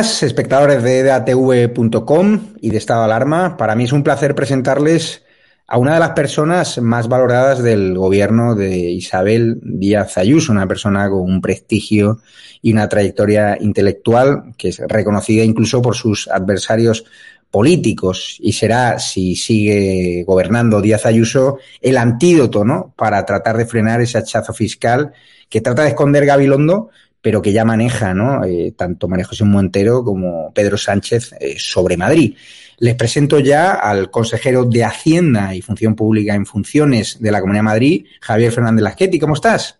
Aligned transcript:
Espectadores 0.00 0.82
de 0.82 1.00
edatv.com 1.00 2.54
y 2.62 2.70
de 2.70 2.78
Estado 2.78 3.02
Alarma. 3.02 3.58
Para 3.58 3.74
mí 3.74 3.84
es 3.84 3.92
un 3.92 4.02
placer 4.02 4.34
presentarles 4.34 5.24
a 5.66 5.76
una 5.76 5.92
de 5.92 6.00
las 6.00 6.12
personas 6.12 6.78
más 6.80 7.06
valoradas 7.06 7.62
del 7.62 7.98
gobierno 7.98 8.54
de 8.54 8.76
Isabel 8.76 9.60
Díaz 9.62 10.16
Ayuso, 10.16 10.52
una 10.52 10.66
persona 10.66 11.10
con 11.10 11.20
un 11.20 11.42
prestigio 11.42 12.20
y 12.62 12.72
una 12.72 12.88
trayectoria 12.88 13.58
intelectual 13.60 14.54
que 14.56 14.68
es 14.68 14.78
reconocida 14.78 15.44
incluso 15.44 15.82
por 15.82 15.94
sus 15.94 16.28
adversarios 16.28 17.04
políticos 17.50 18.38
y 18.40 18.54
será, 18.54 18.98
si 18.98 19.36
sigue 19.36 20.24
gobernando 20.26 20.80
Díaz 20.80 21.04
Ayuso, 21.04 21.58
el 21.82 21.98
antídoto 21.98 22.64
¿no? 22.64 22.94
para 22.96 23.26
tratar 23.26 23.58
de 23.58 23.66
frenar 23.66 24.00
ese 24.00 24.16
hachazo 24.16 24.54
fiscal 24.54 25.12
que 25.50 25.60
trata 25.60 25.82
de 25.82 25.88
esconder 25.88 26.24
Gabilondo, 26.24 26.88
pero 27.20 27.42
que 27.42 27.52
ya 27.52 27.64
maneja 27.64 28.14
¿no? 28.14 28.44
Eh, 28.44 28.72
tanto 28.76 29.08
María 29.08 29.26
José 29.26 29.44
Montero 29.44 30.04
como 30.04 30.52
Pedro 30.52 30.76
Sánchez 30.76 31.34
eh, 31.40 31.54
sobre 31.58 31.96
Madrid. 31.96 32.36
Les 32.78 32.94
presento 32.94 33.38
ya 33.40 33.72
al 33.72 34.10
consejero 34.10 34.64
de 34.64 34.84
Hacienda 34.84 35.54
y 35.54 35.60
Función 35.60 35.94
Pública 35.94 36.34
en 36.34 36.46
Funciones 36.46 37.20
de 37.20 37.30
la 37.30 37.40
Comunidad 37.40 37.60
de 37.60 37.64
Madrid, 37.64 38.06
Javier 38.22 38.52
Fernández 38.52 38.82
Lasqueti. 38.82 39.18
¿Cómo 39.18 39.34
estás? 39.34 39.78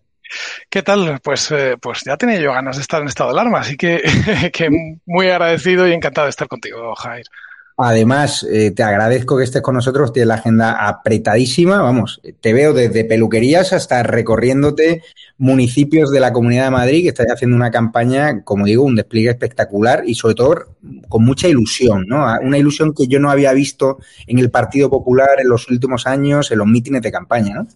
¿Qué 0.69 0.83
tal? 0.83 1.19
Pues, 1.23 1.51
eh, 1.51 1.77
pues 1.81 2.03
ya 2.05 2.17
tenía 2.17 2.39
yo 2.41 2.53
ganas 2.53 2.77
de 2.77 2.83
estar 2.83 3.01
en 3.01 3.09
estado 3.09 3.33
de 3.33 3.41
alarma, 3.41 3.61
así 3.61 3.77
que, 3.77 4.03
que 4.53 4.69
muy 5.07 5.29
agradecido 5.29 5.89
y 5.89 5.93
encantado 5.93 6.27
de 6.27 6.31
estar 6.31 6.47
contigo, 6.47 6.95
Jair. 6.95 7.25
Además, 7.83 8.47
eh, 8.51 8.73
te 8.73 8.83
agradezco 8.83 9.39
que 9.39 9.45
estés 9.45 9.63
con 9.63 9.75
nosotros, 9.75 10.13
tienes 10.13 10.29
la 10.29 10.35
agenda 10.35 10.87
apretadísima, 10.87 11.81
vamos, 11.81 12.21
te 12.41 12.53
veo 12.53 12.75
desde 12.75 13.07
peluquerías 13.07 13.73
hasta 13.73 14.03
recorriéndote 14.03 15.03
municipios 15.39 16.11
de 16.11 16.21
la 16.21 16.31
Comunidad 16.31 16.65
de 16.65 16.73
Madrid, 16.73 17.03
que 17.05 17.09
estás 17.09 17.29
haciendo 17.33 17.57
una 17.57 17.71
campaña, 17.71 18.45
como 18.45 18.67
digo, 18.67 18.85
un 18.85 18.97
despliegue 18.97 19.31
espectacular 19.31 20.03
y 20.05 20.15
sobre 20.15 20.35
todo 20.35 20.77
con 21.09 21.25
mucha 21.25 21.49
ilusión, 21.49 22.05
¿no? 22.07 22.27
Una 22.43 22.59
ilusión 22.59 22.93
que 22.93 23.09
yo 23.09 23.19
no 23.19 23.31
había 23.31 23.55
visto 23.55 23.99
en 24.27 24.39
el 24.39 24.51
Partido 24.51 24.91
Popular 24.91 25.41
en 25.41 25.49
los 25.49 25.71
últimos 25.71 26.07
años, 26.07 26.51
en 26.51 26.59
los 26.59 26.67
mítines 26.67 27.01
de 27.01 27.11
campaña, 27.11 27.55
¿no? 27.55 27.67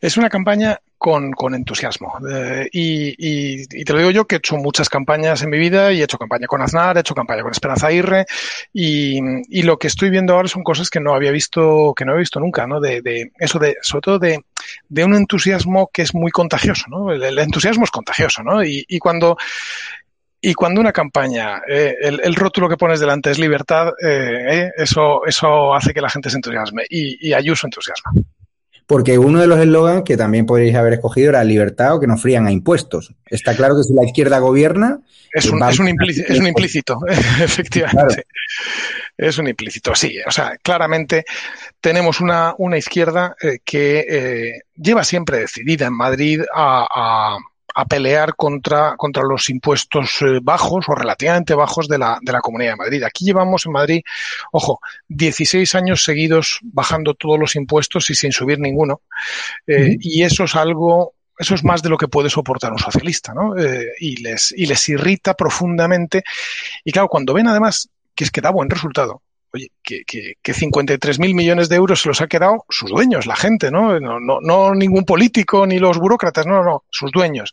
Es 0.00 0.16
una 0.16 0.28
campaña 0.28 0.78
con, 1.04 1.32
con 1.32 1.54
entusiasmo. 1.54 2.14
Eh, 2.26 2.66
y, 2.72 3.08
y, 3.18 3.66
y, 3.70 3.84
te 3.84 3.92
lo 3.92 3.98
digo 3.98 4.10
yo 4.10 4.24
que 4.26 4.36
he 4.36 4.38
hecho 4.38 4.56
muchas 4.56 4.88
campañas 4.88 5.42
en 5.42 5.50
mi 5.50 5.58
vida 5.58 5.92
y 5.92 6.00
he 6.00 6.04
hecho 6.04 6.16
campaña 6.16 6.46
con 6.46 6.62
Aznar, 6.62 6.96
he 6.96 7.00
hecho 7.00 7.14
campaña 7.14 7.42
con 7.42 7.52
Esperanza 7.52 7.88
Aguirre 7.88 8.24
y, 8.72 9.18
y 9.50 9.62
lo 9.64 9.78
que 9.78 9.88
estoy 9.88 10.08
viendo 10.08 10.34
ahora 10.34 10.48
son 10.48 10.62
cosas 10.62 10.88
que 10.88 11.00
no 11.00 11.14
había 11.14 11.30
visto, 11.30 11.92
que 11.94 12.06
no 12.06 12.12
había 12.12 12.20
visto 12.20 12.40
nunca, 12.40 12.66
¿no? 12.66 12.80
De, 12.80 13.02
de 13.02 13.32
eso 13.38 13.58
de, 13.58 13.76
sobre 13.82 14.00
todo 14.00 14.18
de, 14.18 14.40
de 14.88 15.04
un 15.04 15.14
entusiasmo 15.14 15.90
que 15.92 16.00
es 16.00 16.14
muy 16.14 16.30
contagioso, 16.30 16.86
¿no? 16.88 17.12
El, 17.12 17.38
entusiasmo 17.38 17.84
es 17.84 17.90
contagioso, 17.90 18.42
¿no? 18.42 18.64
Y, 18.64 18.82
y 18.88 18.98
cuando 18.98 19.36
y 20.40 20.54
cuando 20.54 20.80
una 20.80 20.92
campaña, 20.92 21.62
eh, 21.68 21.96
el, 22.00 22.34
rótulo 22.34 22.68
que 22.68 22.76
pones 22.76 23.00
delante 23.00 23.30
es 23.30 23.38
libertad, 23.38 23.92
eh, 24.02 24.70
eso, 24.76 25.26
eso 25.26 25.74
hace 25.74 25.92
que 25.92 26.02
la 26.02 26.10
gente 26.10 26.28
se 26.28 26.36
entusiasme 26.36 26.84
y, 26.88 27.28
y 27.28 27.32
Ayuso 27.32 27.66
entusiasma 27.66 28.12
porque 28.86 29.18
uno 29.18 29.40
de 29.40 29.46
los 29.46 29.58
eslogans 29.58 30.02
que 30.04 30.16
también 30.16 30.46
podríais 30.46 30.76
haber 30.76 30.94
escogido 30.94 31.30
era 31.30 31.44
libertad 31.44 31.94
o 31.94 32.00
que 32.00 32.06
nos 32.06 32.20
frían 32.20 32.46
a 32.46 32.52
impuestos. 32.52 33.14
Está 33.26 33.56
claro 33.56 33.76
que 33.76 33.84
si 33.84 33.94
la 33.94 34.04
izquierda 34.04 34.38
gobierna... 34.38 35.00
Es 35.32 35.46
un, 35.46 35.62
es 35.64 35.78
un, 35.80 35.88
implícito, 35.88 36.32
es 36.32 36.38
un 36.38 36.46
implícito 36.46 36.98
efectivamente. 37.08 38.14
Claro. 38.14 38.24
Es 39.16 39.38
un 39.38 39.48
implícito, 39.48 39.94
sí. 39.94 40.18
O 40.26 40.30
sea, 40.30 40.56
claramente 40.62 41.24
tenemos 41.80 42.20
una, 42.20 42.54
una 42.58 42.78
izquierda 42.78 43.34
eh, 43.40 43.58
que 43.64 44.06
eh, 44.08 44.60
lleva 44.76 45.04
siempre 45.04 45.38
decidida 45.38 45.86
en 45.86 45.94
Madrid 45.94 46.42
a, 46.52 46.86
a 46.88 47.38
a 47.74 47.84
pelear 47.86 48.36
contra, 48.36 48.96
contra 48.96 49.22
los 49.24 49.50
impuestos 49.50 50.22
eh, 50.22 50.38
bajos 50.42 50.88
o 50.88 50.94
relativamente 50.94 51.54
bajos 51.54 51.88
de 51.88 51.98
la, 51.98 52.18
de 52.22 52.32
la 52.32 52.40
Comunidad 52.40 52.72
de 52.72 52.76
Madrid. 52.76 53.02
Aquí 53.02 53.24
llevamos 53.24 53.66
en 53.66 53.72
Madrid, 53.72 54.02
ojo, 54.52 54.80
16 55.08 55.74
años 55.74 56.04
seguidos 56.04 56.60
bajando 56.62 57.14
todos 57.14 57.38
los 57.38 57.56
impuestos 57.56 58.08
y 58.10 58.14
sin 58.14 58.32
subir 58.32 58.60
ninguno. 58.60 59.02
Eh. 59.66 59.96
Y 60.00 60.22
eso 60.22 60.44
es 60.44 60.54
algo 60.54 61.14
eso 61.36 61.56
es 61.56 61.64
más 61.64 61.82
de 61.82 61.88
lo 61.88 61.98
que 61.98 62.06
puede 62.06 62.30
soportar 62.30 62.72
un 62.72 62.78
socialista, 62.78 63.34
¿no? 63.34 63.58
Eh, 63.58 63.88
y, 63.98 64.22
les, 64.22 64.54
y 64.56 64.66
les 64.66 64.88
irrita 64.88 65.34
profundamente. 65.34 66.22
Y 66.84 66.92
claro, 66.92 67.08
cuando 67.08 67.34
ven 67.34 67.48
además 67.48 67.88
que 68.14 68.22
es 68.22 68.30
que 68.30 68.40
da 68.40 68.50
buen 68.50 68.70
resultado, 68.70 69.22
oye, 69.54 69.70
que, 69.82 70.04
que, 70.04 70.34
que 70.42 70.52
53 70.52 71.20
mil 71.20 71.34
millones 71.34 71.68
de 71.68 71.76
euros 71.76 72.02
se 72.02 72.08
los 72.08 72.20
ha 72.20 72.26
quedado 72.26 72.64
sus 72.68 72.90
dueños, 72.90 73.26
la 73.26 73.36
gente, 73.36 73.70
¿no? 73.70 73.98
No, 74.00 74.18
no, 74.18 74.40
no 74.40 74.74
ningún 74.74 75.04
político 75.04 75.66
ni 75.66 75.78
los 75.78 75.98
burócratas, 75.98 76.44
no, 76.46 76.62
no, 76.64 76.84
sus 76.90 77.12
dueños. 77.12 77.52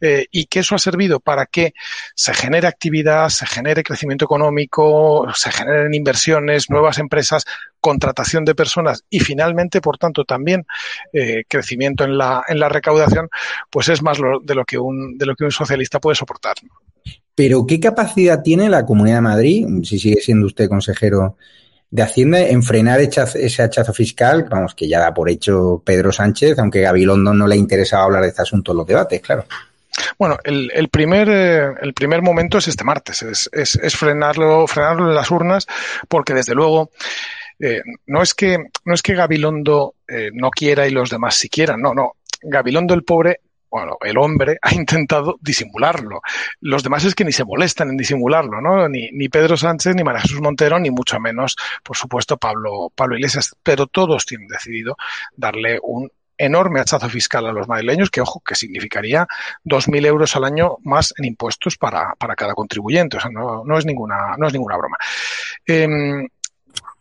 Eh, 0.00 0.26
y 0.30 0.46
que 0.46 0.60
eso 0.60 0.76
ha 0.76 0.78
servido 0.78 1.18
para 1.18 1.46
que 1.46 1.74
se 2.14 2.34
genere 2.34 2.68
actividad, 2.68 3.28
se 3.30 3.46
genere 3.46 3.82
crecimiento 3.82 4.24
económico, 4.24 5.26
se 5.34 5.50
generen 5.50 5.92
inversiones, 5.92 6.70
nuevas 6.70 6.98
empresas, 6.98 7.44
contratación 7.80 8.44
de 8.44 8.54
personas 8.54 9.04
y 9.10 9.20
finalmente, 9.20 9.80
por 9.80 9.98
tanto, 9.98 10.24
también 10.24 10.66
eh, 11.12 11.44
crecimiento 11.48 12.04
en 12.04 12.16
la, 12.16 12.44
en 12.46 12.60
la 12.60 12.68
recaudación, 12.68 13.28
pues 13.70 13.88
es 13.88 14.02
más 14.02 14.18
de 14.18 14.54
lo 14.54 14.64
que 14.64 14.78
un, 14.78 15.18
de 15.18 15.26
lo 15.26 15.34
que 15.34 15.44
un 15.44 15.50
socialista 15.50 15.98
puede 15.98 16.14
soportar. 16.14 16.54
Pero 17.40 17.64
¿qué 17.66 17.80
capacidad 17.80 18.42
tiene 18.42 18.68
la 18.68 18.84
Comunidad 18.84 19.16
de 19.16 19.22
Madrid, 19.22 19.66
si 19.82 19.98
sigue 19.98 20.20
siendo 20.20 20.44
usted 20.44 20.68
consejero 20.68 21.38
de 21.88 22.02
Hacienda, 22.02 22.38
en 22.38 22.62
frenar 22.62 23.00
ese 23.00 23.62
hachazo 23.62 23.94
fiscal? 23.94 24.46
Vamos, 24.50 24.74
que 24.74 24.86
ya 24.86 25.00
da 25.00 25.14
por 25.14 25.30
hecho 25.30 25.82
Pedro 25.82 26.12
Sánchez, 26.12 26.58
aunque 26.58 26.82
Gabilondo 26.82 27.32
no 27.32 27.46
le 27.46 27.56
interesaba 27.56 28.04
hablar 28.04 28.20
de 28.24 28.28
este 28.28 28.42
asunto 28.42 28.72
en 28.72 28.76
los 28.76 28.86
debates, 28.86 29.22
claro. 29.22 29.46
Bueno, 30.18 30.36
el, 30.44 30.88
primer, 30.90 31.30
eh, 31.30 31.72
el 31.80 31.94
primer 31.94 32.20
momento 32.20 32.58
es 32.58 32.68
este 32.68 32.84
martes, 32.84 33.22
es, 33.22 33.48
es, 33.54 33.96
frenarlo, 33.96 34.66
frenarlo 34.66 35.08
en 35.08 35.14
las 35.14 35.30
urnas, 35.30 35.66
porque 36.08 36.34
desde 36.34 36.54
luego 36.54 36.90
eh, 37.58 37.80
no 38.04 38.20
es 38.20 38.34
que 38.34 38.58
no 38.84 38.92
es 38.92 39.00
que 39.00 39.14
Gabilondo 39.14 39.94
eh, 40.06 40.28
no 40.34 40.50
quiera 40.50 40.86
y 40.86 40.90
los 40.90 41.08
demás 41.08 41.36
sí 41.36 41.48
quieran, 41.48 41.80
no, 41.80 41.94
no. 41.94 42.16
Gabilondo 42.42 42.92
el 42.92 43.02
pobre 43.02 43.40
bueno, 43.70 43.96
el 44.00 44.18
hombre 44.18 44.58
ha 44.62 44.74
intentado 44.74 45.38
disimularlo. 45.40 46.20
Los 46.60 46.82
demás 46.82 47.04
es 47.04 47.14
que 47.14 47.24
ni 47.24 47.32
se 47.32 47.44
molestan 47.44 47.90
en 47.90 47.96
disimularlo, 47.96 48.60
¿no? 48.60 48.88
Ni, 48.88 49.28
Pedro 49.28 49.56
Sánchez, 49.56 49.94
ni 49.94 50.02
María 50.02 50.22
Jesús 50.22 50.40
Montero, 50.40 50.78
ni 50.78 50.90
mucho 50.90 51.18
menos, 51.20 51.56
por 51.82 51.96
supuesto, 51.96 52.36
Pablo, 52.36 52.90
Iglesias. 53.12 53.54
Pero 53.62 53.86
todos 53.86 54.26
tienen 54.26 54.48
decidido 54.48 54.96
darle 55.36 55.78
un 55.82 56.10
enorme 56.36 56.80
hachazo 56.80 57.08
fiscal 57.08 57.46
a 57.46 57.52
los 57.52 57.68
madrileños, 57.68 58.10
que 58.10 58.22
ojo, 58.22 58.40
que 58.40 58.54
significaría 58.54 59.26
2.000 59.64 60.06
euros 60.06 60.34
al 60.36 60.44
año 60.44 60.78
más 60.82 61.12
en 61.18 61.26
impuestos 61.26 61.76
para, 61.76 62.14
para 62.14 62.34
cada 62.34 62.54
contribuyente. 62.54 63.18
O 63.18 63.20
sea, 63.20 63.30
no, 63.30 63.78
es, 63.78 63.84
ninguna, 63.84 64.36
no 64.38 64.46
es 64.46 64.52
ninguna 64.52 64.76
broma. 64.76 64.96
Eh, 65.66 65.86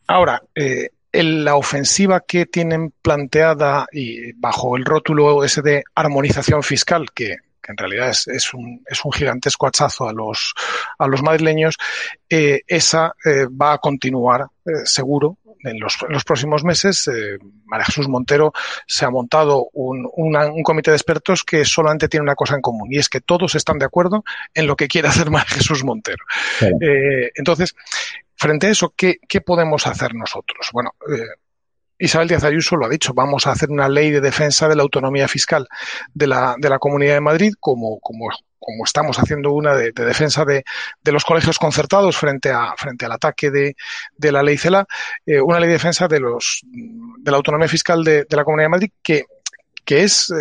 ahora, 0.07 0.41
eh, 0.53 0.89
en 1.11 1.43
la 1.43 1.55
ofensiva 1.55 2.21
que 2.21 2.45
tienen 2.45 2.93
planteada 3.01 3.87
y 3.91 4.33
bajo 4.33 4.77
el 4.77 4.85
rótulo 4.85 5.43
ese 5.43 5.61
de 5.61 5.83
armonización 5.95 6.61
fiscal, 6.63 7.07
que, 7.13 7.37
que 7.61 7.71
en 7.71 7.77
realidad 7.77 8.09
es, 8.09 8.27
es, 8.27 8.53
un, 8.53 8.83
es, 8.85 9.03
un, 9.03 9.11
gigantesco 9.11 9.67
hachazo 9.67 10.07
a 10.07 10.13
los, 10.13 10.53
a 10.97 11.07
los 11.07 11.23
madrileños, 11.23 11.77
eh, 12.29 12.61
esa 12.67 13.13
eh, 13.25 13.47
va 13.47 13.73
a 13.73 13.77
continuar 13.79 14.47
eh, 14.65 14.85
seguro 14.85 15.37
en 15.63 15.79
los, 15.79 15.97
en 16.01 16.13
los, 16.13 16.23
próximos 16.23 16.63
meses. 16.63 17.07
Eh, 17.07 17.37
María 17.65 17.85
Jesús 17.85 18.07
Montero 18.07 18.53
se 18.87 19.05
ha 19.05 19.09
montado 19.09 19.69
un, 19.73 20.09
una, 20.15 20.47
un, 20.47 20.63
comité 20.63 20.91
de 20.91 20.97
expertos 20.97 21.43
que 21.43 21.65
solamente 21.65 22.07
tiene 22.07 22.23
una 22.23 22.35
cosa 22.35 22.55
en 22.55 22.61
común 22.61 22.87
y 22.91 22.97
es 22.97 23.09
que 23.09 23.21
todos 23.21 23.55
están 23.55 23.77
de 23.77 23.85
acuerdo 23.85 24.23
en 24.53 24.67
lo 24.67 24.75
que 24.75 24.87
quiere 24.87 25.07
hacer 25.07 25.29
María 25.29 25.49
Jesús 25.49 25.83
Montero. 25.83 26.23
Claro. 26.59 26.77
Eh, 26.81 27.31
entonces, 27.35 27.75
frente 28.35 28.67
a 28.67 28.69
eso, 28.71 28.93
¿qué, 28.95 29.17
qué 29.27 29.41
podemos 29.41 29.85
hacer 29.87 30.15
nosotros? 30.15 30.69
Bueno, 30.73 30.91
eh, 31.11 31.27
Isabel 31.99 32.29
Díaz 32.29 32.45
Ayuso 32.45 32.77
lo 32.77 32.85
ha 32.85 32.89
dicho, 32.89 33.13
vamos 33.13 33.45
a 33.45 33.51
hacer 33.51 33.69
una 33.69 33.89
ley 33.89 34.09
de 34.09 34.21
defensa 34.21 34.69
de 34.69 34.75
la 34.75 34.83
autonomía 34.83 35.27
fiscal 35.27 35.67
de 36.13 36.27
la, 36.27 36.55
de 36.57 36.69
la 36.69 36.79
Comunidad 36.79 37.15
de 37.15 37.21
Madrid, 37.21 37.53
como, 37.59 37.99
como, 37.99 38.29
como 38.59 38.83
estamos 38.83 39.17
haciendo 39.17 39.51
una 39.51 39.73
de, 39.73 39.91
de 39.91 40.05
defensa 40.05 40.45
de, 40.45 40.63
de, 41.01 41.11
los 41.11 41.23
colegios 41.23 41.57
concertados 41.57 42.17
frente, 42.17 42.51
a, 42.51 42.73
frente 42.77 43.05
al 43.05 43.13
ataque 43.13 43.49
de, 43.49 43.75
de 44.17 44.31
la 44.31 44.43
ley 44.43 44.57
CELA, 44.57 44.85
eh, 45.25 45.41
una 45.41 45.59
ley 45.59 45.67
de 45.67 45.73
defensa 45.73 46.07
de, 46.07 46.19
los, 46.19 46.61
de 46.63 47.31
la 47.31 47.37
autonomía 47.37 47.67
fiscal 47.67 48.03
de, 48.03 48.25
la 48.29 48.43
Comunidad 48.43 48.65
de 48.65 48.69
Madrid 48.69 48.91
que 49.01 49.25
que 49.85 50.03
es, 50.03 50.29
eh, 50.29 50.35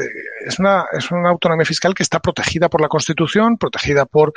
es, 0.46 0.58
una, 0.58 0.84
es 0.92 1.10
una 1.10 1.30
autonomía 1.30 1.64
fiscal 1.64 1.94
que 1.94 2.02
está 2.02 2.20
protegida 2.20 2.68
por 2.68 2.82
la 2.82 2.88
Constitución, 2.88 3.56
protegida 3.56 4.04
por 4.04 4.34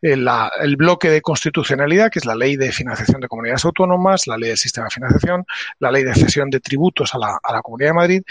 eh, 0.00 0.16
la, 0.16 0.50
el 0.58 0.76
bloque 0.76 1.10
de 1.10 1.20
constitucionalidad, 1.20 2.10
que 2.10 2.20
es 2.20 2.24
la 2.24 2.34
ley 2.34 2.56
de 2.56 2.72
financiación 2.72 3.20
de 3.20 3.28
comunidades 3.28 3.66
autónomas, 3.66 4.26
la 4.26 4.38
ley 4.38 4.48
del 4.48 4.56
sistema 4.56 4.86
de 4.86 4.94
financiación, 4.94 5.44
la 5.80 5.90
ley 5.90 6.02
de 6.02 6.14
cesión 6.14 6.48
de 6.48 6.60
tributos 6.60 7.14
a 7.14 7.18
la, 7.18 7.38
a 7.42 7.52
la 7.52 7.60
Comunidad 7.60 7.90
de 7.90 7.94
Madrid. 7.94 8.22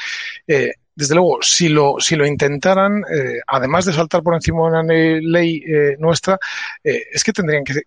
Desde 0.95 1.16
luego, 1.16 1.40
si 1.42 1.69
lo, 1.69 1.95
si 2.00 2.16
lo 2.16 2.25
intentaran, 2.25 3.04
eh, 3.12 3.40
además 3.48 3.86
de 3.86 3.94
saltar 3.94 4.22
por 4.22 4.36
encima 4.36 4.62
de 4.62 4.68
una 4.68 4.84
ley 4.84 5.63
eh, 5.66 5.95
nuestra, 6.00 6.38
eh, 6.84 7.04
es 7.12 7.24
que 7.24 7.34
tendrían 7.34 7.63
que, 7.63 7.81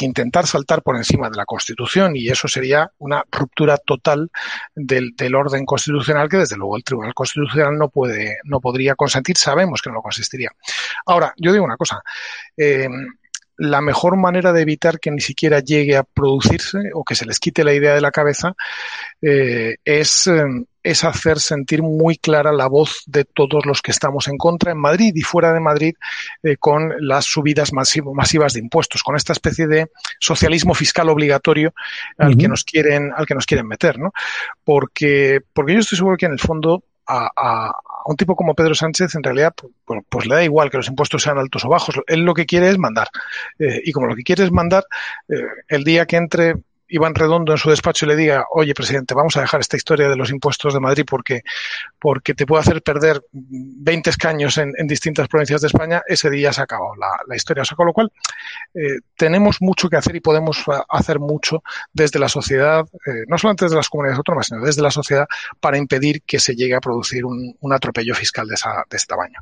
que 0.00 0.06
intentar 0.06 0.46
saltar 0.46 0.82
por 0.82 0.96
encima 0.96 1.28
de 1.28 1.36
la 1.36 1.44
Constitución 1.44 2.16
y 2.16 2.28
eso 2.28 2.48
sería 2.48 2.90
una 2.98 3.22
ruptura 3.30 3.76
total 3.76 4.30
del, 4.74 5.14
del, 5.14 5.34
orden 5.34 5.66
constitucional 5.66 6.26
que 6.26 6.38
desde 6.38 6.56
luego 6.56 6.78
el 6.78 6.84
Tribunal 6.84 7.12
Constitucional 7.12 7.76
no 7.76 7.90
puede, 7.90 8.38
no 8.44 8.60
podría 8.60 8.94
consentir, 8.94 9.36
sabemos 9.36 9.82
que 9.82 9.90
no 9.90 9.96
lo 9.96 10.02
consistiría. 10.02 10.50
Ahora, 11.04 11.34
yo 11.36 11.52
digo 11.52 11.66
una 11.66 11.76
cosa, 11.76 12.00
eh, 12.56 12.88
la 13.60 13.82
mejor 13.82 14.16
manera 14.16 14.54
de 14.54 14.62
evitar 14.62 14.98
que 14.98 15.10
ni 15.10 15.20
siquiera 15.20 15.60
llegue 15.60 15.94
a 15.94 16.02
producirse 16.02 16.78
o 16.94 17.04
que 17.04 17.14
se 17.14 17.26
les 17.26 17.38
quite 17.38 17.62
la 17.62 17.74
idea 17.74 17.94
de 17.94 18.00
la 18.00 18.10
cabeza 18.10 18.54
eh, 19.20 19.76
es, 19.84 20.26
eh, 20.28 20.46
es, 20.82 21.04
hacer 21.04 21.38
sentir 21.40 21.82
muy 21.82 22.16
clara 22.16 22.52
la 22.52 22.68
voz 22.68 23.02
de 23.06 23.26
todos 23.26 23.66
los 23.66 23.82
que 23.82 23.90
estamos 23.90 24.28
en 24.28 24.38
contra 24.38 24.72
en 24.72 24.78
Madrid 24.78 25.12
y 25.14 25.20
fuera 25.20 25.52
de 25.52 25.60
Madrid 25.60 25.94
eh, 26.42 26.56
con 26.56 26.94
las 27.00 27.26
subidas 27.26 27.74
masivo, 27.74 28.14
masivas 28.14 28.54
de 28.54 28.60
impuestos, 28.60 29.02
con 29.02 29.14
esta 29.14 29.34
especie 29.34 29.66
de 29.66 29.90
socialismo 30.18 30.72
fiscal 30.72 31.10
obligatorio 31.10 31.74
al 32.16 32.30
uh 32.30 32.32
-huh. 32.32 32.40
que 32.40 32.48
nos 32.48 32.64
quieren, 32.64 33.12
al 33.14 33.26
que 33.26 33.34
nos 33.34 33.44
quieren 33.44 33.68
meter, 33.68 33.98
¿no? 33.98 34.14
Porque, 34.64 35.40
porque 35.52 35.74
yo 35.74 35.80
estoy 35.80 35.98
seguro 35.98 36.16
que 36.16 36.26
en 36.26 36.32
el 36.32 36.40
fondo 36.40 36.82
a, 37.06 37.28
a, 37.36 37.72
a, 38.04 38.10
un 38.10 38.16
tipo 38.16 38.36
como 38.36 38.54
Pedro 38.54 38.74
Sánchez, 38.74 39.14
en 39.14 39.22
realidad, 39.22 39.54
pues, 39.84 40.02
pues, 40.08 40.26
le 40.26 40.34
da 40.34 40.44
igual 40.44 40.70
que 40.70 40.78
los 40.78 40.88
impuestos 40.88 41.22
sean 41.22 41.38
altos 41.38 41.64
o 41.64 41.68
bajos. 41.68 42.00
Él 42.06 42.20
lo 42.20 42.34
que 42.34 42.46
quiere 42.46 42.68
es 42.68 42.78
mandar. 42.78 43.08
Eh, 43.58 43.80
y 43.84 43.92
como 43.92 44.06
lo 44.06 44.14
que 44.14 44.22
quiere 44.22 44.44
es 44.44 44.52
mandar, 44.52 44.84
eh, 45.28 45.42
el 45.68 45.84
día 45.84 46.06
que 46.06 46.16
entre 46.16 46.54
Iván 46.90 47.14
Redondo 47.14 47.52
en 47.52 47.58
su 47.58 47.70
despacho 47.70 48.04
y 48.04 48.08
le 48.08 48.16
diga, 48.16 48.46
oye, 48.50 48.74
presidente, 48.74 49.14
vamos 49.14 49.36
a 49.36 49.40
dejar 49.40 49.60
esta 49.60 49.76
historia 49.76 50.08
de 50.08 50.16
los 50.16 50.30
impuestos 50.30 50.74
de 50.74 50.80
Madrid 50.80 51.04
porque, 51.08 51.42
porque 51.98 52.34
te 52.34 52.46
puede 52.46 52.60
hacer 52.60 52.82
perder 52.82 53.22
20 53.32 54.10
escaños 54.10 54.58
en, 54.58 54.72
distintas 54.86 55.28
provincias 55.28 55.60
de 55.60 55.68
España, 55.68 56.02
ese 56.06 56.30
día 56.30 56.52
se 56.52 56.62
acabado 56.62 56.94
la, 56.96 57.10
la 57.26 57.36
historia. 57.36 57.62
O 57.62 57.64
sea, 57.64 57.76
con 57.76 57.86
lo 57.86 57.92
cual, 57.92 58.12
eh, 58.74 58.98
tenemos 59.16 59.58
mucho 59.60 59.88
que 59.88 59.96
hacer 59.96 60.16
y 60.16 60.20
podemos 60.20 60.64
hacer 60.88 61.20
mucho 61.20 61.62
desde 61.92 62.18
la 62.18 62.28
sociedad, 62.28 62.84
eh, 63.06 63.24
no 63.28 63.38
solamente 63.38 63.66
desde 63.66 63.76
las 63.76 63.88
comunidades 63.88 64.18
autónomas, 64.18 64.46
sino 64.46 64.64
desde 64.64 64.82
la 64.82 64.90
sociedad 64.90 65.26
para 65.60 65.78
impedir 65.78 66.22
que 66.22 66.40
se 66.40 66.54
llegue 66.54 66.74
a 66.74 66.80
producir 66.80 67.24
un, 67.24 67.56
un 67.60 67.72
atropello 67.72 68.14
fiscal 68.14 68.48
de, 68.48 68.54
esa, 68.54 68.84
de 68.88 68.96
este 68.96 69.14
tamaño. 69.14 69.40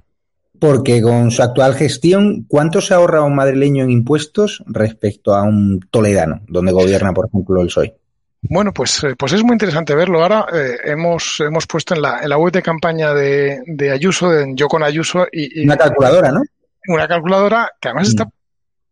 Porque 0.60 1.00
con 1.02 1.30
su 1.30 1.42
actual 1.42 1.74
gestión, 1.74 2.44
¿cuánto 2.48 2.80
se 2.80 2.94
ahorra 2.94 3.22
un 3.22 3.34
madrileño 3.34 3.84
en 3.84 3.90
impuestos 3.90 4.62
respecto 4.66 5.34
a 5.34 5.42
un 5.42 5.80
toledano, 5.90 6.40
donde 6.48 6.72
gobierna, 6.72 7.12
por 7.12 7.26
ejemplo, 7.26 7.60
el 7.60 7.68
PSOE? 7.68 7.94
Bueno, 8.42 8.72
pues, 8.72 9.02
pues 9.18 9.32
es 9.32 9.42
muy 9.42 9.54
interesante 9.54 9.94
verlo. 9.94 10.22
Ahora 10.22 10.46
eh, 10.52 10.76
hemos, 10.84 11.40
hemos 11.40 11.66
puesto 11.66 11.94
en 11.94 12.02
la, 12.02 12.22
en 12.22 12.28
la 12.28 12.38
web 12.38 12.52
de 12.52 12.62
campaña 12.62 13.12
de, 13.12 13.60
de 13.66 13.90
Ayuso, 13.90 14.36
en 14.36 14.56
Yo 14.56 14.68
con 14.68 14.82
Ayuso. 14.82 15.26
Y, 15.32 15.60
y, 15.60 15.64
una 15.64 15.76
calculadora, 15.76 16.32
¿no? 16.32 16.42
Una 16.86 17.08
calculadora 17.08 17.70
que 17.80 17.88
además 17.88 18.08
mm. 18.08 18.10
está 18.10 18.28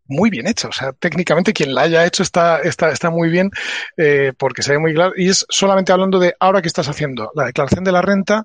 muy 0.09 0.31
bien 0.31 0.47
hecha. 0.47 0.69
O 0.69 0.73
sea, 0.73 0.93
técnicamente 0.93 1.53
quien 1.53 1.75
la 1.75 1.83
haya 1.83 2.05
hecho 2.05 2.23
está, 2.23 2.61
está, 2.61 2.91
está 2.91 3.11
muy 3.11 3.29
bien 3.29 3.51
eh, 3.97 4.33
porque 4.37 4.63
se 4.63 4.73
ve 4.73 4.79
muy 4.79 4.95
claro. 4.95 5.13
Y 5.17 5.29
es 5.29 5.47
solamente 5.49 5.93
hablando 5.93 6.19
de 6.19 6.35
ahora 6.41 6.61
que 6.61 6.69
estás 6.69 6.89
haciendo 6.89 7.31
la 7.35 7.47
declaración 7.47 7.85
de 7.85 7.93
la 7.93 8.03
renta, 8.03 8.45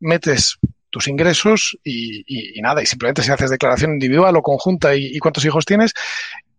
metes 0.00 0.58
tus 0.90 1.08
ingresos 1.08 1.78
y, 1.84 2.20
y, 2.26 2.58
y, 2.58 2.62
nada, 2.62 2.82
y 2.82 2.86
simplemente 2.86 3.22
si 3.22 3.30
haces 3.30 3.50
declaración 3.50 3.92
individual 3.92 4.36
o 4.36 4.42
conjunta 4.42 4.94
y, 4.94 5.06
y, 5.06 5.18
cuántos 5.18 5.44
hijos 5.44 5.64
tienes, 5.64 5.92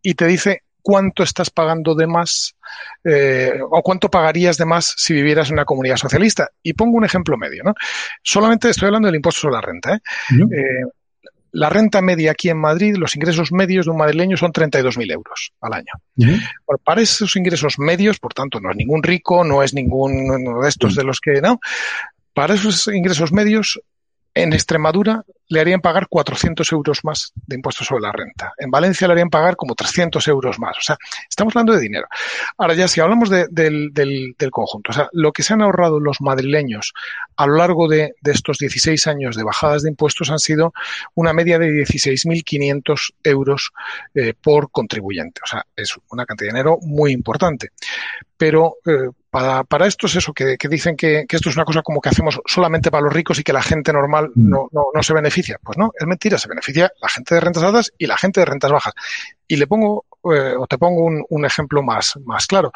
y 0.01 0.13
te 0.13 0.25
dice 0.27 0.63
cuánto 0.81 1.24
estás 1.24 1.50
pagando 1.50 1.93
de 1.95 2.07
más 2.07 2.55
eh, 3.03 3.59
o 3.69 3.81
cuánto 3.81 4.09
pagarías 4.09 4.57
de 4.57 4.65
más 4.65 4.93
si 4.98 5.13
vivieras 5.13 5.50
en 5.50 5.53
una 5.53 5.65
comunidad 5.65 5.98
socialista. 5.98 6.50
Y 6.63 6.74
pongo 6.74 6.98
un 6.98 7.05
ejemplo 7.05 7.38
medio, 7.38 7.63
¿no? 7.63 7.74
Solamente 8.24 8.69
estoy 8.69 8.88
hablando 8.88 9.07
del 9.07 9.15
impuesto 9.15 9.41
sobre 9.41 9.55
la 9.55 9.62
renta. 9.62 9.95
¿eh? 9.95 10.00
Uh 10.31 10.36
-huh. 10.36 10.53
eh 10.53 10.86
la 11.51 11.69
renta 11.69 12.01
media 12.01 12.31
aquí 12.31 12.50
en 12.50 12.59
Madrid, 12.59 12.95
los 12.95 13.15
ingresos 13.15 13.51
medios 13.51 13.86
de 13.86 13.91
un 13.91 13.98
madrileño 13.98 14.38
son 14.38 14.51
32.000 14.51 15.12
euros 15.12 15.51
al 15.62 15.74
año. 15.74 15.93
Uh 16.17 16.25
-huh. 16.25 16.41
bueno, 16.65 16.81
para 16.83 17.01
esos 17.01 17.36
ingresos 17.36 17.79
medios, 17.79 18.19
por 18.19 18.33
tanto, 18.33 18.59
no 18.59 18.69
es 18.71 18.77
ningún 18.77 19.01
rico, 19.01 19.43
no 19.43 19.63
es 19.63 19.74
ninguno 19.74 20.62
de 20.62 20.69
estos 20.69 20.91
uh 20.91 20.95
-huh. 20.95 20.98
de 20.98 21.03
los 21.03 21.19
que, 21.19 21.41
no, 21.41 21.59
para 22.33 22.53
esos 22.53 22.88
ingresos 22.88 23.31
medios, 23.31 23.81
en 24.33 24.53
Extremadura 24.53 25.24
le 25.50 25.59
harían 25.59 25.81
pagar 25.81 26.07
400 26.07 26.71
euros 26.71 27.00
más 27.03 27.33
de 27.36 27.55
impuestos 27.55 27.88
sobre 27.88 28.03
la 28.03 28.12
renta. 28.12 28.53
En 28.57 28.69
Valencia 28.69 29.07
le 29.07 29.13
harían 29.13 29.31
pagar 29.31 29.55
como 29.55 29.74
300 29.74 30.27
euros 30.27 30.59
más. 30.59 30.77
O 30.77 30.81
sea, 30.81 30.98
estamos 31.27 31.55
hablando 31.55 31.74
de 31.74 31.81
dinero. 31.81 32.07
Ahora 32.57 32.75
ya, 32.75 32.88
si 32.88 33.01
hablamos 33.01 33.29
de, 33.29 33.48
del, 33.50 34.36
conjunto, 34.51 34.91
o 34.91 34.93
sea, 34.93 35.09
lo 35.12 35.31
que 35.31 35.41
se 35.41 35.53
han 35.53 35.63
ahorrado 35.63 36.00
los 36.00 36.21
madrileños 36.21 36.93
a 37.36 37.48
lo 37.48 37.55
largo 37.55 37.88
de, 37.88 38.13
de 38.21 38.31
estos 38.31 38.59
16 38.59 39.07
años 39.07 39.36
de 39.36 39.43
bajadas 39.43 39.81
de 39.81 39.89
impuestos 39.89 40.29
han 40.29 40.39
sido 40.39 40.71
una 41.15 41.33
media 41.33 41.57
de 41.57 41.67
16.500 41.67 43.13
euros 43.24 43.71
eh, 44.13 44.33
por 44.39 44.69
contribuyente. 44.69 45.41
O 45.43 45.48
sea, 45.48 45.65
es 45.75 45.95
una 46.12 46.25
cantidad 46.25 46.50
de 46.50 46.57
dinero 46.57 46.77
muy 46.81 47.12
importante. 47.12 47.69
Pero 48.38 48.75
eh, 48.86 49.09
para, 49.29 49.63
para, 49.63 49.88
esto 49.88 50.07
es 50.07 50.15
eso, 50.15 50.33
que, 50.33 50.57
que 50.57 50.67
dicen 50.67 50.95
que, 50.95 51.25
que, 51.27 51.36
esto 51.36 51.50
es 51.50 51.55
una 51.55 51.65
cosa 51.65 51.81
como 51.81 52.01
que 52.01 52.09
hacemos 52.09 52.39
solamente 52.45 52.91
para 52.91 53.03
los 53.03 53.13
ricos 53.13 53.39
y 53.39 53.43
que 53.43 53.53
la 53.53 53.62
gente 53.62 53.93
normal 53.93 54.31
no, 54.36 54.67
no, 54.71 54.86
no, 54.93 55.03
se 55.03 55.13
beneficia. 55.13 55.59
Pues 55.63 55.77
no, 55.77 55.91
es 55.98 56.07
mentira, 56.07 56.38
se 56.38 56.48
beneficia 56.48 56.91
la 57.01 57.09
gente 57.09 57.36
de 57.36 57.41
rentas 57.41 57.63
altas 57.63 57.91
y 57.98 58.07
la 58.07 58.17
gente 58.17 58.39
de 58.39 58.45
rentas 58.45 58.71
bajas. 58.71 58.93
Y 59.48 59.57
le 59.57 59.67
pongo, 59.67 60.05
eh, 60.33 60.55
o 60.57 60.67
te 60.67 60.77
pongo 60.77 61.03
un, 61.03 61.24
un 61.29 61.45
ejemplo 61.45 61.81
más, 61.83 62.17
más 62.25 62.48
claro. 62.48 62.71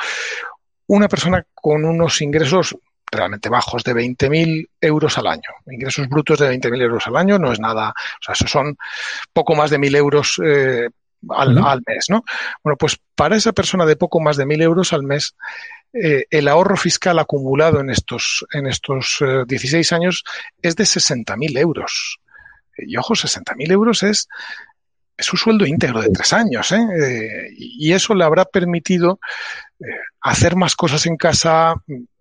Una 0.87 1.07
persona 1.07 1.45
con 1.53 1.85
unos 1.85 2.21
ingresos 2.21 2.75
realmente 3.13 3.49
bajos 3.49 3.83
de 3.83 3.93
20.000 3.93 4.69
euros 4.81 5.17
al 5.17 5.27
año. 5.27 5.49
Ingresos 5.67 6.07
brutos 6.09 6.39
de 6.39 6.51
20.000 6.51 6.81
euros 6.81 7.07
al 7.07 7.15
año 7.15 7.39
no 7.39 7.51
es 7.51 7.59
nada, 7.59 7.89
o 7.89 8.23
sea, 8.23 8.33
eso 8.33 8.47
son 8.47 8.77
poco 9.31 9.55
más 9.55 9.69
de 9.69 9.79
1.000 9.79 9.95
euros 9.95 10.41
eh, 10.43 10.89
al, 11.29 11.57
uh 11.57 11.61
-huh. 11.61 11.67
al, 11.67 11.81
mes, 11.85 12.09
¿no? 12.09 12.23
Bueno, 12.63 12.75
pues 12.77 12.99
para 13.15 13.35
esa 13.35 13.53
persona 13.53 13.85
de 13.85 13.95
poco 13.95 14.19
más 14.19 14.37
de 14.37 14.45
1.000 14.45 14.61
euros 14.63 14.93
al 14.93 15.03
mes, 15.03 15.35
eh, 15.93 16.25
el 16.29 16.47
ahorro 16.47 16.75
fiscal 16.75 17.19
acumulado 17.19 17.79
en 17.79 17.89
estos, 17.89 18.45
en 18.51 18.67
estos 18.67 19.19
eh, 19.21 19.43
16 19.47 19.93
años 19.93 20.23
es 20.61 20.75
de 20.75 20.85
60.000 20.85 21.57
euros. 21.59 22.19
Y 22.77 22.97
ojo, 22.97 23.13
60.000 23.13 23.71
euros 23.71 24.01
es, 24.01 24.27
es 25.15 25.25
su 25.25 25.37
sueldo 25.37 25.65
íntegro 25.65 26.01
de 26.01 26.09
tres 26.09 26.33
años, 26.33 26.71
¿eh? 26.71 26.81
eh 26.99 27.49
y 27.55 27.93
eso 27.93 28.15
le 28.15 28.23
habrá 28.23 28.45
permitido 28.45 29.19
eh, 29.79 29.85
hacer 30.21 30.55
más 30.55 30.75
cosas 30.75 31.05
en 31.05 31.17
casa, 31.17 31.75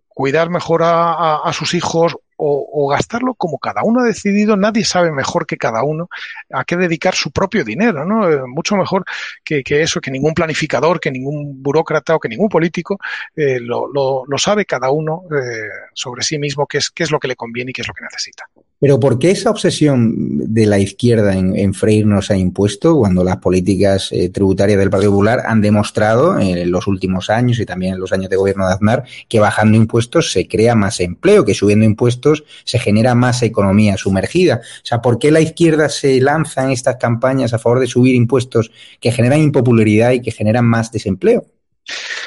cuidar 0.09 0.50
mejor 0.50 0.83
a 0.85 1.50
sus 1.55 1.73
hijos 1.73 2.17
o, 2.44 2.88
gastarlo 2.88 3.34
como 3.34 3.58
cada 3.58 3.82
uno 3.84 4.00
ha 4.00 4.04
decidido. 4.04 4.56
Nadie 4.56 4.84
sabe 4.84 5.12
mejor 5.12 5.46
que 5.46 5.56
cada 5.56 5.82
uno 5.84 6.08
a 6.52 6.64
qué 6.64 6.76
dedicar 6.76 7.14
su 7.14 7.30
propio 7.30 7.64
dinero, 7.64 8.04
¿no? 8.04 8.28
Eh, 8.28 8.40
mucho 8.46 8.76
mejor 8.76 9.04
que, 9.44 9.62
que, 9.62 9.82
eso, 9.82 10.00
que 10.00 10.11
ningún 10.11 10.34
planificador, 10.34 10.99
que 10.99 11.11
ningún 11.11 11.62
burócrata 11.62 12.16
o 12.16 12.20
que 12.20 12.28
ningún 12.28 12.49
político 12.49 12.99
eh, 13.37 13.61
lo, 13.61 13.87
lo, 13.92 14.38
sabe 14.38 14.64
cada 14.64 14.90
uno 14.90 15.22
eh, 15.30 15.68
sobre 15.94 16.22
sí 16.25 16.37
mismo 16.37 16.66
qué 16.66 16.78
es, 16.78 16.90
qué 16.90 17.04
es 17.04 17.12
lo 17.12 17.20
que 17.20 17.28
le 17.28 17.37
conviene 17.37 17.70
y 17.70 17.75
qué 17.75 17.82
es 17.82 17.88
lo 17.88 17.94
que 17.94 18.04
necesita. 18.04 18.44
Pero 18.80 18.99
¿por 18.99 19.20
qué 19.20 19.30
esa 19.30 19.50
obsesión 19.50 20.52
de 20.52 20.66
la 20.66 20.80
izquierda 20.80 21.37
en, 21.37 21.72
freírnos 21.72 22.32
a 22.32 22.37
impuestos 22.37 22.96
cuando 22.96 23.22
las 23.22 23.37
políticas 23.37 24.11
tributarias 24.32 24.80
del 24.80 24.90
Partido 24.90 25.12
Popular 25.12 25.44
han 25.46 25.61
demostrado 25.61 26.40
en 26.40 26.68
los 26.68 26.88
últimos 26.88 27.30
años 27.30 27.61
y 27.61 27.66
también 27.66 27.94
en 27.94 28.00
los 28.00 28.12
años 28.12 28.28
de 28.28 28.34
gobierno 28.34 28.66
de 28.66 28.75
Aznar 28.75 29.04
que 29.28 29.38
bajando 29.38 29.76
impuestos 29.76 30.32
se 30.32 30.49
crea 30.49 30.75
más 30.75 30.99
empleo, 30.99 31.44
que 31.44 31.54
subiendo 31.54 31.84
impuestos 31.84 32.31
se 32.64 32.78
genera 32.78 33.14
más 33.14 33.42
economía 33.42 33.96
sumergida? 33.96 34.60
O 34.62 34.86
sea, 34.86 35.00
¿por 35.00 35.18
qué 35.18 35.30
la 35.30 35.40
izquierda 35.40 35.88
se 35.88 36.20
lanza 36.20 36.64
en 36.64 36.70
estas 36.70 36.96
campañas 36.96 37.52
a 37.52 37.58
favor 37.58 37.80
de 37.80 37.86
subir 37.86 38.14
impuestos 38.14 38.70
que 39.00 39.12
generan 39.12 39.40
impopularidad 39.40 40.12
y 40.12 40.22
que 40.22 40.30
generan 40.30 40.64
más 40.64 40.90
desempleo? 40.92 41.46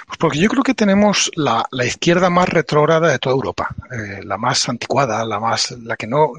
Pues 0.06 0.18
porque 0.20 0.40
yo 0.40 0.50
creo 0.50 0.64
que 0.64 0.74
tenemos 0.74 1.32
la, 1.36 1.66
la 1.72 1.86
izquierda 1.86 2.30
más 2.30 2.50
retrógrada 2.50 3.10
de 3.10 3.20
toda 3.20 3.36
Europa, 3.36 3.70
eh, 3.92 4.20
la 4.24 4.38
más 4.38 4.68
anticuada, 4.68 5.26
la 5.26 5.40
más, 5.40 5.72
la 5.72 5.96
que 5.96 6.08
no, 6.08 6.26
o 6.26 6.36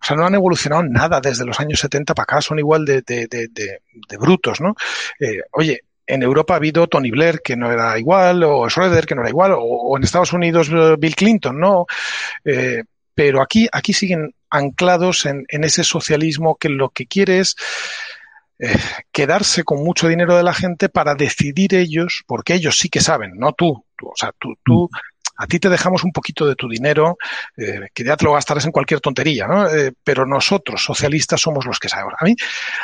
sea, 0.00 0.16
no 0.16 0.24
han 0.24 0.34
evolucionado 0.34 0.84
nada 0.84 1.20
desde 1.20 1.44
los 1.44 1.58
años 1.58 1.80
70 1.80 2.14
para 2.14 2.22
acá, 2.22 2.40
son 2.40 2.58
igual 2.58 2.84
de, 2.84 3.02
de, 3.02 3.26
de, 3.26 3.48
de 3.48 4.16
brutos, 4.16 4.60
¿no? 4.60 4.74
Eh, 5.18 5.40
oye, 5.52 5.80
en 6.06 6.22
Europa 6.22 6.54
ha 6.54 6.56
habido 6.58 6.86
Tony 6.86 7.10
Blair, 7.10 7.40
que 7.42 7.56
no 7.56 7.70
era 7.70 7.98
igual, 7.98 8.42
o 8.44 8.68
Schroeder, 8.68 9.06
que 9.06 9.14
no 9.14 9.22
era 9.22 9.30
igual, 9.30 9.54
o, 9.56 9.96
en 9.96 10.04
Estados 10.04 10.32
Unidos 10.32 10.70
Bill 10.98 11.16
Clinton, 11.16 11.58
¿no? 11.58 11.86
Eh, 12.44 12.84
pero 13.14 13.42
aquí, 13.42 13.68
aquí 13.72 13.92
siguen 13.92 14.34
anclados 14.50 15.26
en, 15.26 15.46
ese 15.48 15.84
socialismo 15.84 16.56
que 16.56 16.68
lo 16.68 16.90
que 16.90 17.06
quiere 17.06 17.40
es 17.40 17.56
eh, 18.58 18.78
quedarse 19.10 19.64
con 19.64 19.82
mucho 19.82 20.08
dinero 20.08 20.36
de 20.36 20.42
la 20.42 20.54
gente 20.54 20.88
para 20.88 21.14
decidir 21.14 21.74
ellos, 21.74 22.22
porque 22.26 22.54
ellos 22.54 22.78
sí 22.78 22.88
que 22.88 23.00
saben, 23.00 23.32
no 23.36 23.52
tú. 23.52 23.84
o 24.02 24.12
sea, 24.16 24.32
tú, 24.38 24.54
tú, 24.64 24.90
a 25.36 25.46
ti 25.46 25.58
te 25.58 25.68
dejamos 25.68 26.04
un 26.04 26.12
poquito 26.12 26.46
de 26.46 26.54
tu 26.54 26.68
dinero, 26.68 27.18
eh, 27.56 27.88
que 27.92 28.04
ya 28.04 28.16
te 28.16 28.24
lo 28.24 28.32
gastarás 28.32 28.64
en 28.64 28.72
cualquier 28.72 29.00
tontería, 29.00 29.46
¿no? 29.46 29.68
Eh, 29.68 29.92
pero 30.02 30.26
nosotros, 30.26 30.82
socialistas, 30.82 31.40
somos 31.40 31.66
los 31.66 31.78
que 31.78 31.88
sabemos. 31.88 32.14
A 32.18 32.24
mí 32.24 32.34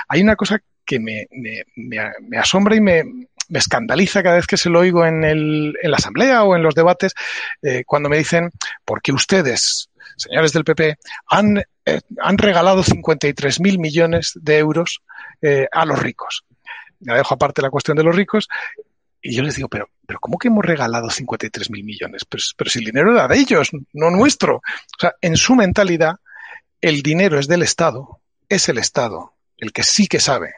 hay 0.09 0.23
una 0.23 0.37
cosa 0.37 0.61
que 0.85 0.99
me, 0.99 1.27
me, 1.31 1.65
me, 1.77 2.39
asombra 2.39 2.77
y 2.77 2.81
me, 2.81 3.05
escandaliza 3.51 4.23
cada 4.23 4.37
vez 4.37 4.47
que 4.47 4.57
se 4.57 4.71
lo 4.71 4.81
oigo 4.81 5.05
en, 5.05 5.25
el, 5.25 5.77
en 5.83 5.91
la 5.91 5.97
asamblea 5.97 6.45
o 6.45 6.57
en 6.57 6.63
los 6.63 6.75
debates, 6.75 7.13
eh, 7.63 7.85
cuando 7.87 8.09
me 8.09 8.19
dicen, 8.19 8.51
porque 8.85 9.13
ustedes, 9.13 9.91
señores 10.17 10.53
del 10.53 10.65
PP, 10.65 10.97
han, 11.29 11.59
eh, 11.85 12.01
han 12.21 12.39
regalado 12.39 12.83
53 12.83 13.61
mil 13.61 13.79
millones 13.79 14.33
de 14.41 14.59
euros 14.59 15.03
eh, 15.41 15.67
a 15.71 15.85
los 15.85 15.99
ricos. 16.01 16.45
Ya 17.01 17.15
dejo 17.15 17.35
aparte 17.35 17.63
la 17.63 17.71
cuestión 17.71 17.97
de 17.97 18.05
los 18.05 18.15
ricos. 18.15 18.49
Y 19.21 19.37
yo 19.37 19.43
les 19.43 19.57
digo, 19.57 19.69
pero, 19.69 19.89
pero 20.07 20.19
¿cómo 20.19 20.39
que 20.39 20.49
hemos 20.49 20.65
regalado 20.65 21.11
53 21.11 21.71
mil 21.71 21.85
millones? 21.85 22.25
Pero, 22.25 22.43
pero 22.57 22.71
si 22.71 22.81
el 22.81 22.87
dinero 22.87 23.13
era 23.13 23.29
de 23.29 23.39
ellos, 23.39 23.71
no 23.93 24.11
nuestro. 24.11 24.57
O 24.57 25.01
sea, 25.01 25.15
en 25.21 25.37
su 25.37 25.55
mentalidad, 25.55 26.17
el 26.81 27.03
dinero 27.03 27.39
es 27.39 27.47
del 27.47 27.63
Estado, 27.63 28.21
es 28.49 28.69
el 28.69 28.79
Estado 28.79 29.35
el 29.63 29.73
que 29.73 29.85
sí 29.85 30.09
que 30.09 30.19
sabe 30.19 30.55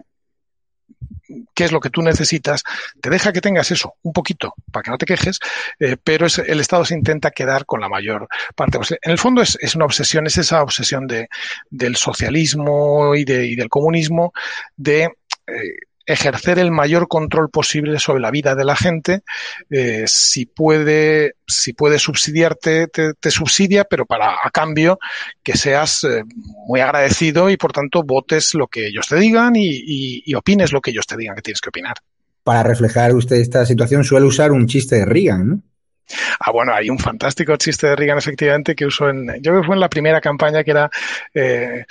qué 1.54 1.64
es 1.64 1.72
lo 1.72 1.80
que 1.80 1.90
tú 1.90 2.02
necesitas, 2.02 2.62
te 3.00 3.10
deja 3.10 3.32
que 3.32 3.40
tengas 3.40 3.70
eso, 3.70 3.94
un 4.02 4.12
poquito, 4.12 4.54
para 4.70 4.82
que 4.82 4.90
no 4.90 4.98
te 4.98 5.06
quejes, 5.06 5.38
eh, 5.80 5.96
pero 6.02 6.26
es, 6.26 6.38
el 6.38 6.60
Estado 6.60 6.84
se 6.84 6.94
intenta 6.94 7.30
quedar 7.30 7.66
con 7.66 7.80
la 7.80 7.88
mayor 7.88 8.28
parte. 8.54 8.78
En 9.02 9.10
el 9.10 9.18
fondo 9.18 9.42
es, 9.42 9.58
es, 9.60 9.74
una 9.74 9.84
obsesión, 9.84 10.26
es 10.26 10.38
esa 10.38 10.62
obsesión 10.62 11.06
de, 11.06 11.28
del 11.70 11.96
socialismo 11.96 13.14
y, 13.14 13.24
de, 13.24 13.46
y 13.46 13.56
del 13.56 13.68
comunismo 13.68 14.32
de 14.76 15.04
eh, 15.46 15.52
ejercer 16.06 16.58
el 16.58 16.70
mayor 16.70 17.08
control 17.08 17.50
posible 17.50 17.98
sobre 17.98 18.20
la 18.20 18.30
vida 18.30 18.54
de 18.54 18.64
la 18.64 18.76
gente. 18.76 19.22
Eh, 19.70 20.04
si 20.06 20.46
puede, 20.46 21.34
si 21.46 21.72
puede 21.72 21.98
subsidiarte, 21.98 22.88
te, 22.88 23.14
te, 23.14 23.30
subsidia, 23.30 23.84
pero 23.84 24.06
para 24.06 24.36
a 24.42 24.50
cambio 24.50 24.98
que 25.42 25.56
seas 25.56 26.04
eh, 26.04 26.22
muy 26.66 26.80
agradecido 26.80 27.50
y 27.50 27.56
por 27.56 27.72
tanto 27.72 28.02
votes 28.02 28.54
lo 28.54 28.66
que 28.66 28.88
ellos 28.88 29.08
te 29.08 29.16
digan 29.16 29.56
y, 29.56 29.68
y, 29.68 30.22
y, 30.26 30.34
opines 30.34 30.72
lo 30.72 30.80
que 30.80 30.90
ellos 30.90 31.06
te 31.06 31.16
digan 31.16 31.36
que 31.36 31.42
tienes 31.42 31.60
que 31.60 31.70
opinar. 31.70 31.96
Para 32.42 32.62
reflejar 32.62 33.14
usted 33.14 33.36
esta 33.36 33.64
situación 33.64 34.04
suele 34.04 34.26
usar 34.26 34.52
un 34.52 34.66
chiste 34.66 34.96
de 34.96 35.04
Reagan, 35.06 35.48
¿no? 35.48 35.62
Ah, 36.38 36.50
bueno, 36.50 36.74
hay 36.74 36.90
un 36.90 36.98
fantástico 36.98 37.56
chiste 37.56 37.86
de 37.86 37.96
Reagan, 37.96 38.18
efectivamente, 38.18 38.74
que 38.74 38.86
usó 38.86 39.08
en, 39.08 39.26
yo 39.40 39.50
creo 39.52 39.60
que 39.62 39.66
fue 39.66 39.76
en 39.76 39.80
la 39.80 39.88
primera 39.88 40.20
campaña 40.20 40.62
que 40.62 40.70
era, 40.70 40.90
eh, 41.32 41.84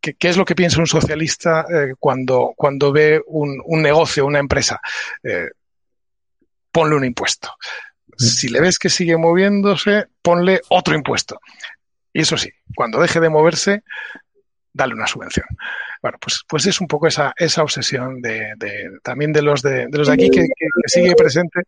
¿qué, 0.00 0.14
¿qué, 0.14 0.28
es 0.28 0.36
lo 0.36 0.44
que 0.44 0.54
piensa 0.54 0.80
un 0.80 0.86
socialista 0.86 1.64
eh, 1.72 1.94
cuando, 1.98 2.52
cuando 2.56 2.92
ve 2.92 3.20
un, 3.26 3.60
un, 3.64 3.82
negocio, 3.82 4.26
una 4.26 4.38
empresa? 4.38 4.80
Eh, 5.22 5.48
ponle 6.72 6.96
un 6.96 7.04
impuesto. 7.04 7.50
Si 8.16 8.48
le 8.48 8.60
ves 8.60 8.78
que 8.78 8.90
sigue 8.90 9.16
moviéndose, 9.16 10.06
ponle 10.22 10.60
otro 10.68 10.94
impuesto. 10.94 11.40
Y 12.12 12.22
eso 12.22 12.36
sí, 12.36 12.50
cuando 12.74 13.00
deje 13.00 13.20
de 13.20 13.30
moverse, 13.30 13.82
dale 14.72 14.94
una 14.94 15.06
subvención. 15.06 15.46
Bueno, 16.02 16.18
pues, 16.20 16.42
pues 16.48 16.66
es 16.66 16.80
un 16.80 16.86
poco 16.86 17.06
esa, 17.06 17.34
esa 17.36 17.62
obsesión 17.62 18.20
de, 18.20 18.54
de 18.56 18.98
también 19.02 19.32
de 19.32 19.42
los 19.42 19.62
de, 19.62 19.86
de 19.86 19.98
los 19.98 20.08
de 20.08 20.14
aquí 20.14 20.30
que, 20.30 20.40
que, 20.40 20.46
que, 20.48 20.88
sigue 20.88 21.14
presente, 21.14 21.60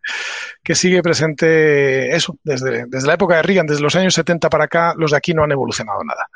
que 0.62 0.74
sigue 0.74 1.02
presente 1.02 2.14
eso, 2.14 2.36
desde, 2.42 2.86
desde 2.86 3.06
la 3.06 3.14
época 3.14 3.36
de 3.36 3.42
Reagan, 3.42 3.66
desde 3.66 3.82
los 3.82 3.94
años 3.94 4.14
70 4.14 4.48
para 4.48 4.64
acá, 4.64 4.94
los 4.96 5.10
de 5.10 5.16
aquí 5.16 5.34
no 5.34 5.44
han 5.44 5.52
evolucionado 5.52 6.02
nada. 6.04 6.28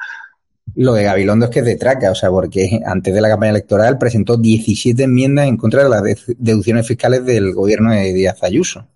Lo 0.76 0.92
de 0.92 1.04
Gabilondo 1.04 1.47
es 1.47 1.50
que 1.50 1.61
es 1.61 1.64
de 1.64 1.76
traca, 1.76 2.11
o 2.11 2.14
sea, 2.14 2.30
porque 2.30 2.80
antes 2.87 3.14
de 3.14 3.21
la 3.21 3.28
campaña 3.28 3.50
electoral 3.50 3.99
presentó 3.99 4.37
17 4.37 5.02
enmiendas 5.02 5.49
en 5.49 5.56
contra 5.56 5.83
de 5.83 5.88
las 5.88 6.02
deducciones 6.38 6.87
fiscales 6.87 7.25
del 7.25 7.52
gobierno 7.54 7.92
de 7.92 8.12
Díaz 8.12 8.42
Ayuso. 8.42 8.87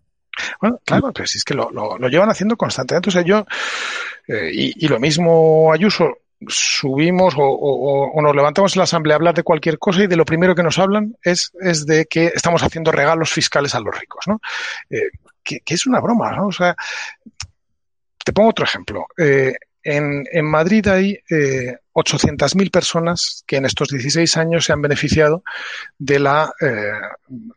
Bueno, 0.60 0.80
claro, 0.84 1.12
pero 1.12 1.26
si 1.26 1.38
es 1.38 1.44
que 1.44 1.54
lo, 1.54 1.70
lo, 1.70 2.08
llevan 2.08 2.30
haciendo 2.30 2.56
constantemente. 2.56 3.10
O 3.10 3.12
sea, 3.12 3.22
yo, 3.22 3.44
eh, 4.28 4.50
y, 4.52 4.84
y, 4.84 4.88
lo 4.88 4.98
mismo 4.98 5.72
Ayuso, 5.72 6.08
subimos 6.46 7.34
o, 7.36 7.42
o, 7.42 8.10
o, 8.12 8.22
nos 8.22 8.34
levantamos 8.34 8.74
en 8.74 8.80
la 8.80 8.84
asamblea 8.84 9.16
a 9.16 9.18
hablar 9.18 9.34
de 9.34 9.42
cualquier 9.42 9.78
cosa 9.78 10.02
y 10.02 10.06
de 10.06 10.16
lo 10.16 10.24
primero 10.24 10.54
que 10.54 10.62
nos 10.62 10.78
hablan 10.78 11.14
es, 11.22 11.52
es 11.60 11.84
de 11.84 12.06
que 12.06 12.26
estamos 12.26 12.62
haciendo 12.62 12.92
regalos 12.92 13.30
fiscales 13.30 13.74
a 13.74 13.80
los 13.80 13.98
ricos, 13.98 14.24
¿no? 14.26 14.40
Eh, 14.88 15.10
que, 15.42 15.60
que, 15.60 15.74
es 15.74 15.86
una 15.86 16.00
broma, 16.00 16.32
¿no? 16.32 16.46
O 16.46 16.52
sea, 16.52 16.74
te 18.24 18.32
pongo 18.32 18.50
otro 18.50 18.64
ejemplo. 18.64 19.06
Eh, 19.18 19.54
en, 19.82 20.24
en, 20.30 20.44
Madrid 20.44 20.86
hay 20.88 21.18
eh, 21.30 21.76
800.000 21.94 22.70
personas 22.70 23.44
que 23.46 23.56
en 23.56 23.64
estos 23.64 23.88
16 23.88 24.36
años 24.36 24.64
se 24.64 24.72
han 24.72 24.82
beneficiado 24.82 25.42
de 25.98 26.18
la 26.18 26.52
eh, 26.60 26.92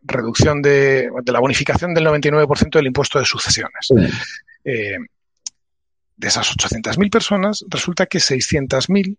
reducción 0.03 0.62
de, 0.62 1.10
de, 1.24 1.32
la 1.32 1.39
bonificación 1.39 1.94
del 1.94 2.08
99% 2.08 2.72
del 2.72 2.88
impuesto 2.88 3.20
de 3.20 3.25
sucesiones. 3.25 3.88
Sí. 3.88 3.96
Eh, 4.65 4.98
de 6.15 6.27
esas 6.27 6.56
800.000 6.56 7.10
personas, 7.12 7.65
resulta 7.68 8.06
que 8.06 8.20
600.000 8.20 9.18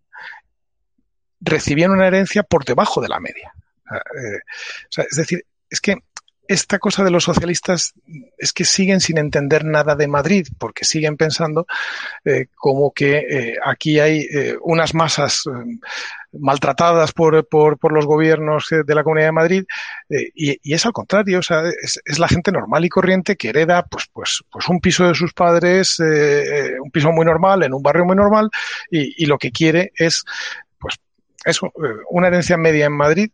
recibían 1.41 1.91
una 1.91 2.07
herencia 2.07 2.43
por 2.43 2.65
debajo 2.65 3.01
de 3.01 3.09
la 3.09 3.21
media. 3.21 3.53
Eh, 3.91 4.39
o 4.39 4.91
sea, 4.91 5.05
es 5.11 5.17
decir, 5.17 5.45
es 5.69 5.81
que 5.81 5.97
esta 6.49 6.79
cosa 6.79 7.05
de 7.05 7.11
los 7.11 7.25
socialistas 7.25 7.95
es 8.39 8.53
que 8.53 8.65
siguen 8.65 9.01
sin 9.01 9.19
entender 9.19 9.65
nada 9.65 9.95
de 9.95 10.09
Madrid, 10.09 10.47
porque 10.59 10.85
siguen 10.85 11.17
pensando 11.17 11.67
eh, 12.25 12.47
como 12.55 12.93
que 12.93 13.19
eh, 13.19 13.57
aquí 13.65 13.99
hay 13.99 14.21
eh, 14.21 14.57
unas 14.63 14.95
masas 14.95 15.45
eh, 15.47 15.79
maltratadas 16.33 17.13
por, 17.13 17.47
por, 17.49 17.79
por, 17.79 17.93
los 17.93 18.07
gobiernos 18.07 18.67
de 18.71 18.95
la 18.95 19.05
Comunidad 19.05 19.29
de 19.29 19.33
Madrid, 19.33 19.65
y, 20.09 20.75
es 20.75 20.85
al 20.85 20.93
contrario, 20.93 21.39
o 21.39 21.43
sea, 21.43 21.63
es, 21.81 22.19
la 22.19 22.27
gente 22.27 22.51
normal 22.51 22.85
y 22.85 22.89
corriente 22.89 23.37
que 23.37 23.51
hereda 23.51 23.85
pues, 23.85 24.07
pues, 24.13 24.43
pues 24.51 24.69
un 24.69 24.81
piso 24.81 25.07
de 25.07 25.15
sus 25.15 25.33
padres, 25.33 26.01
un 26.01 26.91
piso 26.91 27.13
muy 27.13 27.25
normal, 27.25 27.63
en 27.63 27.73
un 27.73 27.81
barrio 27.81 28.05
muy 28.05 28.17
normal, 28.17 28.51
y 28.91 29.27
lo 29.27 29.39
que 29.39 29.53
quiere 29.53 29.93
es 29.95 30.25
eso, 31.45 31.67
eh, 31.67 31.89
una 32.11 32.29
herencia 32.29 32.57
media 32.57 32.87
en 32.87 32.93
Madrid, 32.93 33.31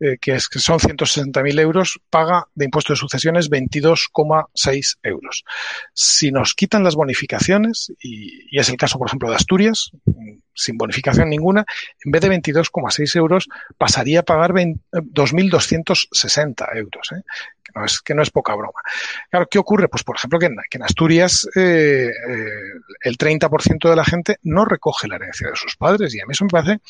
eh, 0.00 0.16
que, 0.20 0.34
es, 0.34 0.48
que 0.48 0.58
son 0.58 0.78
160.000 0.78 1.60
euros, 1.60 2.00
paga 2.10 2.46
de 2.54 2.64
impuestos 2.64 2.98
de 2.98 3.00
sucesiones 3.00 3.50
22,6 3.50 4.98
euros. 5.02 5.44
Si 5.92 6.30
nos 6.30 6.54
quitan 6.54 6.84
las 6.84 6.94
bonificaciones, 6.94 7.92
y, 8.00 8.46
y, 8.50 8.58
es 8.58 8.68
el 8.68 8.76
caso, 8.76 8.98
por 8.98 9.08
ejemplo, 9.08 9.30
de 9.30 9.36
Asturias, 9.36 9.92
sin 10.54 10.76
bonificación 10.76 11.28
ninguna, 11.28 11.64
en 12.04 12.12
vez 12.12 12.22
de 12.22 12.30
22,6 12.30 13.16
euros 13.16 13.48
pasaría 13.78 14.20
a 14.20 14.22
pagar 14.22 14.52
2.260 14.52 16.76
euros, 16.76 17.12
¿eh? 17.12 17.22
que, 17.62 17.72
no 17.74 17.84
es, 17.84 18.00
que 18.00 18.14
no 18.14 18.22
es 18.22 18.30
poca 18.30 18.54
broma. 18.54 18.80
Claro, 19.30 19.46
¿qué 19.50 19.58
ocurre? 19.58 19.88
Pues, 19.88 20.04
por 20.04 20.16
ejemplo, 20.16 20.38
que 20.38 20.46
en, 20.46 20.82
Asturias 20.82 21.48
eh, 21.54 22.10
eh, 22.10 22.48
el 23.02 23.16
30% 23.16 23.88
de 23.88 23.96
la 23.96 24.04
gente 24.04 24.38
no 24.42 24.64
recoge 24.64 25.08
la 25.08 25.16
herencia 25.16 25.48
de 25.48 25.56
sus 25.56 25.76
padres 25.76 26.14
y 26.14 26.20
a 26.20 26.26
mí 26.26 26.32
eso 26.32 26.44
me 26.44 26.50
parece 26.50 26.80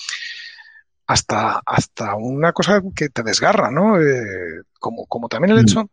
hasta, 1.12 1.62
hasta 1.66 2.14
una 2.16 2.52
cosa 2.52 2.83
que 2.97 3.11
te 3.11 3.23
desgarra, 3.23 3.71
¿no? 3.71 4.00
Eh, 4.00 4.62
como, 4.78 5.07
como 5.07 5.28
también 5.28 5.52
el 5.52 5.62
hecho 5.62 5.90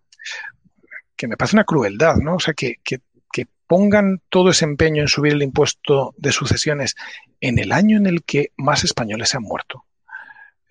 que 1.15 1.27
me 1.27 1.35
parece 1.35 1.57
una 1.57 1.65
crueldad, 1.65 2.15
¿no? 2.15 2.35
O 2.35 2.39
sea, 2.39 2.53
que, 2.53 2.75
que, 2.83 3.01
que, 3.31 3.45
pongan 3.67 4.21
todo 4.29 4.49
ese 4.49 4.65
empeño 4.65 5.01
en 5.03 5.07
subir 5.07 5.33
el 5.33 5.43
impuesto 5.43 6.15
de 6.17 6.31
sucesiones 6.31 6.95
en 7.39 7.59
el 7.59 7.71
año 7.71 7.97
en 7.97 8.07
el 8.07 8.23
que 8.23 8.51
más 8.57 8.83
españoles 8.83 9.29
se 9.29 9.37
han 9.37 9.43
muerto. 9.43 9.85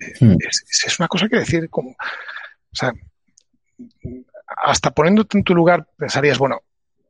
Eh, 0.01 0.15
mm. 0.19 0.37
es, 0.41 0.65
es, 0.85 0.99
una 0.99 1.07
cosa 1.07 1.29
que 1.29 1.37
decir 1.37 1.71
como, 1.71 1.91
o 1.91 2.75
sea, 2.75 2.93
hasta 4.65 4.91
poniéndote 4.91 5.39
en 5.39 5.45
tu 5.45 5.55
lugar 5.55 5.87
pensarías, 5.97 6.39
bueno, 6.39 6.63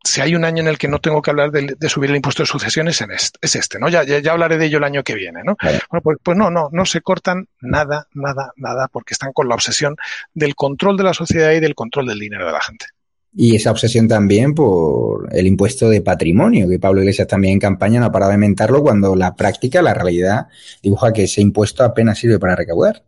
si 0.05 0.21
hay 0.21 0.35
un 0.35 0.45
año 0.45 0.63
en 0.63 0.69
el 0.69 0.79
que 0.79 0.89
no 0.89 1.01
tengo 1.01 1.23
que 1.23 1.31
hablar 1.31 1.51
de, 1.51 1.75
de 1.79 1.89
subir 1.89 2.11
el 2.11 2.17
impuesto 2.17 2.43
de 2.43 2.47
sucesiones, 2.47 3.01
este, 3.01 3.39
es 3.41 3.57
este, 3.57 3.79
¿no? 3.79 3.89
Ya, 3.89 4.05
ya, 4.05 4.21
ya, 4.21 4.33
hablaré 4.33 4.59
de 4.59 4.67
ello 4.67 4.79
el 4.79 4.85
año 4.85 5.03
que 5.03 5.15
viene, 5.15 5.43
¿no? 5.45 5.57
Bueno, 5.63 6.03
pues, 6.03 6.19
pues, 6.23 6.37
no, 6.37 6.51
no, 6.51 6.69
no 6.73 6.85
se 6.85 7.01
cortan 7.01 7.49
nada, 7.61 8.07
nada, 8.15 8.53
nada, 8.57 8.89
porque 8.93 9.15
están 9.15 9.33
con 9.33 9.49
la 9.49 9.55
obsesión 9.55 9.97
del 10.35 10.55
control 10.55 10.97
de 10.97 11.05
la 11.05 11.15
sociedad 11.15 11.53
y 11.53 11.61
del 11.61 11.75
control 11.75 12.07
del 12.07 12.19
dinero 12.19 12.47
de 12.47 12.53
la 12.53 12.61
gente. 12.61 12.87
Y 13.35 13.55
esa 13.55 13.71
obsesión 13.71 14.09
también 14.09 14.55
por 14.55 15.29
el 15.33 15.47
impuesto 15.47 15.89
de 15.91 16.01
patrimonio, 16.01 16.69
que 16.69 16.79
Pablo 16.79 17.01
Iglesias 17.01 17.29
también 17.29 17.55
en 17.55 17.61
campaña 17.61 18.01
no 18.01 18.07
ha 18.07 18.13
parado 18.13 18.33
de 18.33 18.39
mentarlo 18.39 18.83
cuando 18.83 19.15
la 19.15 19.37
práctica, 19.37 19.83
la 19.83 19.95
realidad, 19.95 20.47
dibuja 20.83 21.13
que 21.13 21.25
ese 21.25 21.41
impuesto 21.41 21.85
apenas 21.85 22.19
sirve 22.19 22.39
para 22.39 22.57
recaudar. 22.57 23.05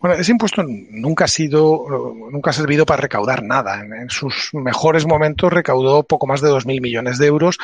Bueno, 0.00 0.16
ese 0.16 0.32
impuesto 0.32 0.62
nunca 0.64 1.24
ha 1.24 1.28
sido, 1.28 2.14
nunca 2.30 2.50
ha 2.50 2.52
servido 2.52 2.86
para 2.86 3.02
recaudar 3.02 3.42
nada. 3.42 3.80
En, 3.80 3.92
en 3.92 4.10
sus 4.10 4.50
mejores 4.52 5.06
momentos 5.06 5.52
recaudó 5.52 6.02
poco 6.02 6.26
más 6.26 6.40
de 6.40 6.48
2.000 6.50 6.80
millones 6.80 7.18
de 7.18 7.26
euros, 7.26 7.58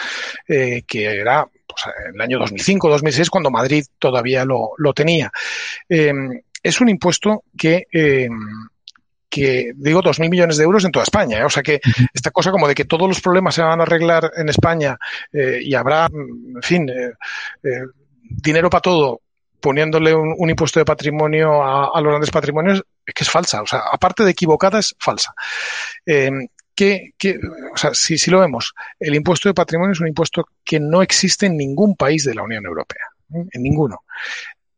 eh, 0.48 0.82
que 0.86 1.06
era 1.06 1.46
pues, 1.66 1.82
en 2.08 2.14
el 2.14 2.20
año 2.20 2.38
2005-2006, 2.38 3.30
cuando 3.30 3.50
Madrid 3.50 3.84
todavía 3.98 4.44
lo, 4.44 4.70
lo 4.78 4.92
tenía. 4.92 5.30
Eh, 5.88 6.12
es 6.62 6.80
un 6.80 6.88
impuesto 6.88 7.44
que 7.56 7.86
eh, 7.92 8.28
que 9.28 9.72
digo 9.76 10.00
dos 10.02 10.18
mil 10.18 10.30
millones 10.30 10.56
de 10.56 10.64
euros 10.64 10.84
en 10.84 10.92
toda 10.92 11.02
España. 11.02 11.38
¿eh? 11.38 11.44
O 11.44 11.50
sea 11.50 11.62
que 11.62 11.80
esta 12.14 12.30
cosa 12.30 12.50
como 12.50 12.68
de 12.68 12.74
que 12.74 12.84
todos 12.84 13.06
los 13.06 13.20
problemas 13.20 13.54
se 13.54 13.62
van 13.62 13.80
a 13.80 13.82
arreglar 13.82 14.32
en 14.36 14.48
España 14.48 14.96
eh, 15.32 15.58
y 15.62 15.74
habrá, 15.74 16.06
en 16.06 16.62
fin, 16.62 16.88
eh, 16.88 17.82
dinero 18.22 18.70
para 18.70 18.80
todo 18.80 19.20
poniéndole 19.66 20.14
un, 20.14 20.48
impuesto 20.48 20.78
de 20.78 20.84
patrimonio 20.84 21.60
a, 21.60 22.00
los 22.00 22.10
grandes 22.10 22.30
patrimonios 22.30 22.84
es 23.04 23.14
que 23.14 23.24
es 23.24 23.30
falsa. 23.30 23.62
O 23.62 23.66
sea, 23.66 23.80
aparte 23.90 24.22
de 24.22 24.30
equivocada, 24.30 24.78
es 24.78 24.94
falsa. 25.00 25.34
Eh, 26.06 26.30
que, 26.72 27.10
o 27.74 27.76
sea, 27.76 27.92
si, 27.92 28.16
si, 28.16 28.30
lo 28.30 28.38
vemos, 28.38 28.74
el 29.00 29.16
impuesto 29.16 29.48
de 29.48 29.54
patrimonio 29.54 29.92
es 29.92 29.98
un 29.98 30.06
impuesto 30.06 30.46
que 30.62 30.78
no 30.78 31.02
existe 31.02 31.46
en 31.46 31.56
ningún 31.56 31.96
país 31.96 32.22
de 32.22 32.36
la 32.36 32.44
Unión 32.44 32.64
Europea, 32.64 33.06
¿eh? 33.34 33.44
en 33.50 33.62
ninguno. 33.64 34.04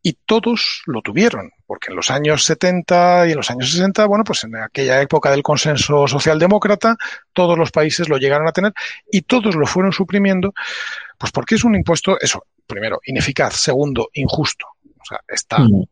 Y 0.02 0.14
todos 0.24 0.84
lo 0.86 1.02
tuvieron, 1.02 1.50
porque 1.66 1.88
en 1.90 1.96
los 1.96 2.10
años 2.10 2.44
70 2.44 3.28
y 3.28 3.32
en 3.32 3.36
los 3.36 3.50
años 3.50 3.70
60, 3.70 4.06
bueno, 4.06 4.24
pues 4.24 4.42
en 4.44 4.56
aquella 4.56 5.02
época 5.02 5.30
del 5.30 5.42
consenso 5.42 6.08
socialdemócrata, 6.08 6.96
todos 7.34 7.58
los 7.58 7.72
países 7.72 8.08
lo 8.08 8.16
llegaron 8.16 8.48
a 8.48 8.52
tener 8.52 8.72
y 9.12 9.20
todos 9.20 9.54
lo 9.54 9.66
fueron 9.66 9.92
suprimiendo, 9.92 10.54
pues 11.18 11.30
porque 11.30 11.56
es 11.56 11.64
un 11.64 11.74
impuesto, 11.74 12.18
eso, 12.18 12.46
primero, 12.66 13.00
ineficaz, 13.04 13.56
segundo, 13.56 14.08
injusto. 14.12 14.66
Sea, 15.08 15.20
está 15.28 15.58
mm. 15.58 15.84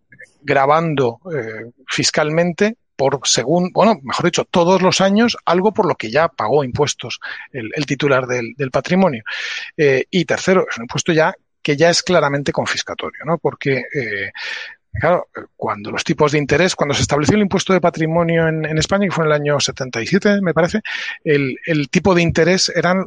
grabando 0.42 1.20
eh, 1.32 1.70
fiscalmente 1.86 2.76
por 2.96 3.20
según, 3.24 3.70
bueno, 3.72 3.98
mejor 4.02 4.24
dicho, 4.24 4.44
todos 4.44 4.80
los 4.80 5.00
años 5.00 5.36
algo 5.44 5.72
por 5.72 5.86
lo 5.86 5.96
que 5.96 6.10
ya 6.10 6.28
pagó 6.28 6.64
impuestos 6.64 7.20
el, 7.52 7.70
el 7.74 7.84
titular 7.84 8.26
del, 8.26 8.54
del 8.56 8.70
patrimonio. 8.70 9.22
Eh, 9.76 10.04
y 10.10 10.24
tercero, 10.24 10.66
es 10.68 10.78
un 10.78 10.84
impuesto 10.84 11.12
ya 11.12 11.34
que 11.62 11.76
ya 11.76 11.90
es 11.90 12.02
claramente 12.02 12.52
confiscatorio, 12.52 13.24
¿no? 13.24 13.38
Porque 13.38 13.82
eh, 13.92 14.30
Claro, 14.98 15.28
cuando 15.56 15.90
los 15.90 16.04
tipos 16.04 16.32
de 16.32 16.38
interés, 16.38 16.74
cuando 16.74 16.94
se 16.94 17.02
estableció 17.02 17.36
el 17.36 17.42
impuesto 17.42 17.72
de 17.72 17.80
patrimonio 17.80 18.48
en, 18.48 18.64
en 18.64 18.78
España, 18.78 19.06
que 19.06 19.12
fue 19.12 19.24
en 19.24 19.30
el 19.30 19.36
año 19.36 19.60
77, 19.60 20.40
me 20.40 20.54
parece, 20.54 20.80
el, 21.22 21.58
el 21.66 21.90
tipo 21.90 22.14
de 22.14 22.22
interés 22.22 22.72
eran, 22.74 23.04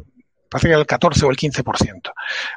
parece 0.49 0.67
que 0.67 0.73
era 0.73 0.81
el 0.81 0.85
14 0.85 1.25
o 1.25 1.31
el 1.31 1.37
15%. 1.37 2.11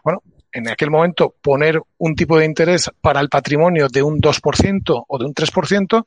Bueno, 0.04 0.22
en 0.52 0.68
aquel 0.68 0.90
momento 0.90 1.34
poner 1.40 1.80
un 1.98 2.14
tipo 2.14 2.38
de 2.38 2.44
interés 2.44 2.90
para 3.00 3.20
el 3.20 3.28
patrimonio 3.28 3.88
de 3.88 4.02
un 4.02 4.20
2% 4.20 5.04
o 5.08 5.18
de 5.18 5.24
un 5.24 5.34
3%, 5.34 6.04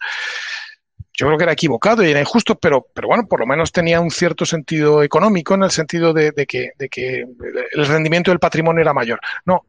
yo 1.18 1.28
creo 1.28 1.38
que 1.38 1.44
era 1.44 1.54
equivocado 1.54 2.04
y 2.04 2.12
era 2.12 2.20
injusto, 2.20 2.56
pero, 2.56 2.88
pero 2.94 3.08
bueno, 3.08 3.26
por 3.28 3.40
lo 3.40 3.48
menos 3.48 3.72
tenía 3.72 4.02
un 4.02 4.12
cierto 4.12 4.46
sentido 4.46 5.02
económico 5.02 5.54
en 5.56 5.64
el 5.64 5.72
sentido 5.72 6.14
de, 6.14 6.32
de, 6.32 6.46
que, 6.46 6.72
de 6.78 6.90
que 6.90 7.26
el 7.72 7.86
rendimiento 7.88 8.32
del 8.32 8.40
patrimonio 8.40 8.82
era 8.82 8.94
mayor. 8.94 9.20
No, 9.46 9.66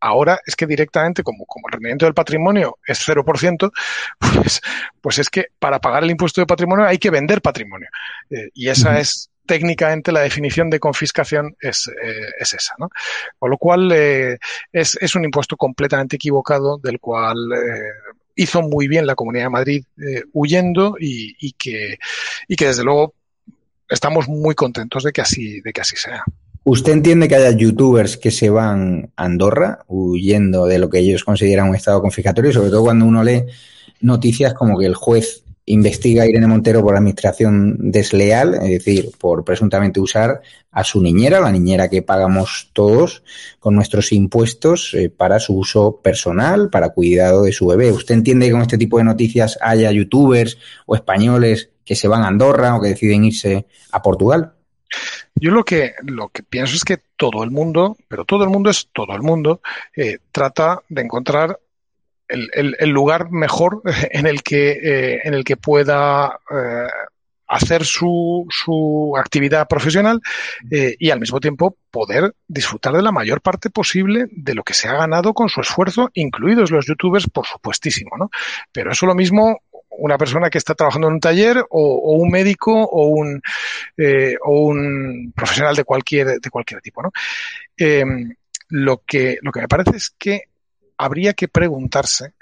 ahora 0.00 0.40
es 0.44 0.56
que 0.56 0.66
directamente, 0.66 1.22
como, 1.22 1.44
como 1.46 1.68
el 1.68 1.74
rendimiento 1.74 2.06
del 2.06 2.14
patrimonio 2.14 2.78
es 2.84 3.06
0%, 3.06 3.70
pues, 4.18 4.60
pues 5.00 5.18
es 5.18 5.30
que 5.30 5.46
para 5.58 5.78
pagar 5.78 6.02
el 6.02 6.10
impuesto 6.10 6.40
de 6.40 6.46
patrimonio 6.46 6.86
hay 6.86 6.98
que 6.98 7.10
vender 7.10 7.40
patrimonio. 7.40 7.88
Eh, 8.30 8.48
y 8.54 8.68
esa 8.68 8.98
es 8.98 9.30
técnicamente 9.46 10.12
la 10.12 10.20
definición 10.20 10.70
de 10.70 10.78
confiscación 10.78 11.56
es, 11.60 11.88
eh, 11.88 12.30
es 12.38 12.54
esa, 12.54 12.74
¿no? 12.78 12.90
Con 13.38 13.50
lo 13.50 13.58
cual 13.58 13.90
eh, 13.92 14.38
es, 14.72 14.96
es, 15.00 15.14
un 15.14 15.24
impuesto 15.24 15.56
completamente 15.56 16.16
equivocado 16.16 16.78
del 16.78 17.00
cual 17.00 17.36
eh, 17.52 18.14
hizo 18.36 18.62
muy 18.62 18.88
bien 18.88 19.06
la 19.06 19.14
Comunidad 19.14 19.44
de 19.44 19.50
Madrid 19.50 19.84
eh, 19.98 20.22
huyendo 20.32 20.96
y, 20.98 21.36
y, 21.40 21.52
que, 21.52 21.98
y 22.48 22.56
que 22.56 22.66
desde 22.66 22.84
luego 22.84 23.14
estamos 23.88 24.28
muy 24.28 24.54
contentos 24.54 25.04
de 25.04 25.12
que 25.12 25.20
así, 25.20 25.60
de 25.60 25.72
que 25.72 25.80
así 25.80 25.96
sea. 25.96 26.24
¿Usted 26.64 26.92
entiende 26.92 27.26
que 27.26 27.36
haya 27.36 27.56
youtubers 27.56 28.16
que 28.16 28.30
se 28.30 28.50
van 28.50 29.12
a 29.16 29.24
Andorra 29.24 29.80
huyendo 29.88 30.66
de 30.66 30.78
lo 30.78 30.90
que 30.90 30.98
ellos 30.98 31.24
consideran 31.24 31.68
un 31.68 31.74
estado 31.74 32.00
confiscatorio, 32.00 32.52
sobre 32.52 32.70
todo 32.70 32.84
cuando 32.84 33.06
uno 33.06 33.24
lee 33.24 33.44
noticias 34.00 34.54
como 34.54 34.78
que 34.78 34.86
el 34.86 34.94
juez 34.94 35.42
investiga 35.72 36.24
a 36.24 36.26
Irene 36.26 36.46
Montero 36.46 36.82
por 36.82 36.96
administración 36.96 37.76
desleal, 37.78 38.54
es 38.54 38.84
decir, 38.84 39.10
por 39.18 39.44
presuntamente 39.44 40.00
usar 40.00 40.42
a 40.70 40.84
su 40.84 41.00
niñera, 41.00 41.40
la 41.40 41.52
niñera 41.52 41.88
que 41.88 42.02
pagamos 42.02 42.70
todos 42.72 43.22
con 43.58 43.74
nuestros 43.74 44.12
impuestos 44.12 44.94
eh, 44.94 45.10
para 45.10 45.38
su 45.38 45.56
uso 45.56 46.00
personal, 46.02 46.70
para 46.70 46.90
cuidado 46.90 47.44
de 47.44 47.52
su 47.52 47.66
bebé. 47.66 47.92
¿Usted 47.92 48.14
entiende 48.14 48.46
que 48.46 48.52
con 48.52 48.62
este 48.62 48.78
tipo 48.78 48.98
de 48.98 49.04
noticias 49.04 49.58
haya 49.60 49.92
youtubers 49.92 50.58
o 50.86 50.94
españoles 50.94 51.70
que 51.84 51.94
se 51.94 52.08
van 52.08 52.22
a 52.22 52.28
Andorra 52.28 52.76
o 52.76 52.80
que 52.80 52.88
deciden 52.88 53.24
irse 53.24 53.66
a 53.92 54.02
Portugal? 54.02 54.54
Yo 55.36 55.52
lo 55.52 55.64
que, 55.64 55.94
lo 56.02 56.28
que 56.28 56.42
pienso 56.42 56.74
es 56.74 56.84
que 56.84 56.98
todo 57.16 57.44
el 57.44 57.50
mundo, 57.50 57.96
pero 58.08 58.24
todo 58.24 58.42
el 58.42 58.50
mundo 58.50 58.70
es 58.70 58.88
todo 58.92 59.14
el 59.14 59.22
mundo, 59.22 59.60
eh, 59.94 60.18
trata 60.32 60.82
de 60.88 61.02
encontrar 61.02 61.58
el, 62.30 62.50
el, 62.52 62.76
el, 62.78 62.90
lugar 62.90 63.30
mejor 63.30 63.82
en 64.10 64.26
el 64.26 64.42
que, 64.42 64.70
eh, 64.72 65.20
en 65.24 65.34
el 65.34 65.44
que 65.44 65.56
pueda 65.56 66.38
eh, 66.50 66.88
hacer 67.50 67.84
su, 67.84 68.46
su, 68.48 69.14
actividad 69.18 69.66
profesional 69.66 70.20
eh, 70.70 70.94
y 70.98 71.10
al 71.10 71.18
mismo 71.18 71.40
tiempo 71.40 71.76
poder 71.90 72.32
disfrutar 72.46 72.92
de 72.92 73.02
la 73.02 73.10
mayor 73.10 73.40
parte 73.40 73.70
posible 73.70 74.26
de 74.30 74.54
lo 74.54 74.62
que 74.62 74.72
se 74.72 74.88
ha 74.88 74.92
ganado 74.92 75.34
con 75.34 75.48
su 75.48 75.60
esfuerzo, 75.60 76.10
incluidos 76.14 76.70
los 76.70 76.86
youtubers, 76.86 77.28
por 77.28 77.46
supuestísimo, 77.46 78.16
¿no? 78.16 78.30
Pero 78.70 78.92
eso 78.92 79.04
lo 79.04 79.16
mismo 79.16 79.58
una 79.90 80.16
persona 80.16 80.48
que 80.48 80.58
está 80.58 80.76
trabajando 80.76 81.08
en 81.08 81.14
un 81.14 81.20
taller 81.20 81.58
o, 81.58 81.64
o 81.68 82.12
un 82.12 82.30
médico 82.30 82.72
o 82.72 83.08
un, 83.08 83.42
eh, 83.96 84.36
o 84.44 84.60
un 84.60 85.32
profesional 85.34 85.74
de 85.74 85.84
cualquier, 85.84 86.40
de 86.40 86.50
cualquier 86.50 86.80
tipo, 86.80 87.02
¿no? 87.02 87.10
Eh, 87.76 88.04
lo 88.68 89.02
que, 89.04 89.38
lo 89.42 89.50
que 89.50 89.60
me 89.60 89.68
parece 89.68 89.96
es 89.96 90.10
que 90.16 90.44
habría 91.00 91.32
que 91.32 91.48
preguntarse 91.48 92.34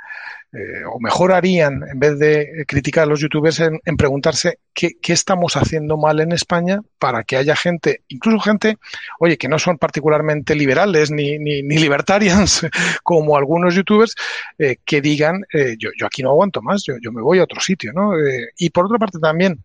eh, 0.50 0.82
o 0.90 0.98
mejor 0.98 1.32
harían, 1.32 1.82
en 1.92 1.98
vez 1.98 2.18
de 2.18 2.64
criticar 2.66 3.04
a 3.04 3.06
los 3.06 3.20
youtubers, 3.20 3.60
en, 3.60 3.96
preguntarse 3.98 4.60
qué, 4.72 4.96
estamos 5.02 5.56
haciendo 5.56 5.98
mal 5.98 6.20
en 6.20 6.32
España 6.32 6.80
para 6.98 7.22
que 7.22 7.36
haya 7.36 7.54
gente, 7.54 8.02
incluso 8.08 8.40
gente, 8.40 8.78
oye, 9.20 9.36
que 9.36 9.46
no 9.46 9.58
son 9.58 9.76
particularmente 9.76 10.54
liberales 10.54 11.10
ni, 11.10 11.38
ni, 11.38 11.62
libertarians 11.62 12.66
como 13.02 13.36
algunos 13.36 13.74
youtubers, 13.74 14.14
eh, 14.58 14.76
que 14.86 15.02
digan, 15.02 15.44
eh, 15.52 15.76
yo, 15.78 15.90
aquí 16.06 16.22
no 16.22 16.30
aguanto 16.30 16.62
más, 16.62 16.82
yo, 16.84 17.12
me 17.12 17.20
voy 17.20 17.40
a 17.40 17.44
otro 17.44 17.60
sitio, 17.60 17.92
¿no? 17.92 18.12
Y 18.56 18.70
por 18.70 18.86
otra 18.86 18.98
parte 18.98 19.18
también, 19.18 19.62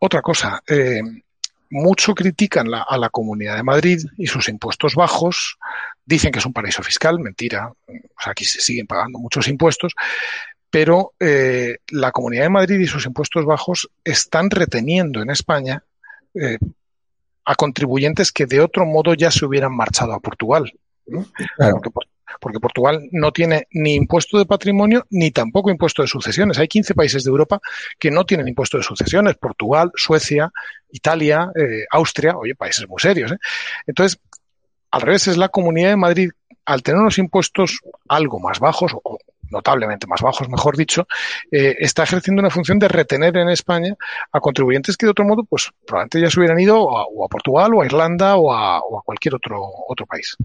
otra 0.00 0.20
cosa, 0.20 0.60
mucho 1.70 2.14
critican 2.14 2.68
la, 2.68 2.82
a 2.82 2.98
la 2.98 3.10
Comunidad 3.10 3.54
de 3.56 3.62
Madrid 3.62 4.00
y 4.16 4.26
sus 4.26 4.48
impuestos 4.48 4.96
bajos, 4.96 5.58
dicen 6.04 6.32
que 6.32 6.38
es 6.38 6.46
un 6.46 6.52
paraíso 6.52 6.82
fiscal, 6.82 7.18
mentira, 7.18 7.68
o 7.68 8.22
sea, 8.22 8.32
aquí 8.32 8.44
se 8.44 8.60
siguen 8.60 8.86
pagando 8.86 9.18
muchos 9.18 9.48
impuestos, 9.48 9.94
pero 10.70 11.14
eh, 11.18 11.78
la 11.88 12.12
Comunidad 12.12 12.44
de 12.44 12.50
Madrid 12.50 12.78
y 12.78 12.86
sus 12.86 13.04
impuestos 13.04 13.44
bajos 13.44 13.90
están 14.04 14.50
reteniendo 14.50 15.20
en 15.20 15.30
España 15.30 15.82
eh, 16.34 16.58
a 17.44 17.54
contribuyentes 17.56 18.30
que 18.30 18.46
de 18.46 18.60
otro 18.60 18.86
modo 18.86 19.14
ya 19.14 19.30
se 19.30 19.44
hubieran 19.44 19.74
marchado 19.74 20.12
a 20.12 20.20
Portugal. 20.20 20.72
¿no? 21.06 21.26
Claro. 21.56 21.80
Porque, 21.82 22.08
porque, 22.40 22.60
Portugal 22.60 23.08
no 23.10 23.32
tiene 23.32 23.66
ni 23.72 23.96
impuesto 23.96 24.38
de 24.38 24.46
patrimonio 24.46 25.04
ni 25.10 25.32
tampoco 25.32 25.70
impuesto 25.70 26.02
de 26.02 26.08
sucesiones. 26.08 26.58
Hay 26.58 26.68
15 26.68 26.94
países 26.94 27.24
de 27.24 27.30
Europa 27.30 27.60
que 27.98 28.12
no 28.12 28.24
tienen 28.24 28.46
impuesto 28.46 28.76
de 28.76 28.84
sucesiones. 28.84 29.34
Portugal, 29.36 29.90
Suecia, 29.96 30.52
Italia, 30.90 31.50
eh, 31.56 31.84
Austria, 31.90 32.36
oye, 32.36 32.54
países 32.54 32.88
muy 32.88 33.00
serios. 33.00 33.34
Entonces, 33.86 34.20
al 34.90 35.00
revés, 35.00 35.28
es 35.28 35.36
la 35.36 35.48
Comunidad 35.48 35.90
de 35.90 35.96
Madrid, 35.96 36.30
al 36.64 36.82
tener 36.82 37.00
unos 37.00 37.18
impuestos 37.18 37.80
algo 38.08 38.38
más 38.38 38.60
bajos, 38.60 38.92
o 39.02 39.18
notablemente 39.50 40.06
más 40.06 40.20
bajos, 40.20 40.48
mejor 40.48 40.76
dicho, 40.76 41.06
eh, 41.50 41.76
está 41.80 42.04
ejerciendo 42.04 42.40
una 42.40 42.50
función 42.50 42.78
de 42.78 42.88
retener 42.88 43.36
en 43.36 43.48
España 43.48 43.96
a 44.32 44.40
contribuyentes 44.40 44.96
que 44.96 45.06
de 45.06 45.10
otro 45.10 45.24
modo, 45.24 45.44
pues 45.44 45.70
probablemente 45.86 46.20
ya 46.20 46.30
se 46.30 46.38
hubieran 46.38 46.60
ido 46.60 46.96
a, 46.96 47.04
o 47.06 47.24
a 47.24 47.28
Portugal 47.28 47.74
o 47.74 47.82
a 47.82 47.86
Irlanda 47.86 48.36
o 48.36 48.52
a, 48.52 48.80
o 48.80 48.98
a 48.98 49.02
cualquier 49.02 49.34
otro, 49.34 49.60
otro 49.88 50.06
país. 50.06 50.36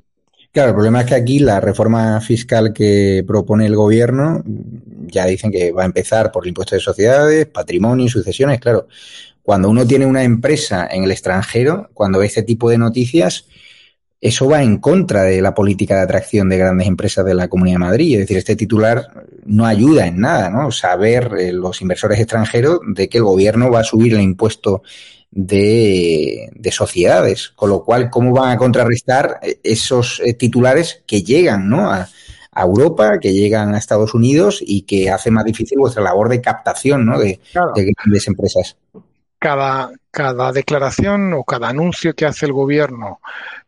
Claro, 0.52 0.70
el 0.70 0.76
problema 0.76 1.02
es 1.02 1.08
que 1.08 1.16
aquí 1.16 1.40
la 1.40 1.60
reforma 1.60 2.22
fiscal 2.22 2.72
que 2.72 3.26
propone 3.28 3.66
el 3.66 3.76
gobierno 3.76 4.42
ya 4.46 5.26
dicen 5.26 5.52
que 5.52 5.74
va 5.74 5.84
a 5.84 5.86
empezar 5.86 6.32
por 6.32 6.46
el 6.46 6.50
impuesto 6.50 6.76
de 6.76 6.82
sociedades, 6.82 7.46
patrimonio 7.48 8.06
y 8.06 8.10
sucesiones. 8.10 8.62
Claro, 8.62 8.88
cuando 9.44 9.70
uno 9.70 9.86
tiene 9.86 10.06
una 10.06 10.24
empresa 10.24 10.88
en 10.90 11.04
el 11.04 11.12
extranjero, 11.12 11.90
cuando 11.94 12.20
ve 12.20 12.28
este 12.28 12.42
tipo 12.42 12.70
de 12.70 12.78
noticias, 12.78 13.48
eso 14.26 14.50
va 14.50 14.64
en 14.64 14.78
contra 14.80 15.22
de 15.22 15.40
la 15.40 15.54
política 15.54 15.98
de 15.98 16.02
atracción 16.02 16.50
de 16.50 16.58
grandes 16.58 16.88
empresas 16.88 17.24
de 17.24 17.36
la 17.36 17.48
Comunidad 17.48 17.76
de 17.76 17.86
Madrid. 17.86 18.14
Es 18.14 18.20
decir, 18.22 18.38
este 18.38 18.56
titular 18.56 19.06
no 19.46 19.68
ayuda 19.68 20.08
en 20.08 20.20
nada, 20.20 20.50
¿no? 20.50 20.72
Saber 20.72 21.32
eh, 21.38 21.54
los 21.54 21.80
inversores 21.84 22.20
extranjeros 22.20 22.80
de 22.88 23.08
que 23.08 23.20
el 23.20 23.24
gobierno 23.24 23.70
va 23.70 23.82
a 23.82 23.84
subir 23.84 24.16
el 24.16 24.22
impuesto 24.22 24.82
de, 25.30 26.50
de, 26.56 26.72
sociedades, 26.72 27.50
con 27.50 27.70
lo 27.70 27.84
cual, 27.84 28.10
¿cómo 28.10 28.34
van 28.34 28.50
a 28.50 28.58
contrarrestar 28.58 29.42
esos 29.62 30.20
eh, 30.26 30.34
titulares 30.34 31.04
que 31.06 31.22
llegan 31.22 31.70
¿no? 31.70 31.92
a, 31.92 32.10
a, 32.52 32.64
Europa, 32.64 33.20
que 33.20 33.32
llegan 33.32 33.76
a 33.76 33.78
Estados 33.78 34.16
Unidos 34.16 34.58
y 34.60 34.84
que 34.84 35.12
hace 35.12 35.30
más 35.30 35.46
difícil 35.46 35.78
vuestra 35.78 36.02
labor 36.02 36.30
de 36.30 36.42
captación 36.42 37.06
¿no? 37.06 37.20
de, 37.20 37.40
claro. 37.52 37.74
de 37.76 37.94
grandes 37.94 38.28
empresas? 38.28 38.76
Cada, 39.38 39.92
cada, 40.16 40.54
declaración 40.54 41.34
o 41.34 41.44
cada 41.44 41.68
anuncio 41.68 42.16
que 42.16 42.26
hace 42.26 42.46
el 42.46 42.54
gobierno 42.54 43.20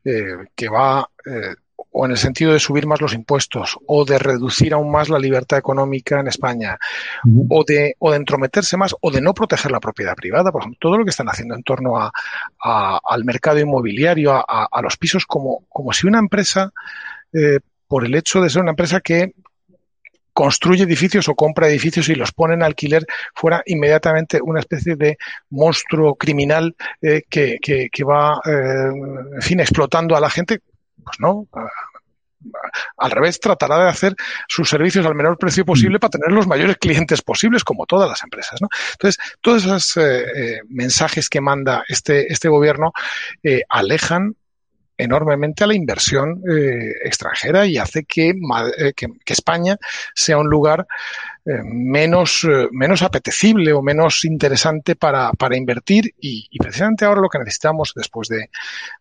eh, 0.05 0.47
que 0.55 0.69
va 0.69 1.09
eh, 1.25 1.55
o 1.91 2.05
en 2.05 2.11
el 2.11 2.17
sentido 2.17 2.53
de 2.53 2.59
subir 2.59 2.87
más 2.87 3.01
los 3.01 3.13
impuestos 3.13 3.77
o 3.85 4.05
de 4.05 4.17
reducir 4.17 4.73
aún 4.73 4.89
más 4.89 5.09
la 5.09 5.19
libertad 5.19 5.57
económica 5.57 6.21
en 6.21 6.27
España 6.27 6.79
uh 7.25 7.29
-huh. 7.29 7.47
o, 7.49 7.63
de, 7.65 7.95
o 7.99 8.11
de 8.11 8.17
entrometerse 8.17 8.77
más 8.77 8.95
o 9.01 9.11
de 9.11 9.19
no 9.19 9.33
proteger 9.33 9.71
la 9.71 9.81
propiedad 9.81 10.15
privada, 10.15 10.51
por 10.51 10.61
ejemplo, 10.61 10.79
todo 10.79 10.97
lo 10.97 11.03
que 11.03 11.09
están 11.09 11.27
haciendo 11.27 11.53
en 11.55 11.63
torno 11.63 11.99
a, 11.99 12.11
a, 12.63 12.99
al 13.03 13.25
mercado 13.25 13.59
inmobiliario, 13.59 14.31
a, 14.33 14.67
a, 14.71 14.81
los 14.81 14.95
pisos, 14.95 15.25
como, 15.25 15.65
como 15.67 15.91
si 15.91 16.07
una 16.07 16.19
empresa, 16.19 16.71
eh, 17.33 17.59
por 17.89 18.05
el 18.05 18.15
hecho 18.15 18.41
de 18.41 18.49
ser 18.49 18.61
una 18.61 18.71
empresa 18.71 19.01
que 19.01 19.33
construye 20.37 20.83
edificios 20.83 21.27
o 21.29 21.33
compra 21.33 21.67
edificios 21.67 22.09
y 22.09 22.15
los 22.15 22.31
pone 22.31 22.53
en 22.53 22.61
alquiler 22.61 23.03
fuera 23.33 23.63
inmediatamente 23.65 24.39
una 24.39 24.59
especie 24.59 24.95
de 24.95 25.17
monstruo 25.49 26.13
criminal 26.13 26.75
eh, 27.01 27.23
que, 27.27 27.57
que, 27.59 27.89
que, 27.91 28.03
va, 28.03 28.39
eh, 28.45 28.91
en 29.33 29.41
fin, 29.41 29.59
explotando 29.59 30.15
a 30.15 30.19
la 30.19 30.29
gente 30.29 30.61
pues 31.03 31.19
no. 31.19 31.47
Al 32.97 33.09
revés, 33.09 33.39
tratará 33.39 33.79
de 33.79 33.89
hacer 33.89 34.15
sus 34.47 34.69
servicios 34.69 35.07
al 35.07 35.15
menor 35.15 35.39
precio 35.39 35.65
posible 35.65 35.99
para 35.99 36.11
tener 36.11 36.31
los 36.31 36.45
mayores 36.45 36.77
clientes 36.77 37.23
posibles, 37.23 37.63
como 37.63 37.87
todas 37.87 38.07
las 38.07 38.23
empresas. 38.23 38.61
¿no? 38.61 38.67
Entonces, 38.91 39.17
todos 39.41 39.65
esos 39.65 39.97
eh, 39.97 40.25
eh, 40.35 40.59
mensajes 40.69 41.29
que 41.29 41.41
manda 41.41 41.83
este, 41.87 42.31
este 42.31 42.47
gobierno 42.47 42.93
eh, 43.41 43.63
alejan 43.69 44.35
enormemente 44.97 45.63
a 45.63 45.67
la 45.67 45.75
inversión 45.75 46.41
eh, 46.49 46.91
extranjera 47.03 47.65
y 47.65 47.77
hace 47.77 48.03
que, 48.05 48.29
eh, 48.77 48.93
que, 48.93 49.33
España 49.33 49.77
sea 50.15 50.37
un 50.37 50.49
lugar 50.49 50.87
eh, 51.45 51.61
menos, 51.63 52.47
menos 52.71 53.03
apetecible 53.03 53.73
o 53.73 53.81
menos 53.81 54.25
interesante 54.25 54.95
para, 54.95 55.31
para 55.33 55.55
invertir. 55.55 56.13
Y, 56.19 56.47
precisamente 56.57 57.05
ahora 57.05 57.21
lo 57.21 57.29
que 57.29 57.39
necesitamos 57.39 57.93
después 57.95 58.27
de, 58.27 58.49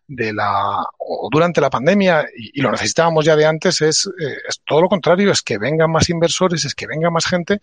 de 0.07 0.33
la 0.33 0.85
o 0.97 1.27
durante 1.31 1.59
la 1.59 1.69
pandemia 1.69 2.27
y, 2.35 2.61
lo 2.61 2.71
necesitábamos 2.71 3.25
ya 3.25 3.35
de 3.35 3.45
antes 3.45 3.81
es, 3.81 4.09
es, 4.47 4.61
todo 4.65 4.81
lo 4.81 4.89
contrario, 4.89 5.31
es 5.31 5.41
que 5.41 5.57
vengan 5.57 5.91
más 5.91 6.09
inversores, 6.09 6.63
es 6.65 6.75
que 6.75 6.87
venga 6.87 7.09
más 7.09 7.25
gente 7.25 7.59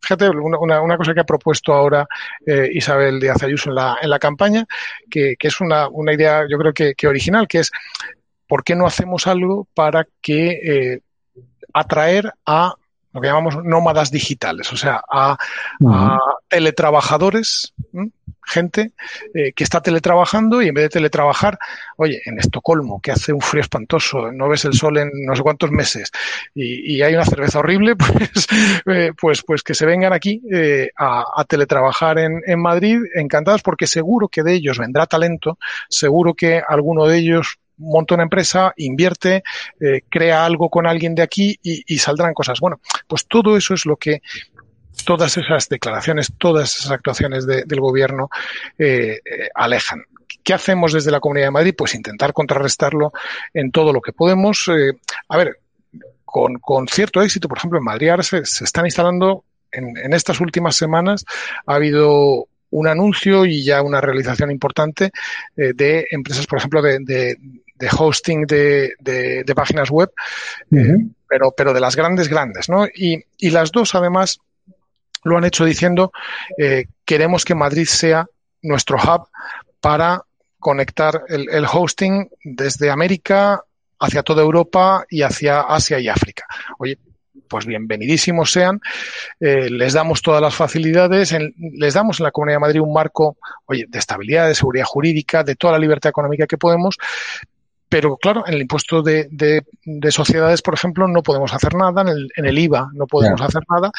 fíjate, 0.00 0.28
una, 0.30 0.80
una, 0.80 0.96
cosa 0.96 1.14
que 1.14 1.20
ha 1.20 1.24
propuesto 1.24 1.72
ahora 1.72 2.06
eh, 2.46 2.68
Isabel 2.72 3.20
Díaz 3.20 3.42
Ayuso 3.42 3.70
en 3.70 3.76
la, 3.76 3.98
en 4.00 4.10
la 4.10 4.18
campaña, 4.18 4.66
que, 5.10 5.36
que 5.38 5.48
es 5.48 5.60
una, 5.60 5.88
una, 5.88 6.12
idea 6.12 6.46
yo 6.48 6.58
creo 6.58 6.72
que, 6.72 6.94
que, 6.94 7.08
original, 7.08 7.48
que 7.48 7.60
es 7.60 7.70
¿por 8.46 8.64
qué 8.64 8.74
no 8.74 8.86
hacemos 8.86 9.26
algo 9.26 9.68
para 9.74 10.06
que 10.20 10.50
eh, 10.50 11.00
atraer 11.72 12.32
a 12.46 12.74
lo 13.18 13.22
que 13.22 13.28
llamamos 13.28 13.64
nómadas 13.64 14.10
digitales, 14.10 14.72
o 14.72 14.76
sea, 14.76 15.02
a, 15.08 15.36
uh 15.80 15.88
-huh. 15.88 15.94
a 15.94 16.18
teletrabajadores, 16.48 17.74
¿m? 17.92 18.10
gente 18.48 18.92
eh, 19.34 19.52
que 19.52 19.62
está 19.62 19.82
teletrabajando 19.82 20.62
y 20.62 20.68
en 20.68 20.74
vez 20.74 20.84
de 20.84 20.88
teletrabajar, 20.88 21.58
oye, 21.96 22.20
en 22.24 22.38
Estocolmo, 22.38 23.00
que 23.00 23.12
hace 23.12 23.32
un 23.32 23.42
frío 23.42 23.60
espantoso, 23.60 24.32
no 24.32 24.48
ves 24.48 24.64
el 24.64 24.72
sol 24.72 24.96
en 24.98 25.10
no 25.26 25.36
sé 25.36 25.42
cuántos 25.42 25.70
meses 25.70 26.10
y, 26.54 26.96
y 26.96 27.02
hay 27.02 27.14
una 27.14 27.26
cerveza 27.26 27.58
horrible, 27.58 27.94
pues, 27.96 28.46
eh, 28.86 29.12
pues, 29.20 29.42
pues 29.42 29.62
que 29.62 29.74
se 29.74 29.84
vengan 29.84 30.12
aquí 30.12 30.40
eh, 30.50 30.90
a, 30.96 31.26
a, 31.36 31.44
teletrabajar 31.44 32.18
en, 32.18 32.40
en 32.46 32.60
Madrid, 32.60 33.00
encantados, 33.14 33.62
porque 33.62 33.86
seguro 33.86 34.28
que 34.28 34.42
de 34.42 34.54
ellos 34.54 34.78
vendrá 34.78 35.06
talento, 35.06 35.58
seguro 35.88 36.32
que 36.34 36.62
alguno 36.66 37.06
de 37.06 37.18
ellos 37.18 37.58
monta 37.78 38.14
una 38.14 38.24
empresa, 38.24 38.72
invierte, 38.76 39.42
eh, 39.80 40.02
crea 40.08 40.44
algo 40.44 40.68
con 40.68 40.86
alguien 40.86 41.14
de 41.14 41.22
aquí 41.22 41.58
y, 41.62 41.82
y, 41.86 41.98
saldrán 41.98 42.34
cosas. 42.34 42.60
Bueno, 42.60 42.80
pues 43.06 43.26
todo 43.26 43.56
eso 43.56 43.74
es 43.74 43.86
lo 43.86 43.96
que 43.96 44.22
todas 45.04 45.36
esas 45.36 45.68
declaraciones, 45.68 46.32
todas 46.38 46.76
esas 46.76 46.90
actuaciones 46.90 47.46
de, 47.46 47.64
del 47.64 47.80
gobierno 47.80 48.28
eh, 48.78 49.20
eh, 49.24 49.48
alejan. 49.54 50.04
¿Qué 50.42 50.54
hacemos 50.54 50.92
desde 50.92 51.10
la 51.10 51.20
Comunidad 51.20 51.46
de 51.46 51.52
Madrid? 51.52 51.74
Pues 51.76 51.94
intentar 51.94 52.32
contrarrestarlo 52.32 53.12
en 53.52 53.70
todo 53.70 53.92
lo 53.92 54.00
que 54.00 54.12
podemos. 54.12 54.68
Eh, 54.68 54.92
a 55.28 55.36
ver, 55.36 55.58
con, 56.24 56.54
con, 56.54 56.88
cierto 56.88 57.22
éxito, 57.22 57.48
por 57.48 57.58
ejemplo, 57.58 57.78
en 57.78 57.84
Madrid 57.84 58.08
ahora 58.08 58.22
se, 58.22 58.44
se 58.44 58.64
están 58.64 58.86
instalando 58.86 59.44
en, 59.70 59.96
en 59.96 60.12
estas 60.12 60.40
últimas 60.40 60.76
semanas, 60.76 61.24
ha 61.66 61.74
habido 61.74 62.48
un 62.70 62.86
anuncio 62.86 63.44
y 63.46 63.64
ya 63.64 63.82
una 63.82 64.00
realización 64.00 64.50
importante 64.50 65.10
eh, 65.56 65.72
de 65.74 66.06
empresas, 66.10 66.46
por 66.46 66.58
ejemplo, 66.58 66.82
de, 66.82 66.98
de, 67.00 67.36
de 67.78 67.88
hosting 67.96 68.46
de, 68.46 68.94
de, 68.98 69.44
de, 69.44 69.54
páginas 69.54 69.90
web, 69.90 70.10
uh 70.70 70.76
-huh. 70.76 71.00
eh, 71.00 71.06
pero, 71.28 71.52
pero 71.56 71.72
de 71.72 71.80
las 71.80 71.96
grandes, 71.96 72.28
grandes, 72.28 72.68
¿no? 72.68 72.86
Y, 72.86 73.24
y 73.38 73.50
las 73.50 73.70
dos, 73.70 73.94
además, 73.94 74.40
lo 75.24 75.36
han 75.36 75.44
hecho 75.44 75.64
diciendo, 75.64 76.12
eh, 76.58 76.86
queremos 77.04 77.44
que 77.44 77.54
Madrid 77.54 77.86
sea 77.86 78.26
nuestro 78.62 78.96
hub 78.96 79.28
para 79.80 80.22
conectar 80.58 81.22
el, 81.28 81.48
el, 81.50 81.66
hosting 81.70 82.28
desde 82.42 82.90
América 82.90 83.62
hacia 84.00 84.22
toda 84.22 84.42
Europa 84.42 85.04
y 85.08 85.22
hacia 85.22 85.60
Asia 85.60 85.98
y 86.00 86.08
África. 86.08 86.46
Oye, 86.78 86.98
pues 87.48 87.66
bienvenidísimos 87.66 88.52
sean, 88.52 88.80
eh, 89.40 89.70
les 89.70 89.94
damos 89.94 90.22
todas 90.22 90.42
las 90.42 90.54
facilidades, 90.54 91.32
en, 91.32 91.54
les 91.56 91.94
damos 91.94 92.20
en 92.20 92.24
la 92.24 92.30
Comunidad 92.30 92.56
de 92.56 92.60
Madrid 92.60 92.80
un 92.80 92.92
marco, 92.92 93.38
oye, 93.66 93.86
de 93.88 93.98
estabilidad, 93.98 94.48
de 94.48 94.54
seguridad 94.54 94.84
jurídica, 94.84 95.42
de 95.42 95.56
toda 95.56 95.72
la 95.74 95.78
libertad 95.78 96.10
económica 96.10 96.46
que 96.46 96.58
podemos, 96.58 96.96
pero 97.88 98.16
claro, 98.16 98.44
en 98.46 98.54
el 98.54 98.62
impuesto 98.62 99.02
de, 99.02 99.28
de, 99.30 99.62
de, 99.84 100.12
sociedades, 100.12 100.62
por 100.62 100.74
ejemplo, 100.74 101.08
no 101.08 101.22
podemos 101.22 101.52
hacer 101.54 101.74
nada, 101.74 102.02
en 102.02 102.08
el, 102.08 102.28
en 102.36 102.46
el 102.46 102.58
IVA 102.58 102.90
no 102.94 103.06
podemos 103.06 103.38
claro. 103.38 103.48
hacer 103.48 103.62
nada, 103.70 103.90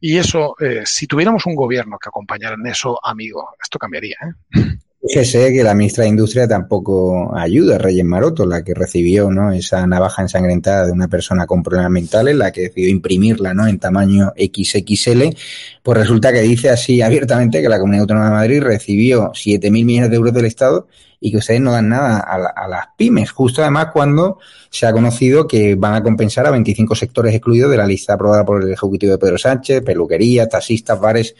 y 0.00 0.18
eso, 0.18 0.56
eh, 0.60 0.82
si 0.84 1.06
tuviéramos 1.06 1.46
un 1.46 1.54
gobierno 1.54 1.98
que 1.98 2.08
acompañara 2.08 2.56
en 2.56 2.66
eso, 2.66 2.98
amigo, 3.02 3.50
esto 3.62 3.78
cambiaría. 3.78 4.16
¿eh? 4.54 4.60
Fíjese 5.02 5.50
que 5.50 5.64
la 5.64 5.74
ministra 5.74 6.04
de 6.04 6.10
Industria 6.10 6.46
tampoco 6.46 7.34
ayuda, 7.34 7.78
Reyes 7.78 8.04
Maroto, 8.04 8.44
la 8.44 8.62
que 8.62 8.74
recibió 8.74 9.30
¿no? 9.30 9.50
esa 9.50 9.86
navaja 9.86 10.20
ensangrentada 10.20 10.86
de 10.86 10.92
una 10.92 11.08
persona 11.08 11.46
con 11.46 11.62
problemas 11.62 11.90
mentales, 11.90 12.36
la 12.36 12.52
que 12.52 12.62
decidió 12.62 12.90
imprimirla 12.90 13.54
¿no? 13.54 13.66
en 13.66 13.78
tamaño 13.78 14.34
XXL, 14.36 15.34
pues 15.82 15.98
resulta 15.98 16.34
que 16.34 16.42
dice 16.42 16.68
así 16.68 17.00
abiertamente 17.00 17.62
que 17.62 17.70
la 17.70 17.78
Comunidad 17.78 18.02
Autónoma 18.02 18.26
de 18.26 18.32
Madrid 18.32 18.62
recibió 18.62 19.30
7.000 19.32 19.70
millones 19.70 20.10
de 20.10 20.16
euros 20.16 20.34
del 20.34 20.44
Estado 20.44 20.86
y 21.20 21.30
que 21.30 21.36
ustedes 21.36 21.60
no 21.60 21.72
dan 21.72 21.90
nada 21.90 22.18
a, 22.18 22.66
las 22.66 22.86
pymes, 22.96 23.30
justo 23.30 23.60
además 23.60 23.88
cuando 23.92 24.38
se 24.70 24.86
ha 24.86 24.92
conocido 24.92 25.46
que 25.46 25.74
van 25.74 25.94
a 25.94 26.02
compensar 26.02 26.46
a 26.46 26.50
25 26.50 26.94
sectores 26.94 27.34
excluidos 27.34 27.70
de 27.70 27.76
la 27.76 27.86
lista 27.86 28.14
aprobada 28.14 28.44
por 28.44 28.62
el 28.62 28.72
Ejecutivo 28.72 29.12
de 29.12 29.18
Pedro 29.18 29.36
Sánchez, 29.36 29.82
peluquería, 29.82 30.48
taxistas, 30.48 30.98
bares 30.98 31.34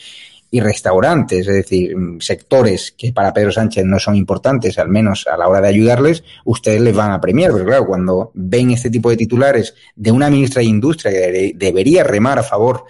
y 0.51 0.61
restaurantes, 0.61 1.47
es 1.47 1.55
decir, 1.55 1.97
mm, 1.97 2.21
sectores 2.21 2.93
que 2.97 3.13
para 3.13 3.33
Pedro 3.33 3.53
Sánchez 3.53 3.85
no 3.85 3.99
son 3.99 4.17
importantes, 4.17 4.79
al 4.79 4.89
menos 4.89 5.27
a 5.27 5.37
la 5.37 5.49
hora 5.49 5.61
de 5.61 5.69
ayudarles, 5.69 6.25
ustedes 6.45 6.81
les 6.81 6.95
van 6.95 7.13
a 7.13 7.21
premiar. 7.21 7.53
Pero 7.53 7.65
claro, 7.65 7.87
cuando 7.87 8.33
ven 8.35 8.73
este 8.73 8.91
tipo 8.91 9.11
de 9.11 9.17
titulares 9.17 9.75
de 9.95 10.11
una 10.11 10.29
ministra 10.29 10.61
de 10.61 10.67
Industria 10.67 11.13
que 11.13 11.53
debería 11.55 12.03
remar 12.03 12.39
a 12.39 12.43
favor 12.43 12.85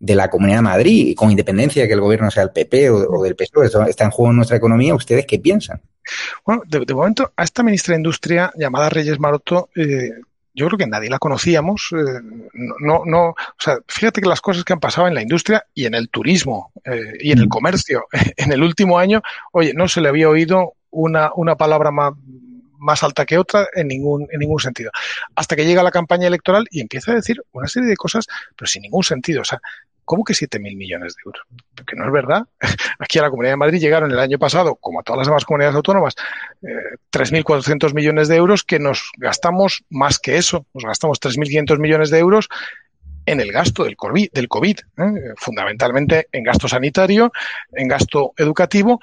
de 0.00 0.14
la 0.14 0.28
Comunidad 0.28 0.58
de 0.58 0.62
Madrid, 0.62 1.14
con 1.14 1.30
independencia 1.30 1.82
de 1.82 1.88
que 1.88 1.94
el 1.94 2.00
gobierno 2.00 2.30
sea 2.30 2.42
el 2.42 2.50
PP 2.50 2.90
o, 2.90 3.22
del 3.22 3.36
PSOE, 3.36 3.68
está 3.88 4.04
en 4.04 4.10
juego 4.10 4.32
nuestra 4.32 4.56
economía, 4.56 4.94
¿ustedes 4.94 5.26
qué 5.26 5.38
piensan? 5.38 5.80
Bueno, 6.44 6.62
de, 6.66 6.80
de 6.80 6.94
momento, 6.94 7.32
a 7.36 7.44
esta 7.44 7.62
ministra 7.62 7.92
de 7.92 7.98
Industria 7.98 8.50
llamada 8.56 8.88
Reyes 8.88 9.20
Maroto, 9.20 9.68
eh, 9.76 10.10
yo 10.54 10.66
creo 10.66 10.78
que 10.78 10.86
nadie 10.86 11.10
la 11.10 11.18
conocíamos. 11.18 11.90
Eh, 11.92 12.20
no, 12.80 13.02
no, 13.04 13.28
o 13.28 13.36
sea, 13.58 13.78
fíjate 13.86 14.20
que 14.20 14.28
las 14.28 14.40
cosas 14.40 14.64
que 14.64 14.72
han 14.72 14.80
pasado 14.80 15.06
en 15.06 15.14
la 15.14 15.22
industria 15.22 15.64
y 15.74 15.84
en 15.84 15.94
el 15.94 16.08
turismo 16.08 16.72
eh, 16.84 17.12
y 17.20 17.32
en 17.32 17.38
el 17.38 17.48
comercio 17.48 18.06
en 18.36 18.52
el 18.52 18.62
último 18.62 18.98
año, 18.98 19.22
oye, 19.52 19.74
no 19.74 19.86
se 19.86 20.00
le 20.00 20.08
había 20.08 20.28
oído 20.28 20.74
una, 20.90 21.30
una 21.36 21.56
palabra 21.56 21.90
más, 21.90 22.14
más 22.80 23.02
alta 23.02 23.24
que 23.24 23.38
otra 23.38 23.68
en 23.74 23.88
ningún, 23.88 24.26
en 24.32 24.40
ningún 24.40 24.60
sentido. 24.60 24.90
Hasta 25.36 25.54
que 25.54 25.64
llega 25.64 25.82
la 25.82 25.90
campaña 25.90 26.26
electoral 26.26 26.66
y 26.70 26.80
empieza 26.80 27.12
a 27.12 27.14
decir 27.14 27.42
una 27.52 27.68
serie 27.68 27.88
de 27.88 27.96
cosas, 27.96 28.26
pero 28.56 28.66
sin 28.66 28.82
ningún 28.82 29.04
sentido. 29.04 29.42
O 29.42 29.44
sea, 29.44 29.60
¿Cómo 30.10 30.24
que 30.24 30.32
7.000 30.32 30.76
millones 30.76 31.14
de 31.14 31.22
euros? 31.24 31.42
Porque 31.72 31.94
no 31.94 32.04
es 32.04 32.10
verdad. 32.10 32.42
Aquí 32.98 33.20
a 33.20 33.22
la 33.22 33.30
Comunidad 33.30 33.52
de 33.52 33.58
Madrid 33.58 33.78
llegaron 33.78 34.10
el 34.10 34.18
año 34.18 34.40
pasado, 34.40 34.74
como 34.74 34.98
a 34.98 35.02
todas 35.04 35.18
las 35.18 35.28
demás 35.28 35.44
comunidades 35.44 35.76
autónomas, 35.76 36.16
eh, 36.62 36.96
3.400 37.12 37.94
millones 37.94 38.26
de 38.26 38.34
euros 38.34 38.64
que 38.64 38.80
nos 38.80 39.12
gastamos 39.18 39.84
más 39.88 40.18
que 40.18 40.36
eso. 40.36 40.66
Nos 40.74 40.84
gastamos 40.84 41.20
3.500 41.20 41.78
millones 41.78 42.10
de 42.10 42.18
euros 42.18 42.48
en 43.24 43.38
el 43.38 43.52
gasto 43.52 43.84
del 43.84 43.96
COVID, 43.96 44.32
del 44.32 44.48
COVID 44.48 44.78
¿eh? 44.80 45.34
fundamentalmente 45.36 46.26
en 46.32 46.42
gasto 46.42 46.66
sanitario, 46.66 47.30
en 47.72 47.86
gasto 47.86 48.32
educativo 48.36 48.98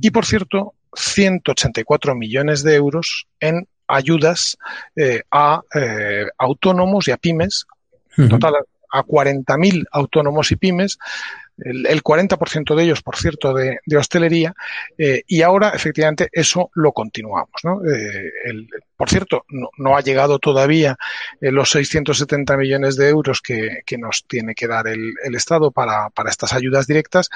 y, 0.00 0.12
por 0.12 0.24
cierto, 0.24 0.74
184 0.96 2.14
millones 2.14 2.62
de 2.62 2.74
euros 2.74 3.26
en 3.40 3.66
ayudas 3.86 4.56
eh, 4.96 5.22
a 5.30 5.62
eh, 5.74 6.26
autónomos 6.38 7.08
y 7.08 7.10
a 7.10 7.16
pymes, 7.16 7.66
total 8.28 8.54
a 8.90 9.02
40.000 9.02 9.86
autónomos 9.90 10.52
y 10.52 10.56
pymes, 10.56 10.98
el, 11.58 11.86
el 11.86 12.02
40% 12.02 12.74
de 12.74 12.82
ellos, 12.82 13.02
por 13.02 13.16
cierto, 13.16 13.54
de, 13.54 13.78
hostelería, 13.96 14.54
eh, 14.98 15.22
y 15.26 15.42
ahora 15.42 15.70
efectivamente 15.70 16.28
eso 16.32 16.70
lo 16.74 16.92
continuamos. 16.92 17.54
¿no? 17.62 17.84
Eh, 17.84 18.32
el, 18.44 18.68
por 18.96 19.08
cierto, 19.08 19.44
no, 19.48 19.70
no, 19.78 19.96
ha 19.96 20.00
llegado 20.00 20.38
todavía 20.38 20.96
eh, 21.40 21.50
los 21.50 21.70
670 21.70 22.56
millones 22.56 22.96
de 22.96 23.08
euros 23.08 23.40
que, 23.40 23.82
nos 23.98 24.24
tiene 24.26 24.54
que 24.54 24.66
dar 24.66 24.88
el, 24.88 25.14
Estado 25.34 25.70
para, 25.70 26.10
para, 26.10 26.30
estas 26.30 26.52
ayudas 26.52 26.86
directas 26.86 27.28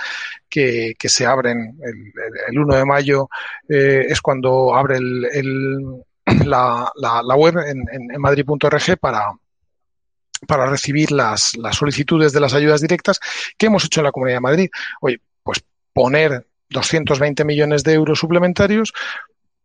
que, 0.48 0.94
se 0.98 1.26
abren 1.26 1.78
el, 1.82 2.12
el, 2.48 2.58
1 2.58 2.76
de 2.76 2.84
mayo, 2.84 3.28
es 3.68 4.20
cuando 4.20 4.74
abre 4.74 4.98
la, 5.00 6.90
la, 6.96 7.22
la, 7.22 7.36
web 7.36 7.58
en, 7.58 7.84
en, 7.90 8.10
en 8.10 8.20
madrid.org 8.20 8.98
para, 9.00 9.32
para 10.46 10.66
recibir 10.66 11.10
las, 11.12 11.52
solicitudes 11.72 12.32
de 12.32 12.40
las 12.40 12.54
ayudas 12.54 12.80
directas 12.80 13.20
que 13.56 13.66
hemos 13.66 13.84
hecho 13.84 14.00
en 14.00 14.04
la 14.04 14.12
Comunidad 14.12 14.36
de 14.36 14.40
Madrid. 14.40 14.70
Oye, 15.00 15.20
pues 15.42 15.62
poner 15.92 16.46
220 16.70 17.44
millones 17.44 17.82
de 17.84 17.94
euros 17.94 18.18
suplementarios 18.18 18.92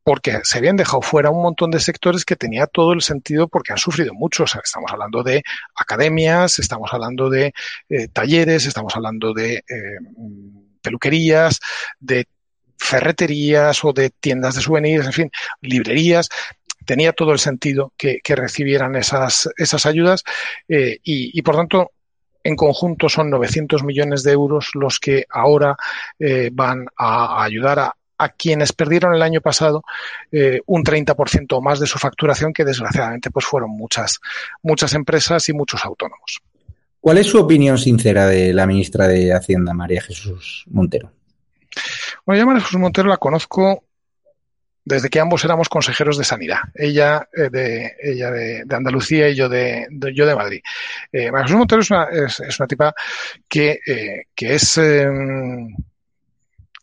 porque 0.03 0.41
se 0.43 0.57
habían 0.57 0.75
dejado 0.75 1.01
fuera 1.01 1.29
un 1.29 1.41
montón 1.41 1.71
de 1.71 1.79
sectores 1.79 2.25
que 2.25 2.35
tenía 2.35 2.67
todo 2.67 2.91
el 2.91 3.01
sentido 3.01 3.47
porque 3.47 3.71
han 3.71 3.77
sufrido 3.77 4.13
mucho. 4.13 4.43
O 4.43 4.47
sea, 4.47 4.61
estamos 4.63 4.91
hablando 4.91 5.23
de 5.23 5.43
academias, 5.75 6.59
estamos 6.59 6.93
hablando 6.93 7.29
de 7.29 7.53
eh, 7.89 8.07
talleres, 8.09 8.65
estamos 8.65 8.95
hablando 8.95 9.33
de 9.33 9.55
eh, 9.55 9.63
peluquerías, 10.81 11.59
de 11.99 12.27
ferreterías 12.77 13.83
o 13.85 13.93
de 13.93 14.09
tiendas 14.09 14.55
de 14.55 14.61
souvenirs, 14.61 15.05
en 15.05 15.13
fin, 15.13 15.31
librerías 15.61 16.27
tenía 16.85 17.13
todo 17.13 17.31
el 17.31 17.39
sentido 17.39 17.93
que, 17.97 18.19
que 18.23 18.35
recibieran 18.35 18.95
esas, 18.95 19.49
esas 19.57 19.85
ayudas 19.85 20.23
eh, 20.67 20.99
y, 21.03 21.37
y, 21.37 21.41
por 21.41 21.55
tanto, 21.55 21.91
en 22.43 22.55
conjunto 22.55 23.09
son 23.09 23.29
900 23.29 23.83
millones 23.83 24.23
de 24.23 24.31
euros 24.31 24.71
los 24.73 24.99
que 24.99 25.25
ahora 25.29 25.75
eh, 26.19 26.49
van 26.51 26.87
a, 26.97 27.39
a 27.39 27.43
ayudar 27.43 27.79
a, 27.79 27.95
a 28.17 28.29
quienes 28.29 28.73
perdieron 28.73 29.13
el 29.13 29.21
año 29.21 29.41
pasado 29.41 29.83
eh, 30.31 30.61
un 30.65 30.83
30% 30.83 31.61
más 31.61 31.79
de 31.79 31.87
su 31.87 31.99
facturación, 31.99 32.53
que 32.53 32.65
desgraciadamente 32.65 33.31
pues 33.31 33.45
fueron 33.45 33.71
muchas, 33.71 34.19
muchas 34.61 34.93
empresas 34.93 35.47
y 35.49 35.53
muchos 35.53 35.83
autónomos. 35.85 36.41
¿Cuál 36.99 37.17
es 37.17 37.27
su 37.27 37.39
opinión 37.39 37.77
sincera 37.77 38.27
de 38.27 38.53
la 38.53 38.65
ministra 38.65 39.07
de 39.07 39.33
Hacienda, 39.33 39.73
María 39.73 40.01
Jesús 40.01 40.63
Montero? 40.69 41.11
Bueno, 42.25 42.39
yo 42.39 42.45
María 42.47 42.61
Jesús 42.61 42.79
Montero 42.79 43.09
la 43.09 43.17
conozco 43.17 43.83
desde 44.85 45.09
que 45.09 45.19
ambos 45.19 45.43
éramos 45.45 45.69
consejeros 45.69 46.17
de 46.17 46.23
sanidad. 46.23 46.59
Ella 46.75 47.27
eh, 47.33 47.49
de, 47.49 47.95
ella 48.01 48.31
de, 48.31 48.63
de, 48.65 48.75
Andalucía 48.75 49.29
y 49.29 49.35
yo 49.35 49.49
de, 49.49 49.87
yo 50.13 50.25
de 50.25 50.35
Madrid. 50.35 50.61
Eh, 51.11 51.31
María 51.31 51.55
Montero 51.55 51.81
es 51.81 51.91
una, 51.91 52.07
es, 52.09 52.59
una 52.59 52.67
tipa 52.67 52.93
que, 53.47 53.79
eh, 53.85 54.25
que 54.35 54.55
es 54.55 54.77
eh, 54.77 55.07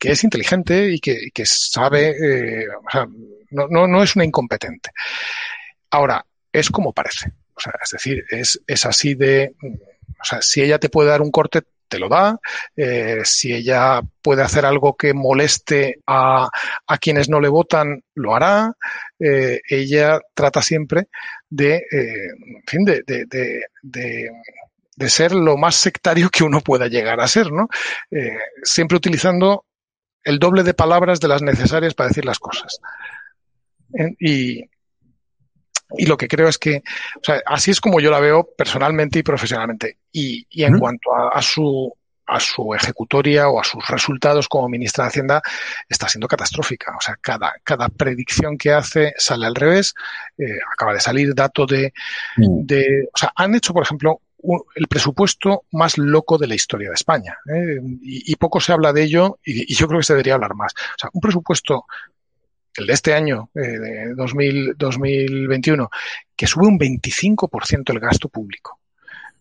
que 0.01 0.13
es 0.13 0.25
inteligente 0.25 0.91
y 0.91 0.99
que, 0.99 1.31
que 1.33 1.45
sabe, 1.45 2.09
eh, 2.09 2.69
o 2.69 2.91
sea, 2.91 3.07
no, 3.51 3.69
no, 3.69 3.87
no 3.87 4.03
es 4.03 4.17
una 4.17 4.25
incompetente. 4.25 4.91
Ahora, 5.91 6.25
es 6.51 6.71
como 6.71 6.95
parece. 6.95 7.31
O 7.55 7.61
sea, 7.61 7.75
es 7.85 7.91
decir, 7.91 8.25
es, 8.31 8.59
es 8.67 8.87
así 8.87 9.15
de, 9.15 9.55
o 9.63 10.25
sea, 10.25 10.41
si 10.41 10.63
ella 10.63 10.79
te 10.79 10.89
puede 10.89 11.11
dar 11.11 11.21
un 11.21 11.31
corte, 11.31 11.65
te 11.91 11.99
lo 11.99 12.09
da. 12.09 12.39
Eh, 12.75 13.21
si 13.25 13.53
ella 13.53 14.01
puede 14.23 14.43
hacer 14.43 14.65
algo 14.65 14.97
que 14.97 15.13
moleste 15.13 15.99
a, 16.07 16.49
a 16.87 16.99
quienes 16.99 17.29
no 17.29 17.41
le 17.41 17.49
votan, 17.49 18.03
lo 18.15 18.35
hará. 18.35 18.73
Eh, 19.19 19.61
ella 19.69 20.21
trata 20.33 20.63
siempre 20.63 21.09
de, 21.51 21.75
eh, 21.77 22.29
en 22.47 22.63
fin, 22.67 22.85
de, 22.85 23.03
de, 23.07 23.27
de, 23.83 24.31
de, 24.97 25.11
ser 25.11 25.33
lo 25.33 25.57
más 25.59 25.75
sectario 25.75 26.31
que 26.31 26.45
uno 26.45 26.61
pueda 26.61 26.87
llegar 26.87 27.21
a 27.21 27.29
ser, 27.29 27.51
¿no? 27.53 27.69
Siempre 28.63 28.97
utilizando 28.97 29.65
el 30.25 30.39
doble 30.39 30.63
de 30.63 30.75
palabras 30.75 31.21
de 31.21 31.29
las 31.29 31.43
necesarias 31.43 31.95
para 31.95 32.09
decir 32.09 32.25
las 32.25 32.39
cosas. 32.39 32.79
Y, 34.19 34.63
y 35.97 36.07
lo 36.07 36.17
que 36.17 36.29
creo 36.29 36.49
es 36.49 36.59
que, 36.59 36.83
o 37.17 37.25
sea, 37.25 37.43
así 37.47 37.71
es 37.71 37.81
como 37.81 38.01
yo 38.01 38.11
la 38.11 38.21
veo 38.21 38.49
personalmente 38.57 39.19
y 39.19 39.23
profesionalmente. 39.23 39.99
Y, 40.13 40.47
y 40.51 40.65
en 40.65 40.79
cuanto 40.79 41.15
a, 41.15 41.31
a, 41.31 41.43
su 41.43 41.93
a 42.31 42.39
su 42.39 42.75
ejecutoria 42.75 43.49
o 43.49 43.61
a 43.61 43.65
sus 43.65 43.87
resultados 43.89 44.49
como 44.49 44.69
ministra 44.69 45.05
de 45.05 45.09
Hacienda 45.09 45.43
está 45.89 46.09
siendo 46.09 46.29
catastrófica. 46.29 46.97
O 46.97 47.01
sea, 47.01 47.17
cada, 47.21 47.55
cada 47.65 47.89
predicción 47.89 48.57
que 48.57 48.73
hace 48.73 49.13
sale 49.19 49.47
al 49.47 49.55
revés. 49.55 49.95
Eh, 50.39 50.59
acaba 50.73 50.95
de 50.95 51.01
salir 51.01 51.35
dato 51.35 51.67
de, 51.67 51.93
uh 52.39 52.65
de, 52.65 53.09
o 53.13 53.19
sea, 53.19 53.33
han 53.35 53.55
hecho, 53.55 53.73
por 53.73 53.83
ejemplo, 53.83 54.21
el 54.75 54.87
presupuesto 54.87 55.65
más 55.73 55.99
loco 55.99 56.39
de 56.39 56.47
la 56.47 56.55
historia 56.55 56.89
de 56.89 56.95
España. 56.95 57.37
¿eh? 57.53 57.81
Y, 58.03 58.33
y, 58.33 58.37
poco 58.37 58.61
se 58.61 58.73
habla 58.73 58.93
de 58.93 59.03
ello 59.03 59.39
y, 59.45 59.71
y, 59.71 59.75
yo 59.75 59.87
creo 59.87 60.01
que 60.01 60.07
se 60.07 60.15
debería 60.15 60.35
hablar 60.35 60.55
más. 60.55 60.73
O 60.73 60.99
sea, 60.99 61.11
un 61.13 61.21
presupuesto 61.21 61.85
el 62.77 62.87
de 62.87 62.93
este 62.93 63.15
año, 63.15 63.51
eh, 63.55 63.61
de 63.61 64.15
2000, 64.15 64.75
2021, 64.77 65.91
que 66.37 66.47
sube 66.47 66.67
un 66.67 66.79
25% 66.79 67.91
el 67.93 68.01
gasto 68.01 68.29
público. 68.29 68.79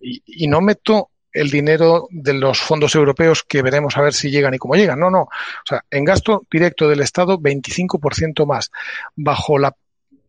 Y, 0.01 0.21
y, 0.25 0.47
no 0.47 0.61
meto 0.61 1.09
el 1.31 1.49
dinero 1.49 2.07
de 2.09 2.33
los 2.33 2.59
fondos 2.59 2.95
europeos 2.95 3.43
que 3.43 3.61
veremos 3.61 3.97
a 3.97 4.01
ver 4.01 4.13
si 4.13 4.31
llegan 4.31 4.53
y 4.53 4.57
cómo 4.57 4.75
llegan. 4.75 4.99
No, 4.99 5.09
no. 5.09 5.23
O 5.23 5.65
sea, 5.65 5.83
en 5.91 6.05
gasto 6.05 6.45
directo 6.49 6.89
del 6.89 7.01
Estado, 7.01 7.37
25% 7.37 8.45
más. 8.45 8.71
Bajo 9.15 9.57
la 9.57 9.75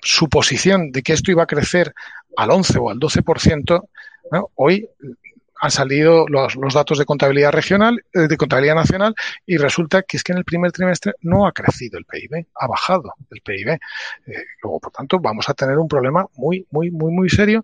suposición 0.03 0.93
de 0.93 1.03
que 1.03 1.13
esto 1.13 1.31
iba 1.31 1.43
a 1.45 1.47
crecer 1.47 1.95
al 2.37 2.51
11 2.51 2.79
o 2.79 2.91
al 2.91 2.99
12%, 2.99 3.85
¿no? 4.33 4.51
hoy 4.55 4.89
han 5.61 5.71
salido 5.71 6.27
los, 6.29 6.57
los, 6.57 6.75
datos 6.75 6.99
de 6.99 7.05
contabilidad 7.05 7.53
regional, 7.53 8.03
eh, 8.13 8.29
de 8.29 8.37
contabilidad 8.37 8.75
nacional, 8.75 9.15
y 9.47 9.57
resulta 9.57 10.03
que 10.03 10.17
es 10.17 10.25
que 10.25 10.33
en 10.33 10.39
el 10.39 10.45
primer 10.45 10.73
trimestre 10.73 11.13
no 11.21 11.47
ha 11.47 11.53
crecido 11.53 11.99
el 11.99 12.05
PIB, 12.05 12.47
ha 12.55 12.67
bajado 12.67 13.15
el 13.31 13.41
PIB. 13.43 13.69
Eh, 13.69 13.79
luego, 14.63 14.81
por 14.81 14.93
tanto, 14.93 15.19
vamos 15.19 15.49
a 15.49 15.55
tener 15.55 15.79
un 15.79 15.89
problema 15.89 16.27
muy, 16.35 16.67
muy, 16.71 16.91
muy, 16.91 17.13
muy 17.13 17.29
serio, 17.29 17.63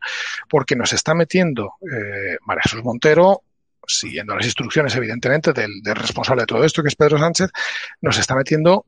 porque 0.48 0.76
nos 0.76 0.92
está 0.92 1.14
metiendo 1.14 1.74
eh, 1.82 2.36
María 2.46 2.62
Jesús 2.62 2.84
Montero, 2.84 3.42
siguiendo 3.86 4.34
las 4.34 4.44
instrucciones, 4.44 4.94
evidentemente, 4.96 5.52
del, 5.52 5.82
del 5.82 5.94
responsable 5.94 6.42
de 6.42 6.46
todo 6.46 6.64
esto, 6.64 6.82
que 6.82 6.88
es 6.88 6.96
Pedro 6.96 7.18
Sánchez, 7.18 7.50
nos 8.00 8.18
está 8.18 8.34
metiendo 8.34 8.84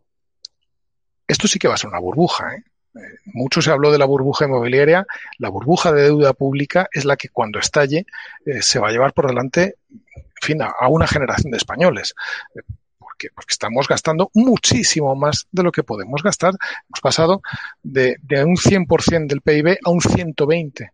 esto 1.29 1.47
sí 1.47 1.59
que 1.59 1.69
va 1.69 1.75
a 1.75 1.77
ser 1.77 1.91
una 1.91 2.01
burbuja. 2.01 2.55
¿eh? 2.55 2.65
Mucho 3.27 3.63
se 3.63 3.71
habló 3.71 3.93
de 3.93 3.99
la 3.99 4.05
burbuja 4.05 4.47
inmobiliaria. 4.47 5.07
La 5.39 5.49
burbuja 5.49 5.93
de 5.93 6.03
deuda 6.03 6.33
pública 6.33 6.89
es 6.93 7.05
la 7.05 7.17
que 7.17 7.29
cuando 7.29 7.59
estalle 7.59 8.07
eh, 8.47 8.63
se 8.63 8.79
va 8.79 8.89
a 8.89 8.91
llevar 8.91 9.13
por 9.13 9.27
delante, 9.29 9.77
en 9.91 10.43
fin, 10.43 10.63
a, 10.63 10.89
una 10.89 11.07
generación 11.07 11.51
de 11.51 11.59
españoles. 11.59 12.15
Porque, 12.99 13.29
porque, 13.35 13.53
estamos 13.53 13.89
gastando 13.89 14.31
muchísimo 14.35 15.15
más 15.15 15.47
de 15.51 15.63
lo 15.63 15.73
que 15.73 15.83
podemos 15.83 16.23
gastar. 16.23 16.55
Hemos 16.89 17.01
pasado 17.03 17.43
de, 17.83 18.17
de 18.23 18.45
un 18.45 18.57
100% 18.57 19.27
del 19.27 19.41
PIB 19.41 19.79
a 19.85 19.91
un 19.91 20.01
120% 20.01 20.91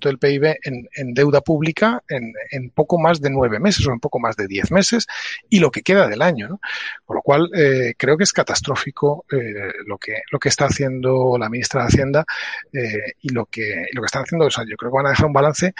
del 0.00 0.18
PIB 0.18 0.56
en, 0.62 0.88
en 0.94 1.14
deuda 1.14 1.40
pública 1.40 2.02
en, 2.08 2.32
en, 2.50 2.70
poco 2.70 2.98
más 2.98 3.20
de 3.20 3.30
nueve 3.30 3.58
meses 3.58 3.86
o 3.86 3.92
en 3.92 4.00
poco 4.00 4.18
más 4.18 4.36
de 4.36 4.46
diez 4.46 4.70
meses 4.70 5.06
y 5.48 5.60
lo 5.60 5.70
que 5.70 5.82
queda 5.82 6.08
del 6.08 6.22
año. 6.22 6.48
¿no? 6.48 6.60
Con 7.04 7.16
lo 7.16 7.22
cual, 7.22 7.50
eh, 7.54 7.94
creo 7.96 8.16
que 8.16 8.24
es 8.24 8.32
catastrófico 8.32 9.24
eh, 9.30 9.72
lo, 9.86 9.98
que, 9.98 10.22
lo 10.30 10.38
que 10.38 10.48
está 10.48 10.66
haciendo 10.66 11.36
la 11.38 11.48
ministra 11.48 11.82
de 11.82 11.88
Hacienda 11.88 12.24
eh, 12.72 13.14
y 13.22 13.30
lo 13.30 13.46
que, 13.46 13.86
lo 13.92 14.02
que 14.02 14.06
están 14.06 14.22
haciendo. 14.22 14.46
O 14.46 14.50
sea, 14.50 14.64
yo 14.68 14.76
creo 14.76 14.90
que 14.90 14.96
van 14.96 15.06
a 15.06 15.10
dejar 15.10 15.26
un 15.26 15.32
balance 15.32 15.74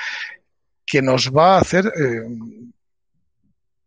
que 0.87 1.03
nos 1.03 1.31
va 1.31 1.57
a 1.57 1.61
hacer 1.61 1.87
eh, 1.87 2.23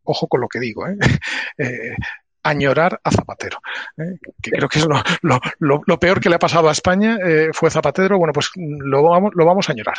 ojo 0.03 0.27
con 0.27 0.41
lo 0.41 0.47
que 0.47 0.59
digo, 0.59 0.87
¿eh? 0.87 0.97
eh 1.57 1.95
añorar 2.43 2.99
a 3.03 3.11
Zapatero, 3.11 3.59
¿eh? 3.97 4.17
que 4.41 4.51
creo 4.51 4.69
que 4.69 4.79
es 4.79 4.85
lo, 4.85 5.99
peor 5.99 6.19
que 6.19 6.29
le 6.29 6.35
ha 6.35 6.39
pasado 6.39 6.69
a 6.69 6.73
España, 6.73 7.17
eh, 7.25 7.49
fue 7.53 7.71
Zapatero, 7.71 8.17
bueno, 8.17 8.33
pues 8.33 8.51
lo 8.55 9.03
vamos, 9.03 9.31
lo 9.33 9.45
vamos 9.45 9.69
a 9.69 9.71
añorar. 9.71 9.95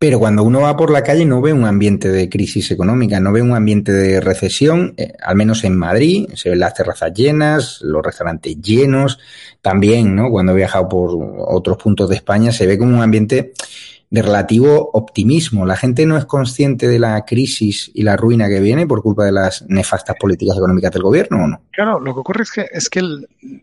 Pero 0.00 0.18
cuando 0.18 0.42
uno 0.42 0.62
va 0.62 0.78
por 0.78 0.90
la 0.90 1.02
calle 1.02 1.26
no 1.26 1.42
ve 1.42 1.52
un 1.52 1.66
ambiente 1.66 2.08
de 2.08 2.30
crisis 2.30 2.70
económica, 2.70 3.20
no 3.20 3.32
ve 3.32 3.42
un 3.42 3.54
ambiente 3.54 3.92
de 3.92 4.18
recesión, 4.22 4.94
eh, 4.96 5.12
al 5.22 5.36
menos 5.36 5.62
en 5.64 5.76
Madrid, 5.76 6.26
se 6.34 6.48
ven 6.48 6.58
las 6.58 6.72
terrazas 6.72 7.12
llenas, 7.12 7.80
los 7.82 8.02
restaurantes 8.02 8.58
llenos, 8.62 9.18
también, 9.60 10.16
¿no? 10.16 10.30
Cuando 10.30 10.52
he 10.52 10.56
viajado 10.56 10.88
por 10.88 11.10
otros 11.46 11.76
puntos 11.76 12.08
de 12.08 12.16
España 12.16 12.50
se 12.50 12.66
ve 12.66 12.78
como 12.78 12.96
un 12.96 13.02
ambiente 13.02 13.52
de 14.10 14.22
relativo 14.22 14.90
optimismo. 14.92 15.64
La 15.64 15.76
gente 15.76 16.04
no 16.04 16.18
es 16.18 16.24
consciente 16.24 16.88
de 16.88 16.98
la 16.98 17.24
crisis 17.24 17.90
y 17.94 18.02
la 18.02 18.16
ruina 18.16 18.48
que 18.48 18.58
viene 18.58 18.86
por 18.86 19.02
culpa 19.02 19.24
de 19.24 19.32
las 19.32 19.64
nefastas 19.68 20.16
políticas 20.18 20.56
económicas 20.56 20.90
del 20.90 21.02
gobierno, 21.02 21.44
¿o 21.44 21.46
no? 21.46 21.62
Claro, 21.70 22.00
lo 22.00 22.12
que 22.12 22.20
ocurre 22.20 22.42
es 22.42 22.50
que, 22.50 22.66
es 22.72 22.90
que 22.90 23.02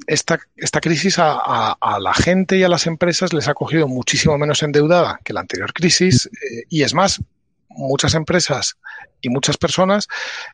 esta, 0.08 0.40
esta 0.56 0.80
crisis 0.80 1.20
a, 1.20 1.34
a, 1.34 1.78
a, 1.80 2.00
la 2.00 2.14
gente 2.14 2.58
y 2.58 2.64
a 2.64 2.70
las 2.70 2.88
empresas 2.88 3.34
les 3.34 3.50
ha 3.50 3.54
cogido 3.54 3.90
muchísimo 3.90 4.38
menos 4.38 4.64
endeudada 4.64 5.20
que 5.24 5.34
la 5.34 5.42
anterior 5.42 5.74
crisis 5.74 6.28
eh, 6.28 6.64
y 6.70 6.84
es 6.84 6.94
más, 6.94 7.22
muchas 7.70 8.16
empresas 8.16 8.78
y 9.22 9.30
muchas 9.30 9.58
personas 9.58 10.08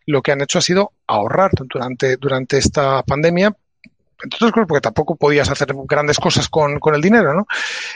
lo 0.05 0.21
que 0.21 0.31
han 0.31 0.41
hecho 0.41 0.57
ha 0.57 0.61
sido 0.61 0.91
ahorrar 1.07 1.51
durante, 1.53 2.17
durante 2.17 2.57
esta 2.57 3.03
pandemia 3.03 3.55
entre 4.23 4.37
otras 4.37 4.51
cosas 4.51 4.67
porque 4.67 4.81
tampoco 4.81 5.15
podías 5.15 5.49
hacer 5.49 5.73
grandes 5.85 6.17
cosas 6.17 6.47
con, 6.49 6.79
con 6.79 6.95
el 6.95 7.01
dinero, 7.01 7.33
¿no? 7.33 7.45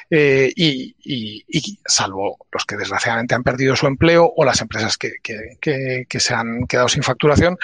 Eh, 0.09 0.51
y, 0.55 0.95
y, 1.03 1.79
salvo 1.85 2.37
los 2.51 2.65
que 2.65 2.75
desgraciadamente 2.75 3.35
han 3.35 3.43
perdido 3.43 3.75
su 3.75 3.87
empleo 3.87 4.31
o 4.35 4.43
las 4.43 4.61
empresas 4.61 4.97
que, 4.97 5.13
que, 5.23 6.05
que, 6.07 6.19
se 6.19 6.33
han 6.33 6.67
quedado 6.67 6.89
sin 6.89 7.03
facturación, 7.03 7.57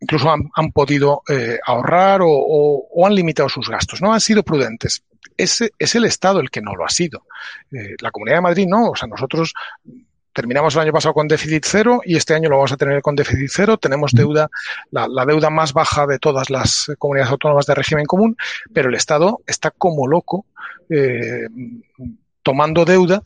incluso 0.00 0.30
han, 0.30 0.48
han 0.54 0.72
podido 0.72 1.22
eh, 1.28 1.58
ahorrar 1.64 2.22
o, 2.22 2.30
o, 2.30 2.88
o, 2.90 3.06
han 3.06 3.14
limitado 3.14 3.48
sus 3.48 3.68
gastos, 3.68 4.00
¿no? 4.00 4.12
Han 4.12 4.20
sido 4.20 4.42
prudentes. 4.42 5.02
Es, 5.36 5.62
es 5.78 5.94
el 5.94 6.04
Estado 6.04 6.40
el 6.40 6.50
que 6.50 6.62
no 6.62 6.74
lo 6.74 6.84
ha 6.84 6.88
sido. 6.88 7.26
Eh, 7.72 7.96
la 8.00 8.10
Comunidad 8.10 8.38
de 8.38 8.42
Madrid 8.42 8.66
no, 8.68 8.90
o 8.90 8.96
sea, 8.96 9.08
nosotros 9.08 9.52
terminamos 10.36 10.74
el 10.74 10.82
año 10.82 10.92
pasado 10.92 11.14
con 11.14 11.26
déficit 11.26 11.64
cero 11.66 12.02
y 12.04 12.14
este 12.14 12.34
año 12.34 12.50
lo 12.50 12.56
vamos 12.56 12.70
a 12.70 12.76
tener 12.76 13.00
con 13.00 13.16
déficit 13.16 13.48
cero. 13.50 13.78
Tenemos 13.78 14.12
deuda, 14.12 14.50
la, 14.90 15.08
la, 15.08 15.24
deuda 15.24 15.48
más 15.48 15.72
baja 15.72 16.06
de 16.06 16.18
todas 16.18 16.50
las 16.50 16.92
comunidades 16.98 17.32
autónomas 17.32 17.64
de 17.64 17.74
régimen 17.74 18.04
común, 18.04 18.36
pero 18.74 18.90
el 18.90 18.94
Estado 18.94 19.40
está 19.46 19.70
como 19.70 20.06
loco 20.06 20.44
eh, 20.90 21.48
tomando 22.42 22.84
deuda 22.84 23.22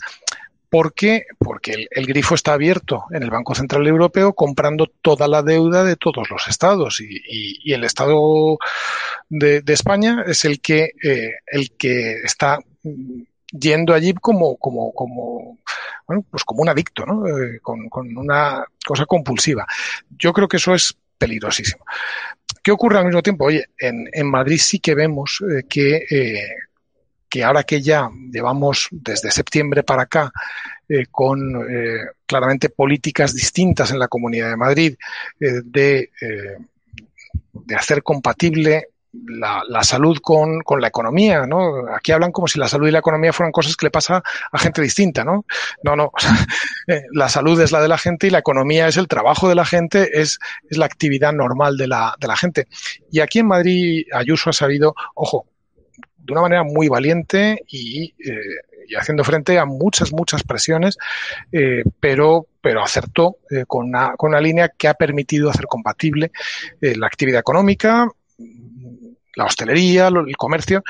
porque, 0.71 1.25
porque 1.37 1.73
el, 1.73 1.89
el, 1.91 2.07
grifo 2.07 2.37
está 2.37 2.53
abierto 2.53 3.07
en 3.11 3.25
el 3.25 3.31
Banco 3.31 3.57
Central 3.57 3.89
Europeo 3.89 4.33
comprando 4.33 4.87
toda 5.03 5.27
la 5.27 5.43
deuda 5.43 5.83
de 5.83 5.97
todos 5.97 6.31
los 6.31 6.47
estados 6.47 7.01
y, 7.01 7.17
y, 7.27 7.59
y 7.65 7.73
el 7.73 7.83
Estado 7.83 8.57
de, 9.29 9.63
de, 9.63 9.73
España 9.73 10.23
es 10.29 10.45
el 10.45 10.61
que, 10.61 10.93
eh, 11.03 11.33
el 11.49 11.73
que 11.73 12.13
está 12.23 12.61
yendo 13.53 13.95
allí 13.95 14.15
como, 14.15 14.57
como, 14.57 14.93
como, 14.93 15.59
bueno, 16.07 16.25
pues 16.31 16.45
como 16.45 16.63
un 16.63 16.69
adicto, 16.69 17.05
¿no? 17.07 17.27
Eh, 17.27 17.61
con, 17.61 17.89
con, 17.89 18.17
una 18.17 18.65
cosa 18.85 19.07
compulsiva. 19.07 19.67
Yo 20.19 20.33
creo 20.33 20.49
que 20.49 20.59
eso 20.59 20.75
es 20.75 20.97
peligrosísimo. 21.19 21.85
¿Qué 22.63 22.71
ocurre 22.71 22.99
al 22.99 23.07
mismo 23.07 23.23
tiempo? 23.23 23.47
Oye, 23.47 23.67
en, 23.79 24.09
en 24.13 24.31
Madrid 24.31 24.59
sí 24.59 24.79
que 24.81 24.95
vemos 24.95 25.43
eh, 25.51 25.65
que, 25.69 26.05
eh, 26.11 26.49
que 27.29 27.45
ahora 27.45 27.65
que 27.65 27.81
ya 27.81 28.11
llevamos 28.31 28.89
desde 28.91 29.31
septiembre 29.31 29.83
para 29.83 30.03
acá 30.03 30.33
con 31.13 31.39
claramente 32.27 32.69
políticas 32.69 33.33
distintas 33.33 33.93
en 33.93 34.01
la 34.01 34.09
Comunidad 34.09 34.51
de 34.51 34.57
Madrid 34.57 34.97
de, 35.39 36.11
de 37.53 37.75
hacer 37.77 38.03
compatible 38.03 38.89
la, 39.13 39.63
la, 39.69 39.83
salud 39.83 40.19
con, 40.23 40.61
con, 40.63 40.81
la 40.81 40.89
economía, 40.89 41.47
¿no? 41.47 41.87
Aquí 41.95 42.13
hablan 42.13 42.33
como 42.33 42.47
si 42.49 42.59
la 42.59 42.69
salud 42.69 42.89
y 42.89 42.91
la 42.91 43.01
economía 43.01 43.33
fueran 43.33 43.53
cosas 43.53 43.77
que 43.77 43.87
le 43.87 43.91
pasa 43.91 44.23
a 44.53 44.59
gente 44.59 44.83
distinta, 44.83 45.25
¿no? 45.25 45.45
No, 45.83 45.97
no. 45.97 46.13
la 47.13 47.29
salud 47.29 47.61
es 47.61 47.73
la 47.73 47.83
de 47.83 47.89
la 47.89 47.99
gente 47.99 48.27
y 48.27 48.31
la 48.31 48.39
economía 48.39 48.89
es 48.89 48.97
el 48.97 49.09
trabajo 49.09 49.49
de 49.49 49.55
la 49.55 49.65
gente, 49.65 50.21
es, 50.21 50.39
es 50.69 50.79
la 50.79 50.87
actividad 50.87 51.33
normal 51.33 51.77
de 51.77 51.89
la, 51.89 52.15
de 52.21 52.27
la 52.27 52.37
gente. 52.37 52.69
Y 53.11 53.21
aquí 53.21 53.41
en 53.41 53.47
Madrid 53.47 54.05
Ayuso 54.13 54.51
ha 54.51 54.53
sabido, 54.53 54.95
ojo, 55.15 55.47
de 56.19 56.33
una 56.33 56.43
manera 56.43 56.63
muy 56.63 56.89
valiente 56.89 57.65
y, 57.69 58.15
eh, 58.19 58.37
y 58.91 58.97
haciendo 58.97 59.23
frente 59.23 59.59
a 59.59 59.65
muchas, 59.65 60.13
muchas 60.13 60.43
presiones, 60.43 60.99
eh, 61.53 61.85
pero, 62.01 62.47
pero 62.61 62.83
acertó 62.83 63.37
eh, 63.49 63.65
con, 63.67 63.87
una, 63.87 64.15
con 64.17 64.31
una 64.31 64.41
línea 64.41 64.69
que 64.69 64.89
ha 64.89 64.95
permitido 64.95 65.49
hacer 65.49 65.67
compatible 65.67 66.33
eh, 66.81 66.97
la 66.97 67.07
actividad 67.07 67.41
económica, 67.41 68.09
la 69.35 69.45
hostelería, 69.45 70.09
el 70.09 70.37
comercio, 70.37 70.83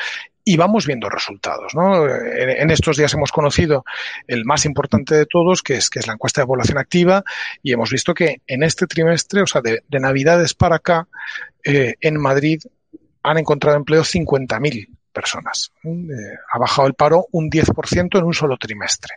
y 0.45 0.57
vamos 0.57 0.87
viendo 0.87 1.09
resultados. 1.09 1.75
¿no? 1.75 2.07
En, 2.09 2.71
estos 2.71 2.97
días 2.97 3.13
hemos 3.15 3.31
conocido 3.31 3.85
el 4.27 4.45
más 4.45 4.65
importante 4.65 5.15
de 5.15 5.27
todos, 5.27 5.63
que 5.63 5.75
es, 5.75 5.91
que 5.91 5.99
es 5.99 6.07
la 6.07 6.15
encuesta 6.15 6.41
de 6.41 6.47
población 6.47 6.79
activa, 6.79 7.23
y 7.63 7.73
hemos 7.73 7.91
visto 7.91 8.15
que 8.15 8.41
en 8.47 8.63
este 8.63 8.87
trimestre, 8.87 9.43
o 9.43 9.47
sea, 9.47 9.61
de, 9.61 9.83
de 9.87 10.01
Navidades 10.01 10.55
para 10.55 10.77
acá, 10.77 11.07
eh, 11.65 11.95
en 12.01 12.19
Madrid 12.19 12.63
han 13.23 13.39
encontrado 13.39 13.77
empleo 13.77 14.03
50.000 14.03 14.89
personas. 15.13 15.73
Eh, 15.85 15.89
ha 16.53 16.59
bajado 16.59 16.89
el 16.89 16.95
paro 16.95 17.27
un 17.33 17.51
10% 17.51 18.19
en 18.19 18.25
un 18.25 18.35
solo 18.35 18.57
trimestre 18.57 19.15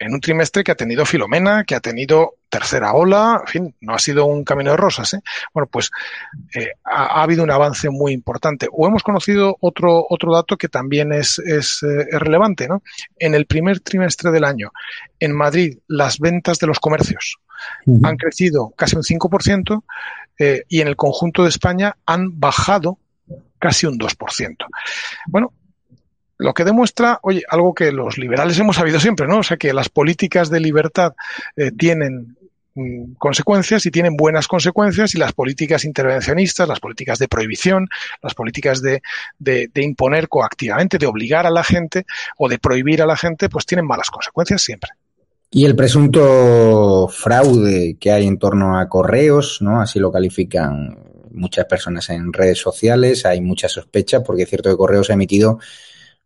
en 0.00 0.14
un 0.14 0.20
trimestre 0.20 0.64
que 0.64 0.72
ha 0.72 0.76
tenido 0.76 1.04
Filomena, 1.04 1.64
que 1.64 1.74
ha 1.74 1.80
tenido 1.80 2.36
tercera 2.48 2.94
ola, 2.94 3.42
en 3.42 3.46
fin, 3.46 3.74
no 3.82 3.94
ha 3.94 3.98
sido 3.98 4.24
un 4.24 4.44
camino 4.44 4.70
de 4.70 4.78
rosas. 4.78 5.12
¿eh? 5.14 5.20
Bueno, 5.52 5.68
pues 5.70 5.90
eh, 6.54 6.70
ha, 6.82 7.04
ha, 7.04 7.22
habido 7.22 7.44
un 7.44 7.50
avance 7.50 7.90
muy 7.90 8.12
importante. 8.12 8.66
O 8.72 8.86
hemos 8.86 9.02
conocido 9.02 9.56
otro, 9.60 10.06
otro 10.08 10.32
dato 10.34 10.56
que 10.56 10.68
también 10.68 11.12
es, 11.12 11.38
es, 11.38 11.82
eh, 11.82 12.06
es 12.10 12.18
relevante. 12.18 12.66
¿no? 12.66 12.82
En 13.18 13.34
el 13.34 13.44
primer 13.44 13.80
trimestre 13.80 14.30
del 14.30 14.44
año, 14.44 14.72
en 15.20 15.36
Madrid, 15.36 15.78
las 15.86 16.18
ventas 16.18 16.58
de 16.58 16.66
los 16.66 16.80
comercios 16.80 17.36
uh 17.84 17.98
-huh. 17.98 18.08
han 18.08 18.16
crecido 18.16 18.72
casi 18.74 18.96
un 18.96 19.02
5% 19.02 19.82
eh, 20.38 20.64
y 20.68 20.80
en 20.80 20.88
el 20.88 20.96
conjunto 20.96 21.42
de 21.42 21.50
España 21.50 21.94
han 22.06 22.40
bajado 22.40 22.98
casi 23.58 23.86
un 23.86 23.98
2%. 23.98 24.56
Bueno, 25.26 25.52
lo 26.40 26.54
que 26.54 26.64
demuestra, 26.64 27.18
oye, 27.22 27.42
algo 27.48 27.74
que 27.74 27.92
los 27.92 28.16
liberales 28.16 28.58
hemos 28.58 28.76
sabido 28.76 28.98
siempre, 28.98 29.28
¿no? 29.28 29.40
O 29.40 29.42
sea, 29.42 29.58
que 29.58 29.74
las 29.74 29.90
políticas 29.90 30.48
de 30.48 30.58
libertad 30.58 31.12
eh, 31.54 31.70
tienen 31.70 32.34
mm, 32.74 33.12
consecuencias 33.18 33.84
y 33.84 33.90
tienen 33.90 34.16
buenas 34.16 34.48
consecuencias 34.48 35.14
y 35.14 35.18
las 35.18 35.34
políticas 35.34 35.84
intervencionistas, 35.84 36.66
las 36.66 36.80
políticas 36.80 37.18
de 37.18 37.28
prohibición, 37.28 37.88
las 38.22 38.32
políticas 38.32 38.80
de, 38.80 39.02
de, 39.38 39.70
imponer 39.82 40.30
coactivamente, 40.30 40.96
de 40.96 41.06
obligar 41.06 41.46
a 41.46 41.50
la 41.50 41.62
gente 41.62 42.06
o 42.38 42.48
de 42.48 42.58
prohibir 42.58 43.02
a 43.02 43.06
la 43.06 43.18
gente, 43.18 43.50
pues 43.50 43.66
tienen 43.66 43.86
malas 43.86 44.08
consecuencias 44.08 44.62
siempre. 44.62 44.92
Y 45.50 45.66
el 45.66 45.76
presunto 45.76 47.06
fraude 47.08 47.98
que 48.00 48.12
hay 48.12 48.26
en 48.26 48.38
torno 48.38 48.78
a 48.78 48.88
correos, 48.88 49.58
¿no? 49.60 49.82
Así 49.82 49.98
lo 49.98 50.10
califican 50.10 50.96
muchas 51.32 51.66
personas 51.66 52.08
en 52.08 52.32
redes 52.32 52.58
sociales, 52.58 53.26
hay 53.26 53.42
mucha 53.42 53.68
sospecha 53.68 54.22
porque 54.22 54.44
es 54.44 54.48
cierto 54.48 54.70
que 54.70 54.76
correos 54.76 55.10
ha 55.10 55.14
emitido 55.14 55.58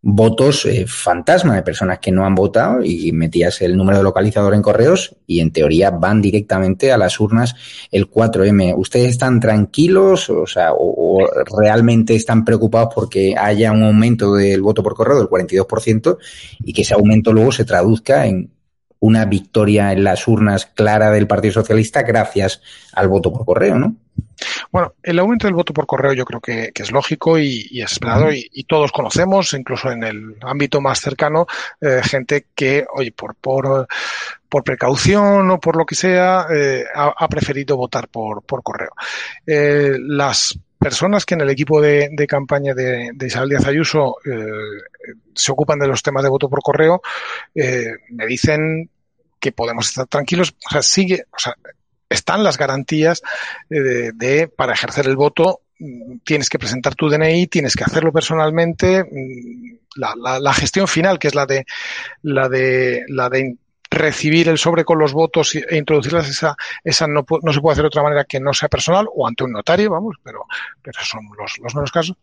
votos 0.07 0.67
eh, 0.67 0.85
fantasma 0.87 1.55
de 1.55 1.63
personas 1.63 1.99
que 1.99 2.13
no 2.13 2.27
han 2.27 2.35
votado 2.35 2.85
y 2.85 3.11
metías 3.13 3.63
el 3.63 3.75
número 3.75 3.97
de 3.97 4.05
localizador 4.05 4.53
en 4.53 4.61
correos 4.61 5.17
y 5.27 5.41
en 5.41 5.51
teoría 5.51 5.91
van 5.91 6.21
directamente 6.21 6.93
a 6.93 6.99
las 6.99 7.19
urnas 7.19 7.57
el 7.91 8.11
4M. 8.11 8.75
¿Ustedes 8.77 9.09
están 9.09 9.41
tranquilos 9.41 10.29
o, 10.29 10.47
sea, 10.47 10.75
o, 10.75 11.23
o 11.23 11.27
realmente 11.59 12.15
están 12.15 12.45
preocupados 12.45 12.93
porque 12.95 13.35
haya 13.35 13.73
un 13.73 13.83
aumento 13.83 14.35
del 14.35 14.61
voto 14.61 14.83
por 14.83 14.95
correo 14.95 15.17
del 15.17 15.29
42% 15.29 16.19
y 16.63 16.75
que 16.75 16.83
ese 16.83 16.93
aumento 16.93 17.33
luego 17.33 17.51
se 17.51 17.65
traduzca 17.65 18.27
en 18.27 18.51
una 19.01 19.25
victoria 19.25 19.93
en 19.93 20.05
las 20.05 20.29
urnas 20.29 20.67
clara 20.67 21.11
del 21.13 21.27
Partido 21.27 21.55
Socialista 21.55 22.03
gracias 22.03 22.61
al 22.93 23.09
voto 23.09 23.33
por 23.33 23.47
correo, 23.47 23.79
¿no? 23.79 23.97
Bueno, 24.71 24.95
el 25.03 25.19
aumento 25.19 25.47
del 25.47 25.55
voto 25.55 25.73
por 25.73 25.87
correo 25.87 26.13
yo 26.13 26.25
creo 26.25 26.41
que, 26.41 26.73
que 26.73 26.83
es 26.83 26.91
lógico 26.91 27.39
y, 27.39 27.67
y 27.71 27.83
es 27.83 27.93
esperado 27.93 28.33
y, 28.33 28.49
y, 28.53 28.65
todos 28.65 28.93
conocemos, 28.93 29.53
incluso 29.55 29.91
en 29.91 30.03
el 30.03 30.37
ámbito 30.43 30.81
más 30.81 31.01
cercano, 31.01 31.47
eh, 31.81 32.01
gente 32.03 32.47
que, 32.55 32.85
oye, 32.95 33.13
por, 33.13 33.35
por, 33.37 33.87
por 34.49 34.65
precaución 34.65 35.51
o 35.51 35.61
por 35.61 35.77
lo 35.77 35.87
que 35.87 35.95
sea, 35.95 36.47
eh, 36.53 36.85
ha, 36.95 37.15
ha, 37.17 37.29
preferido 37.29 37.77
votar 37.77 38.09
por, 38.09 38.43
por 38.43 38.63
correo. 38.63 38.91
Eh, 39.47 39.97
las 40.01 40.59
personas 40.79 41.25
que 41.25 41.35
en 41.35 41.43
el 41.43 41.51
equipo 41.51 41.81
de, 41.81 42.09
de 42.13 42.27
campaña 42.27 42.75
de, 42.75 43.11
de, 43.15 43.27
Isabel 43.27 43.51
Díaz 43.51 43.67
Ayuso 43.67 44.17
se 45.35 45.53
ocupan 45.53 45.79
de 45.79 45.89
los 45.89 46.03
temas 46.03 46.23
de 46.23 46.29
voto 46.29 46.49
por 46.49 46.63
correo, 46.63 47.03
eh, 47.55 47.93
me 48.11 48.27
dicen 48.27 48.91
que 49.41 49.53
podemos 49.53 49.89
estar 49.89 50.07
tranquilos, 50.07 50.55
o 50.67 50.71
sea, 50.71 50.83
sigue, 50.83 51.25
o 51.31 51.39
sea, 51.39 51.55
están 52.15 52.45
las 52.45 52.59
garantías 52.59 53.23
eh, 53.71 54.13
de, 54.15 54.49
para 54.49 54.73
ejercer 54.73 55.07
el 55.07 55.17
voto 55.17 55.61
mm, 55.79 56.19
tienes 56.25 56.49
que 56.49 56.59
presentar 56.59 56.95
tu 56.95 57.09
DNI, 57.09 57.47
tienes 57.47 57.77
que 57.77 57.85
hacerlo 57.85 58.13
personalmente. 58.13 59.05
Mm, 59.05 59.77
la, 59.97 60.15
la, 60.17 60.41
la, 60.41 60.53
gestión 60.53 60.89
final, 60.89 61.19
que 61.19 61.29
es 61.29 61.35
la 61.35 61.47
de 61.47 61.65
la 62.23 62.49
de 62.49 63.05
la 63.09 63.29
de 63.29 63.57
recibir 63.95 64.49
el 64.49 64.59
sobre 64.59 64.85
con 64.85 64.99
los 64.99 65.13
votos 65.13 65.55
e 65.55 65.77
introducirlas, 65.77 66.29
esa, 66.29 66.57
esa 66.83 67.07
no, 67.07 67.25
no, 67.43 67.53
se 67.53 67.61
puede 67.61 67.73
hacer 67.73 67.85
de 67.85 67.89
otra 67.89 68.03
manera 68.03 68.25
que 68.25 68.41
no 68.41 68.53
sea 68.53 68.69
personal 68.69 69.07
o 69.15 69.27
ante 69.27 69.45
un 69.45 69.53
notario, 69.53 69.91
vamos, 69.91 70.17
pero, 70.23 70.47
pero 70.83 71.01
son 71.03 71.21
los, 71.39 71.59
los 71.59 71.75
menos 71.75 71.93
casos. 71.93 72.17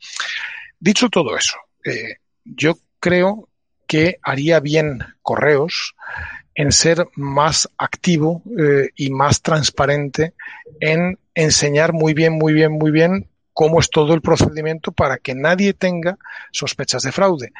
Dicho 0.79 1.09
todo 1.09 1.35
eso, 1.37 1.57
eh, 1.85 2.17
yo 2.43 2.75
creo 2.99 3.47
que 3.87 4.17
haría 4.21 4.59
bien 4.59 4.99
correos 5.21 5.95
en 6.55 6.71
ser 6.71 7.07
más 7.15 7.69
activo 7.77 8.41
eh, 8.59 8.89
y 8.95 9.09
más 9.09 9.41
transparente 9.41 10.33
en 10.79 11.17
enseñar 11.33 11.93
muy 11.93 12.13
bien, 12.13 12.33
muy 12.33 12.53
bien, 12.53 12.73
muy 12.73 12.91
bien 12.91 13.27
cómo 13.53 13.79
es 13.79 13.89
todo 13.89 14.13
el 14.13 14.21
procedimiento 14.21 14.91
para 14.91 15.17
que 15.17 15.35
nadie 15.35 15.73
tenga 15.73 16.17
sospechas 16.51 17.03
de 17.03 17.11
fraude. 17.11 17.53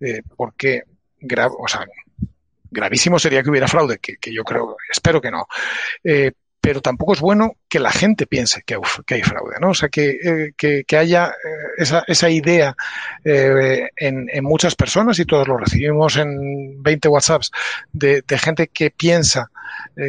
Eh, 0.00 0.22
porque, 0.36 0.82
o 1.58 1.68
sea, 1.68 1.86
gravísimo 2.70 3.18
sería 3.18 3.42
que 3.42 3.50
hubiera 3.50 3.68
fraude, 3.68 3.98
que, 3.98 4.16
que 4.16 4.32
yo 4.32 4.44
creo, 4.44 4.76
espero 4.90 5.20
que 5.20 5.30
no. 5.30 5.46
Eh, 6.04 6.32
pero 6.66 6.80
tampoco 6.80 7.12
es 7.12 7.20
bueno 7.20 7.52
que 7.68 7.78
la 7.78 7.92
gente 7.92 8.26
piense 8.26 8.64
que, 8.66 8.74
hay 9.14 9.22
fraude, 9.22 9.54
¿no? 9.60 9.70
O 9.70 9.74
sea, 9.74 9.88
que, 9.88 10.50
eh, 10.60 10.96
haya 10.98 11.28
eh, 11.28 11.30
esa, 11.78 12.02
esa 12.08 12.28
idea 12.28 12.74
eh, 13.24 13.88
en, 13.94 14.26
muchas 14.42 14.74
personas, 14.74 15.16
y 15.20 15.26
todos 15.26 15.46
lo 15.46 15.58
recibimos 15.58 16.16
en 16.16 16.82
20 16.82 17.06
WhatsApps, 17.06 17.52
de, 17.92 18.24
gente 18.30 18.66
que 18.66 18.90
piensa 18.90 19.52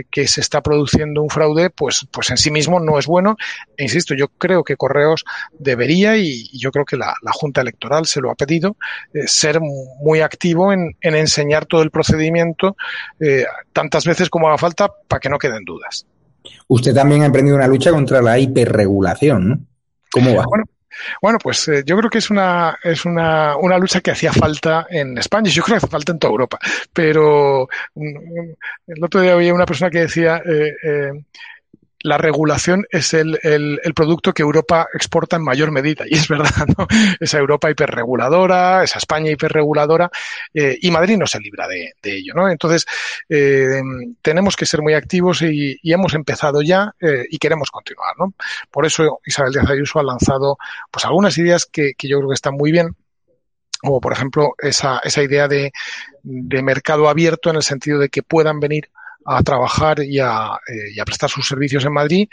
que 0.09 0.27
se 0.27 0.41
está 0.41 0.61
produciendo 0.61 1.21
un 1.21 1.29
fraude, 1.29 1.69
pues, 1.69 2.07
pues 2.11 2.31
en 2.31 2.37
sí 2.37 2.49
mismo 2.49 2.79
no 2.79 2.97
es 2.97 3.05
bueno. 3.05 3.37
E 3.77 3.83
insisto, 3.83 4.15
yo 4.15 4.27
creo 4.27 4.63
que 4.63 4.77
Correos 4.77 5.25
debería, 5.59 6.17
y, 6.17 6.49
yo 6.57 6.71
creo 6.71 6.85
que 6.85 6.97
la, 6.97 7.13
Junta 7.33 7.61
Electoral 7.61 8.07
se 8.07 8.19
lo 8.19 8.31
ha 8.31 8.35
pedido, 8.35 8.77
ser 9.27 9.59
muy 9.61 10.21
activo 10.21 10.73
en, 10.73 10.97
en, 11.01 11.13
enseñar 11.13 11.67
todo 11.67 11.83
el 11.83 11.91
procedimiento 11.91 12.75
tantas 13.73 14.05
veces 14.05 14.31
como 14.31 14.47
haga 14.47 14.57
falta 14.57 14.91
para 15.07 15.19
que 15.19 15.29
no 15.29 15.37
queden 15.37 15.63
dudas. 15.63 16.07
Usted 16.67 16.93
también 16.93 17.23
ha 17.23 17.27
emprendido 17.27 17.55
una 17.55 17.67
lucha 17.67 17.91
contra 17.91 18.21
la 18.21 18.37
hiperregulación, 18.39 19.49
¿no? 19.49 19.59
¿Cómo 20.11 20.35
va? 20.35 20.45
Bueno, 21.21 21.37
pues 21.41 21.67
eh, 21.67 21.83
yo 21.85 21.97
creo 21.97 22.09
que 22.09 22.17
es 22.17 22.29
una, 22.29 22.77
es 22.83 23.05
una, 23.05 23.55
una 23.57 23.77
lucha 23.77 24.01
que 24.01 24.11
hacía 24.11 24.33
falta 24.33 24.87
en 24.89 25.17
España 25.17 25.49
yo 25.49 25.63
creo 25.63 25.75
que 25.75 25.85
hace 25.85 25.91
falta 25.91 26.11
en 26.11 26.19
toda 26.19 26.31
Europa. 26.31 26.59
Pero 26.93 27.63
um, 27.93 28.55
el 28.87 29.03
otro 29.03 29.21
día 29.21 29.33
había 29.33 29.53
una 29.53 29.65
persona 29.65 29.91
que 29.91 29.99
decía, 29.99 30.41
eh, 30.45 30.73
eh, 30.83 31.11
la 32.01 32.17
regulación 32.17 32.85
es 32.91 33.13
el, 33.13 33.39
el, 33.43 33.79
el, 33.83 33.93
producto 33.93 34.33
que 34.33 34.43
Europa 34.43 34.87
exporta 34.93 35.37
en 35.37 35.43
mayor 35.43 35.71
medida. 35.71 36.05
Y 36.07 36.15
es 36.15 36.27
verdad, 36.27 36.67
¿no? 36.77 36.87
Esa 37.19 37.39
Europa 37.39 37.69
hiperreguladora, 37.69 38.83
esa 38.83 38.99
España 38.99 39.31
hiperreguladora, 39.31 40.09
eh, 40.53 40.77
y 40.79 40.91
Madrid 40.91 41.17
no 41.17 41.27
se 41.27 41.39
libra 41.39 41.67
de, 41.67 41.93
de 42.01 42.17
ello, 42.17 42.33
¿no? 42.35 42.49
Entonces, 42.49 42.85
eh, 43.29 43.81
tenemos 44.21 44.55
que 44.55 44.65
ser 44.65 44.81
muy 44.81 44.93
activos 44.93 45.41
y, 45.41 45.77
y 45.81 45.93
hemos 45.93 46.13
empezado 46.13 46.61
ya 46.61 46.93
eh, 46.99 47.25
y 47.29 47.37
queremos 47.37 47.71
continuar, 47.71 48.13
¿no? 48.17 48.33
Por 48.69 48.85
eso 48.85 49.19
Isabel 49.25 49.53
Díaz 49.53 49.69
Ayuso 49.69 49.99
ha 49.99 50.03
lanzado 50.03 50.57
pues 50.91 51.05
algunas 51.05 51.37
ideas 51.37 51.65
que, 51.65 51.93
que 51.97 52.07
yo 52.07 52.17
creo 52.17 52.29
que 52.29 52.35
están 52.35 52.55
muy 52.55 52.71
bien 52.71 52.95
como 53.79 54.01
por 54.01 54.11
ejemplo 54.11 54.55
esa, 54.57 54.99
esa 55.03 55.21
idea 55.21 55.47
de, 55.47 55.71
de 56.23 56.61
mercado 56.63 57.09
abierto 57.09 57.51
en 57.51 57.57
el 57.57 57.63
sentido 57.63 57.99
de 57.99 58.09
que 58.09 58.23
puedan 58.23 58.59
venir 58.59 58.89
a 59.27 59.43
trabajar 59.43 59.99
y 59.99 60.19
a, 60.19 60.59
eh, 60.67 60.93
y 60.95 60.99
a, 60.99 61.05
prestar 61.05 61.29
sus 61.29 61.47
servicios 61.47 61.85
en 61.85 61.93
Madrid 61.93 62.27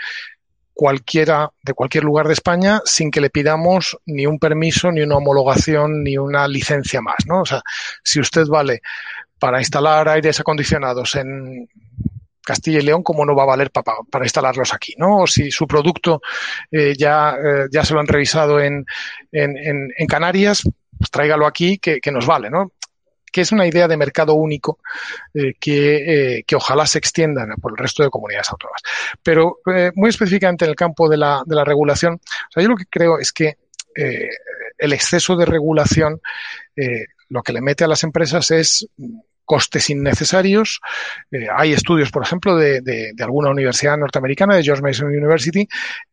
cualquiera 0.72 1.51
de 1.62 1.72
cualquier 1.72 2.03
lugar 2.05 2.26
de 2.26 2.32
España 2.32 2.80
sin 2.84 3.11
que 3.11 3.20
le 3.20 3.30
pidamos 3.30 3.97
ni 4.07 4.26
un 4.26 4.38
permiso, 4.38 4.90
ni 4.90 5.03
una 5.03 5.16
homologación, 5.16 6.03
ni 6.03 6.18
una 6.18 6.49
licencia 6.49 7.01
más, 7.01 7.26
¿no? 7.26 7.42
O 7.42 7.47
sea, 7.47 7.62
si 8.03 8.18
usted 8.18 8.47
vale 8.47 8.80
para 9.38 9.61
instalar 9.61 10.09
aires 10.09 10.40
acondicionados 10.40 11.14
en 11.14 11.68
Castilla 12.45 12.78
y 12.78 12.82
León, 12.82 13.03
¿cómo 13.03 13.24
no 13.24 13.34
va 13.34 13.45
a 13.45 13.47
valer 13.47 13.70
para, 13.70 13.95
para 14.11 14.24
instalarlos 14.24 14.72
aquí? 14.74 14.95
¿no? 14.99 15.18
O 15.18 15.26
si 15.26 15.51
su 15.51 15.66
producto 15.66 16.20
eh, 16.70 16.95
ya, 16.97 17.36
eh, 17.36 17.66
ya 17.70 17.84
se 17.84 17.95
lo 17.95 18.01
han 18.01 18.07
revisado 18.07 18.61
en, 18.61 18.84
en, 19.32 19.90
en, 19.97 20.07
Canarias, 20.07 20.62
pues 20.99 21.11
tráigalo 21.11 21.47
aquí 21.47 21.78
que, 21.78 22.01
que, 22.01 22.12
nos 22.12 22.26
vale, 22.26 22.51
¿no? 22.51 22.72
Que 23.35 23.41
es 23.41 23.51
una 23.51 23.66
idea 23.66 23.89
de 23.89 23.97
mercado 23.97 24.35
único 24.35 24.78
eh, 25.35 25.55
que, 25.59 26.37
eh, 26.37 26.45
que, 26.47 26.55
ojalá 26.55 26.87
se 26.87 26.99
extienda 26.99 27.45
por 27.61 27.72
el 27.72 27.78
resto 27.78 28.05
de 28.05 28.09
comunidades 28.09 28.49
autónomas. 28.51 28.80
Pero 29.24 29.59
eh, 29.74 29.91
muy 29.97 30.11
específicamente 30.11 30.64
en 30.64 30.70
el 30.70 30.76
campo 30.76 31.09
de 31.09 31.16
la, 31.16 31.43
de 31.45 31.57
la 31.57 31.64
regulación, 31.64 32.20
yo 32.55 32.68
lo 32.68 32.76
que 32.76 32.87
creo 32.87 33.18
es 33.18 33.32
que 33.32 33.57
el 33.97 34.93
exceso 34.93 35.37
de 35.37 35.47
regulación 35.47 36.20
lo 37.28 37.43
que 37.43 37.53
le 37.53 37.61
mete 37.61 37.85
a 37.85 37.89
las 37.89 38.03
empresas 38.03 38.51
es 38.51 38.89
costes 39.45 39.89
innecesarios. 39.89 40.80
Hay 41.57 41.72
estudios, 41.72 42.11
por 42.11 42.24
ejemplo, 42.24 42.57
de, 42.57 42.80
de, 42.80 43.14
alguna 43.22 43.51
universidad 43.51 43.97
norteamericana, 43.97 44.57
de 44.57 44.64
George 44.64 44.82
Mason 44.82 45.07
University, 45.07 45.68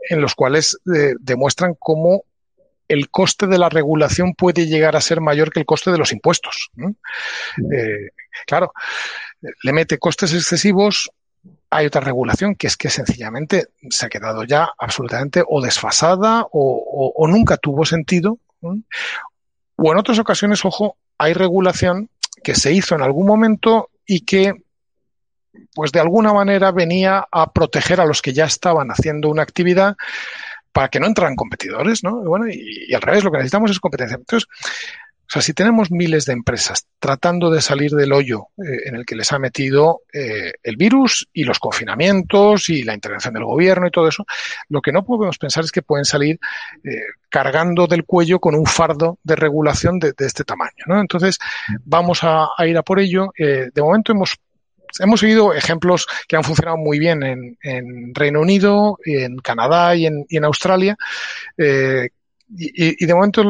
en 0.09 0.21
los 0.21 0.35
cuales 0.35 0.77
demuestran 0.85 1.75
cómo 1.79 2.25
el 2.91 3.09
coste 3.09 3.47
de 3.47 3.57
la 3.57 3.69
regulación 3.69 4.33
puede 4.33 4.67
llegar 4.67 4.95
a 4.95 5.01
ser 5.01 5.21
mayor 5.21 5.51
que 5.51 5.59
el 5.59 5.65
coste 5.65 5.91
de 5.91 5.97
los 5.97 6.11
impuestos. 6.11 6.69
¿no? 6.75 6.95
Eh, 7.73 8.09
claro, 8.45 8.73
le 9.63 9.73
mete 9.73 9.97
costes 9.97 10.33
excesivos. 10.33 11.11
Hay 11.69 11.85
otra 11.85 12.01
regulación 12.01 12.55
que 12.55 12.67
es 12.67 12.75
que 12.75 12.89
sencillamente 12.89 13.69
se 13.89 14.05
ha 14.05 14.09
quedado 14.09 14.43
ya 14.43 14.69
absolutamente 14.77 15.41
o 15.47 15.61
desfasada 15.61 16.41
o, 16.41 16.49
o, 16.51 17.13
o 17.15 17.27
nunca 17.27 17.57
tuvo 17.57 17.85
sentido. 17.85 18.39
¿no? 18.61 18.81
O 19.77 19.91
en 19.91 19.97
otras 19.97 20.19
ocasiones, 20.19 20.65
ojo, 20.65 20.97
hay 21.17 21.33
regulación 21.33 22.09
que 22.43 22.55
se 22.55 22.73
hizo 22.73 22.95
en 22.95 23.01
algún 23.01 23.25
momento 23.25 23.89
y 24.05 24.21
que 24.21 24.53
pues 25.73 25.91
de 25.91 25.99
alguna 25.99 26.33
manera 26.33 26.71
venía 26.71 27.25
a 27.31 27.51
proteger 27.51 28.01
a 28.01 28.05
los 28.05 28.21
que 28.21 28.33
ya 28.33 28.45
estaban 28.45 28.89
haciendo 28.89 29.29
una 29.29 29.43
actividad 29.43 29.95
para 30.71 30.89
que 30.89 30.99
no 30.99 31.07
entraran 31.07 31.35
competidores, 31.35 32.03
¿no? 32.03 32.21
Bueno, 32.21 32.47
y, 32.47 32.85
y, 32.87 32.93
al 32.93 33.01
revés, 33.01 33.23
lo 33.23 33.31
que 33.31 33.37
necesitamos 33.37 33.71
es 33.71 33.79
competencia. 33.79 34.15
Entonces, 34.15 34.47
o 35.31 35.33
sea, 35.33 35.41
si 35.41 35.53
tenemos 35.53 35.91
miles 35.91 36.25
de 36.25 36.33
empresas 36.33 36.87
tratando 36.99 37.49
de 37.49 37.61
salir 37.61 37.91
del 37.91 38.11
hoyo 38.11 38.47
eh, 38.57 38.89
en 38.89 38.95
el 38.95 39.05
que 39.05 39.15
les 39.15 39.31
ha 39.31 39.39
metido 39.39 40.01
eh, 40.11 40.51
el 40.61 40.75
virus 40.75 41.29
y 41.31 41.45
los 41.45 41.57
confinamientos 41.57 42.67
y 42.67 42.83
la 42.83 42.93
intervención 42.93 43.33
del 43.35 43.45
gobierno 43.45 43.87
y 43.87 43.91
todo 43.91 44.09
eso, 44.09 44.25
lo 44.67 44.81
que 44.81 44.91
no 44.91 45.05
podemos 45.05 45.37
pensar 45.37 45.63
es 45.63 45.71
que 45.71 45.83
pueden 45.83 46.03
salir 46.03 46.37
eh, 46.83 47.03
cargando 47.29 47.87
del 47.87 48.03
cuello 48.03 48.39
con 48.39 48.55
un 48.55 48.65
fardo 48.65 49.19
de 49.23 49.37
regulación 49.37 49.99
de, 49.99 50.11
de 50.11 50.25
este 50.25 50.43
tamaño, 50.43 50.83
¿no? 50.85 50.99
Entonces, 50.99 51.39
vamos 51.85 52.25
a, 52.25 52.49
a 52.57 52.67
ir 52.67 52.77
a 52.77 52.83
por 52.83 52.99
ello. 52.99 53.29
De 53.37 53.71
momento 53.81 54.11
hemos 54.11 54.37
hemos 54.99 55.19
seguido 55.19 55.53
ejemplos 55.53 56.07
que 56.27 56.35
han 56.35 56.43
funcionado 56.43 56.77
muy 56.77 56.99
bien 56.99 57.23
en, 57.23 57.57
en 57.63 58.15
Reino 58.15 58.41
Unido, 58.41 58.97
en 59.05 59.37
Canadá 59.37 59.95
y 59.95 60.05
en, 60.05 60.25
y 60.29 60.37
en 60.37 60.45
Australia. 60.45 60.95
Eh, 61.57 62.09
y, 62.57 63.03
y, 63.03 63.05
de 63.05 63.13
momento 63.13 63.43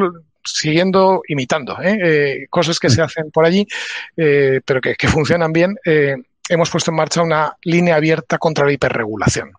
siguiendo, 0.43 1.21
imitando 1.27 1.79
¿eh? 1.81 1.97
Eh, 2.03 2.47
cosas 2.49 2.79
que 2.79 2.89
se 2.89 3.01
hacen 3.01 3.31
por 3.31 3.45
allí, 3.45 3.67
pero 4.15 4.81
que, 4.81 4.95
que, 4.95 5.07
funcionan 5.07 5.51
bien. 5.53 5.75
Hemos 6.51 6.69
puesto 6.69 6.91
en 6.91 6.97
marcha 6.97 7.21
una 7.21 7.55
línea 7.63 7.95
abierta 7.95 8.37
contra 8.37 8.65
la 8.65 8.73
hiperregulación. 8.73 9.53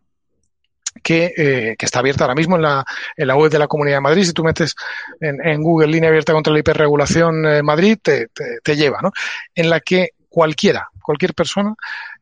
Que, 1.03 1.33
eh, 1.35 1.75
que, 1.79 1.87
está 1.87 2.01
abierta 2.01 2.25
ahora 2.25 2.35
mismo 2.35 2.57
en 2.57 2.63
la, 2.63 2.85
en 3.17 3.27
la 3.27 3.35
web 3.35 3.51
de 3.51 3.59
la 3.59 3.67
Comunidad 3.67 3.97
de 3.97 4.03
Madrid. 4.03 4.25
Si 4.25 4.35
tú 4.35 4.45
metes 4.45 4.75
en, 5.19 5.41
en 5.43 5.63
Google 5.63 5.89
línea 5.89 6.11
abierta 6.11 6.35
contra 6.35 6.53
la 6.53 6.59
hiperregulación 6.59 7.47
eh, 7.47 7.63
Madrid, 7.63 7.97
te, 8.03 8.29
te, 8.29 8.59
te, 8.63 8.77
lleva, 8.77 9.01
¿no? 9.03 9.11
En 9.55 9.71
la 9.71 9.81
que 9.81 10.11
cualquiera, 10.29 10.91
cualquier 11.03 11.35
persona, 11.35 11.75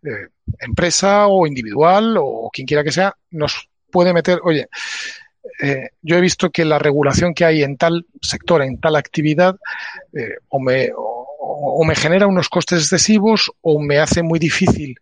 eh, 0.03 0.29
empresa 0.59 1.27
o 1.27 1.47
individual 1.47 2.17
o 2.19 2.51
quien 2.53 2.67
quiera 2.67 2.85
que 2.85 2.93
sea, 2.93 3.15
nos 3.31 3.69
puede 3.91 4.13
meter, 4.13 4.41
oye, 4.43 4.69
eh, 5.63 5.91
yo 6.03 6.17
he 6.17 6.21
visto 6.21 6.51
que 6.51 6.65
la 6.65 6.79
regulación 6.79 7.35
que 7.35 7.45
hay 7.45 7.63
en 7.63 7.77
tal 7.77 8.07
sector, 8.21 8.63
en 8.63 8.79
tal 8.81 8.97
actividad, 8.97 9.57
eh, 10.13 10.37
o, 10.49 10.61
me, 10.61 10.91
o, 10.95 11.85
me, 11.85 11.95
genera 11.95 12.27
unos 12.27 12.49
costes 12.49 12.81
excesivos 12.81 13.51
o 13.61 13.81
me 13.81 13.99
hace 13.99 14.23
muy 14.23 14.39
difícil 14.39 14.97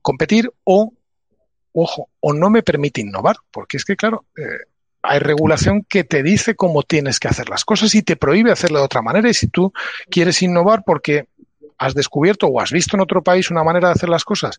competir 0.00 0.50
o 0.64 0.92
ojo, 1.72 2.08
o 2.20 2.32
no 2.32 2.50
me 2.50 2.62
permite 2.62 3.00
innovar, 3.00 3.36
porque 3.50 3.76
es 3.76 3.84
que, 3.84 3.96
claro, 3.96 4.24
hay 5.02 5.18
regulación 5.18 5.84
que 5.88 6.04
te 6.04 6.22
dice 6.22 6.54
cómo 6.54 6.84
tienes 6.84 7.18
que 7.18 7.28
hacer 7.28 7.48
las 7.48 7.64
cosas 7.64 7.94
y 7.94 8.02
te 8.02 8.16
prohíbe 8.16 8.52
hacerlo 8.52 8.78
de 8.78 8.84
otra 8.84 9.02
manera. 9.02 9.28
Y 9.28 9.34
si 9.34 9.48
tú 9.48 9.72
quieres 10.08 10.40
innovar 10.42 10.84
porque 10.86 11.26
has 11.78 11.94
descubierto 11.94 12.46
o 12.46 12.60
has 12.60 12.70
visto 12.70 12.96
en 12.96 13.02
otro 13.02 13.22
país 13.22 13.50
una 13.50 13.64
manera 13.64 13.88
de 13.88 13.94
hacer 13.94 14.08
las 14.08 14.24
cosas 14.24 14.58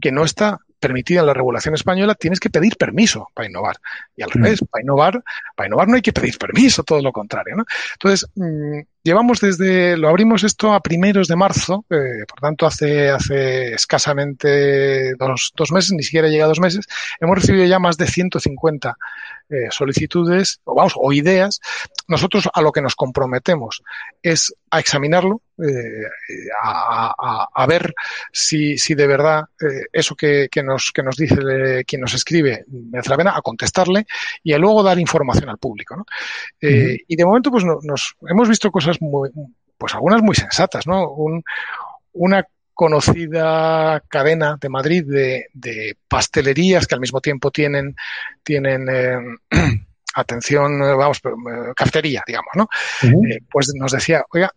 que 0.00 0.12
no 0.12 0.24
está 0.24 0.58
permitida 0.80 1.20
en 1.20 1.26
la 1.26 1.34
regulación 1.34 1.74
española, 1.74 2.14
tienes 2.14 2.40
que 2.40 2.50
pedir 2.50 2.76
permiso 2.76 3.28
para 3.34 3.48
innovar. 3.48 3.76
Y 4.16 4.22
al 4.22 4.30
revés, 4.30 4.60
para 4.68 4.82
innovar, 4.82 5.22
para 5.54 5.68
innovar 5.68 5.88
no 5.88 5.94
hay 5.94 6.02
que 6.02 6.12
pedir 6.12 6.36
permiso, 6.38 6.82
todo 6.82 7.00
lo 7.00 7.12
contrario. 7.12 7.56
¿no? 7.56 7.64
Entonces, 7.94 8.28
mmm, 8.34 8.80
llevamos 9.02 9.40
desde, 9.40 9.96
lo 9.96 10.08
abrimos 10.08 10.44
esto 10.44 10.72
a 10.72 10.80
primeros 10.80 11.28
de 11.28 11.36
marzo, 11.36 11.84
eh, 11.90 12.24
por 12.28 12.40
tanto 12.40 12.66
hace, 12.66 13.10
hace 13.10 13.74
escasamente 13.74 15.14
dos, 15.14 15.52
dos, 15.56 15.72
meses, 15.72 15.92
ni 15.92 16.02
siquiera 16.02 16.28
llega 16.28 16.44
a 16.44 16.48
dos 16.48 16.60
meses, 16.60 16.86
hemos 17.20 17.38
recibido 17.38 17.64
ya 17.64 17.78
más 17.78 17.96
de 17.96 18.06
150 18.06 18.96
eh, 19.52 19.68
solicitudes, 19.70 20.60
o 20.64 20.74
vamos, 20.74 20.94
o 20.96 21.12
ideas. 21.12 21.60
Nosotros 22.08 22.48
a 22.54 22.62
lo 22.62 22.72
que 22.72 22.80
nos 22.80 22.94
comprometemos 22.94 23.82
es 24.22 24.54
a 24.70 24.80
examinarlo, 24.80 25.42
eh, 25.58 26.06
a, 26.64 27.12
a, 27.18 27.48
a, 27.54 27.66
ver 27.66 27.92
si, 28.32 28.78
si 28.78 28.94
de 28.94 29.06
verdad 29.06 29.44
eh, 29.60 29.84
eso 29.92 30.14
que, 30.14 30.48
que, 30.50 30.62
nos, 30.62 30.90
que 30.90 31.02
nos 31.02 31.16
dice 31.16 31.84
quien 31.86 32.00
nos 32.00 32.14
escribe 32.14 32.64
merece 32.66 33.10
la 33.10 33.16
pena, 33.18 33.36
a 33.36 33.42
contestarle 33.42 34.06
y 34.42 34.54
a 34.54 34.58
luego 34.58 34.82
dar 34.82 34.98
información 34.98 35.50
al 35.50 35.58
público. 35.58 35.96
¿no? 35.96 36.06
Uh 36.62 36.66
-huh. 36.66 37.04
Y 37.06 37.16
de 37.16 37.26
momento 37.26 37.50
pues 37.50 37.64
no, 37.64 37.78
nos 37.82 38.16
hemos 38.26 38.48
visto 38.48 38.70
cosas 38.70 38.91
muy, 39.00 39.30
pues 39.78 39.94
algunas 39.94 40.22
muy 40.22 40.34
sensatas, 40.34 40.86
¿no? 40.86 41.10
Un, 41.10 41.42
una 42.12 42.46
conocida 42.74 44.02
cadena 44.08 44.56
de 44.60 44.68
Madrid 44.68 45.04
de, 45.06 45.46
de, 45.52 45.96
pastelerías 46.08 46.86
que 46.86 46.94
al 46.94 47.00
mismo 47.00 47.20
tiempo 47.20 47.50
tienen, 47.50 47.94
tienen 48.42 48.88
eh, 48.88 49.18
atención, 50.14 50.78
vamos, 50.80 51.20
cafetería, 51.76 52.22
digamos, 52.26 52.50
¿no? 52.54 52.68
Uh 53.02 53.06
-huh. 53.06 53.32
eh, 53.32 53.40
pues 53.50 53.72
nos 53.74 53.92
decía, 53.92 54.24
oiga, 54.30 54.50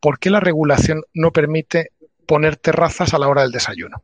¿por 0.00 0.18
qué 0.18 0.30
la 0.30 0.40
regulación 0.40 1.02
no 1.14 1.32
permite 1.32 1.92
poner 2.26 2.56
terrazas 2.56 3.14
a 3.14 3.18
la 3.18 3.28
hora 3.28 3.42
del 3.42 3.52
desayuno? 3.52 4.02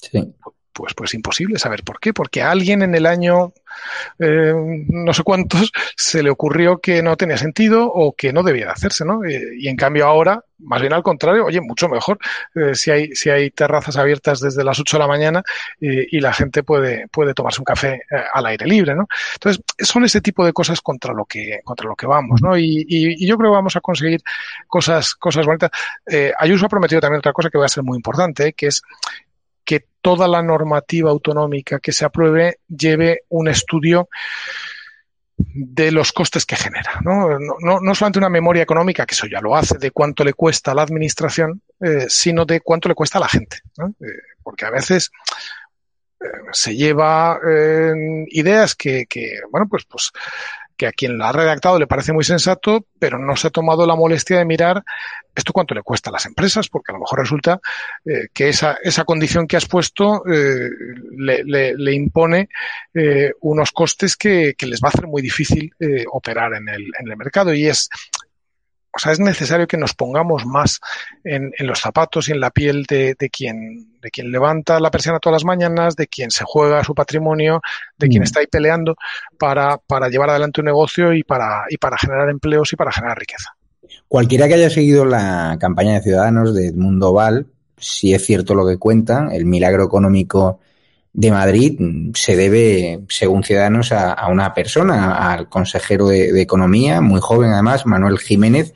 Sí. 0.00 0.34
Pues, 0.72 0.92
pues 0.94 1.14
imposible 1.14 1.58
saber 1.58 1.84
por 1.84 2.00
qué, 2.00 2.12
porque 2.12 2.42
alguien 2.42 2.82
en 2.82 2.94
el 2.94 3.06
año 3.06 3.52
eh, 4.18 4.54
no 4.88 5.12
sé 5.12 5.22
cuántos 5.22 5.72
se 5.96 6.22
le 6.22 6.30
ocurrió 6.30 6.78
que 6.78 7.02
no 7.02 7.16
tenía 7.16 7.36
sentido 7.36 7.86
o 7.86 8.14
que 8.14 8.32
no 8.32 8.42
debía 8.42 8.66
de 8.66 8.72
hacerse, 8.72 9.04
¿no? 9.04 9.24
Eh, 9.24 9.56
y 9.58 9.68
en 9.68 9.76
cambio 9.76 10.06
ahora, 10.06 10.42
más 10.58 10.80
bien 10.80 10.92
al 10.92 11.02
contrario, 11.02 11.44
oye, 11.44 11.60
mucho 11.60 11.88
mejor 11.88 12.18
eh, 12.54 12.74
si 12.74 12.90
hay 12.90 13.14
si 13.14 13.30
hay 13.30 13.50
terrazas 13.50 13.96
abiertas 13.96 14.40
desde 14.40 14.64
las 14.64 14.78
8 14.78 14.96
de 14.96 15.00
la 15.00 15.08
mañana 15.08 15.42
y 15.80 16.20
la 16.20 16.32
gente 16.32 16.62
puede 16.62 17.08
puede 17.08 17.34
tomarse 17.34 17.60
un 17.60 17.64
café 17.64 18.02
al 18.32 18.46
aire 18.46 18.66
libre, 18.66 18.94
¿no? 18.94 19.06
Entonces 19.34 19.62
son 19.78 20.04
ese 20.04 20.20
tipo 20.20 20.44
de 20.44 20.52
cosas 20.52 20.80
contra 20.80 21.12
lo 21.12 21.24
que 21.24 21.60
contra 21.64 21.88
lo 21.88 21.96
que 21.96 22.06
vamos, 22.06 22.40
¿no? 22.42 22.56
Y, 22.56 22.84
y, 22.88 23.24
y 23.24 23.26
yo 23.26 23.36
creo 23.36 23.50
que 23.50 23.56
vamos 23.56 23.76
a 23.76 23.80
conseguir 23.80 24.22
cosas 24.66 25.14
cosas 25.14 25.44
bonitas. 25.44 25.70
Ayuso 26.38 26.66
ha 26.66 26.68
prometido 26.68 27.00
también 27.00 27.18
otra 27.18 27.32
cosa 27.32 27.50
que 27.50 27.58
va 27.58 27.66
a 27.66 27.68
ser 27.68 27.82
muy 27.82 27.96
importante, 27.96 28.52
que 28.52 28.68
es 28.68 28.82
que 29.64 29.86
toda 30.00 30.28
la 30.28 30.42
normativa 30.42 31.10
autonómica 31.10 31.78
que 31.80 31.92
se 31.92 32.04
apruebe 32.04 32.58
lleve 32.68 33.22
un 33.30 33.48
estudio 33.48 34.08
de 35.36 35.90
los 35.90 36.12
costes 36.12 36.46
que 36.46 36.56
genera. 36.56 37.00
¿no? 37.02 37.38
No, 37.38 37.80
no, 37.80 37.94
solamente 37.94 38.18
una 38.18 38.28
memoria 38.28 38.62
económica, 38.62 39.06
que 39.06 39.14
eso 39.14 39.26
ya 39.26 39.40
lo 39.40 39.56
hace, 39.56 39.78
de 39.78 39.90
cuánto 39.90 40.24
le 40.24 40.32
cuesta 40.32 40.72
a 40.72 40.74
la 40.74 40.82
administración, 40.82 41.62
eh, 41.80 42.06
sino 42.08 42.44
de 42.44 42.60
cuánto 42.60 42.88
le 42.88 42.94
cuesta 42.94 43.18
a 43.18 43.22
la 43.22 43.28
gente. 43.28 43.58
¿no? 43.78 43.88
Eh, 44.00 44.20
porque 44.42 44.64
a 44.64 44.70
veces 44.70 45.10
eh, 46.20 46.26
se 46.52 46.76
lleva 46.76 47.38
ideas 48.28 48.74
que, 48.74 49.06
que, 49.06 49.40
bueno, 49.50 49.66
pues, 49.68 49.84
pues 49.86 50.12
que 50.76 50.86
a 50.86 50.92
quien 50.92 51.18
la 51.18 51.28
ha 51.28 51.32
redactado 51.32 51.78
le 51.78 51.86
parece 51.86 52.12
muy 52.12 52.24
sensato, 52.24 52.86
pero 52.98 53.18
no 53.18 53.36
se 53.36 53.48
ha 53.48 53.50
tomado 53.50 53.86
la 53.86 53.96
molestia 53.96 54.38
de 54.38 54.44
mirar 54.44 54.84
esto 55.34 55.52
cuánto 55.52 55.74
le 55.74 55.82
cuesta 55.82 56.10
a 56.10 56.12
las 56.12 56.26
empresas, 56.26 56.68
porque 56.68 56.92
a 56.92 56.94
lo 56.94 57.00
mejor 57.00 57.18
resulta 57.18 57.60
eh, 58.04 58.28
que 58.32 58.48
esa, 58.48 58.78
esa 58.82 59.04
condición 59.04 59.46
que 59.46 59.56
has 59.56 59.66
puesto 59.66 60.22
eh, 60.26 60.70
le, 61.16 61.74
le, 61.74 61.92
impone 61.92 62.48
eh, 62.94 63.32
unos 63.40 63.72
costes 63.72 64.16
que, 64.16 64.54
que, 64.56 64.66
les 64.66 64.80
va 64.80 64.88
a 64.88 64.90
hacer 64.90 65.06
muy 65.06 65.22
difícil 65.22 65.72
operar 66.12 66.54
en 66.54 66.68
el, 66.68 66.82
en 66.98 67.10
el 67.10 67.16
mercado. 67.16 67.52
Y 67.52 67.66
es, 67.66 67.88
o 68.94 68.98
sea, 68.98 69.12
es 69.12 69.18
necesario 69.18 69.66
que 69.66 69.76
nos 69.76 69.94
pongamos 69.94 70.46
más 70.46 70.80
en, 71.24 71.52
en 71.58 71.66
los 71.66 71.80
zapatos 71.80 72.28
y 72.28 72.32
en 72.32 72.40
la 72.40 72.50
piel 72.50 72.84
de, 72.84 73.16
de, 73.18 73.28
quien, 73.28 73.98
de 74.00 74.10
quien 74.10 74.30
levanta 74.30 74.78
la 74.78 74.90
persiana 74.90 75.18
todas 75.18 75.34
las 75.34 75.44
mañanas, 75.44 75.96
de 75.96 76.06
quien 76.06 76.30
se 76.30 76.44
juega 76.46 76.84
su 76.84 76.94
patrimonio, 76.94 77.60
de 77.98 78.06
mm. 78.06 78.10
quien 78.10 78.22
está 78.22 78.40
ahí 78.40 78.46
peleando 78.46 78.96
para, 79.38 79.78
para 79.78 80.08
llevar 80.08 80.30
adelante 80.30 80.60
un 80.60 80.66
negocio 80.66 81.12
y 81.12 81.24
para, 81.24 81.64
y 81.68 81.76
para 81.76 81.98
generar 81.98 82.28
empleos 82.28 82.72
y 82.72 82.76
para 82.76 82.92
generar 82.92 83.18
riqueza. 83.18 83.56
Cualquiera 84.06 84.46
que 84.46 84.54
haya 84.54 84.70
seguido 84.70 85.04
la 85.04 85.56
campaña 85.58 85.94
de 85.94 86.02
Ciudadanos 86.02 86.54
de 86.54 86.68
Edmundo 86.68 87.12
Val, 87.12 87.46
si 87.76 88.14
es 88.14 88.24
cierto 88.24 88.54
lo 88.54 88.66
que 88.66 88.78
cuentan, 88.78 89.32
el 89.32 89.44
milagro 89.44 89.84
económico 89.84 90.60
de 91.14 91.30
Madrid 91.30 91.80
se 92.14 92.36
debe, 92.36 93.00
según 93.08 93.44
Ciudadanos, 93.44 93.92
a, 93.92 94.28
una 94.28 94.52
persona, 94.52 95.32
al 95.32 95.48
consejero 95.48 96.08
de, 96.08 96.32
de, 96.32 96.42
Economía, 96.42 97.00
muy 97.00 97.20
joven 97.20 97.52
además, 97.52 97.86
Manuel 97.86 98.18
Jiménez, 98.18 98.74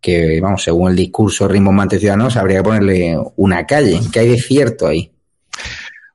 que, 0.00 0.40
vamos, 0.40 0.62
según 0.62 0.90
el 0.90 0.96
discurso 0.96 1.46
rimbombante 1.46 1.98
Ciudadanos, 1.98 2.36
habría 2.36 2.58
que 2.58 2.64
ponerle 2.64 3.18
una 3.36 3.66
calle. 3.66 4.00
¿Qué 4.10 4.20
hay 4.20 4.30
de 4.30 4.40
cierto 4.40 4.86
ahí? 4.86 5.12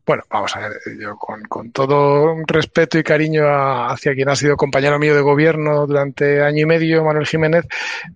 Bueno, 0.05 0.23
vamos 0.29 0.55
a 0.55 0.59
ver, 0.59 0.73
yo 0.99 1.15
con, 1.15 1.43
con 1.43 1.71
todo 1.71 2.35
respeto 2.47 2.97
y 2.97 3.03
cariño 3.03 3.45
a, 3.47 3.91
hacia 3.91 4.13
quien 4.13 4.29
ha 4.29 4.35
sido 4.35 4.57
compañero 4.57 4.97
mío 4.97 5.15
de 5.15 5.21
gobierno 5.21 5.85
durante 5.85 6.41
año 6.41 6.63
y 6.63 6.65
medio, 6.65 7.03
Manuel 7.03 7.27
Jiménez, 7.27 7.65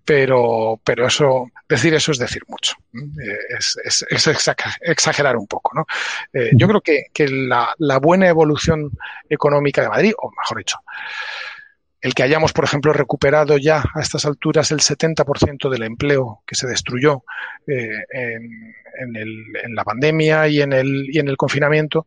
pero, 0.04 0.80
pero 0.84 1.06
eso, 1.08 1.52
decir 1.70 1.94
eso 1.94 2.12
es 2.12 2.18
decir 2.18 2.42
mucho. 2.48 2.76
Es, 3.58 3.78
es, 3.84 4.06
es 4.10 4.48
exagerar 4.82 5.38
un 5.38 5.48
poco, 5.48 5.72
¿no? 5.76 5.86
Eh, 6.34 6.52
yo 6.54 6.68
creo 6.68 6.82
que, 6.82 7.06
que 7.14 7.28
la, 7.28 7.74
la 7.78 8.00
buena 8.00 8.28
evolución 8.28 8.92
económica 9.30 9.82
de 9.82 9.90
Madrid, 9.90 10.14
o 10.18 10.32
mejor 10.32 10.58
dicho, 10.58 10.80
el 12.06 12.14
que 12.14 12.22
hayamos, 12.22 12.53
por 12.53 12.66
ejemplo, 12.66 12.93
recuperado 12.93 13.58
ya 13.58 13.84
a 13.95 13.99
estas 13.99 14.26
alturas 14.26 14.70
el 14.70 14.78
70% 14.78 15.72
del 15.72 15.82
empleo 15.82 16.43
que 16.45 16.53
se 16.53 16.68
destruyó 16.68 17.24
eh, 17.66 18.06
en, 18.12 18.76
en, 18.99 19.16
el, 19.16 19.43
en, 19.64 19.74
la 19.74 19.84
pandemia 19.84 20.47
y 20.47 20.62
en 20.62 20.72
el, 20.72 21.08
y 21.12 21.18
en 21.18 21.28
el 21.30 21.36
confinamiento, 21.36 22.06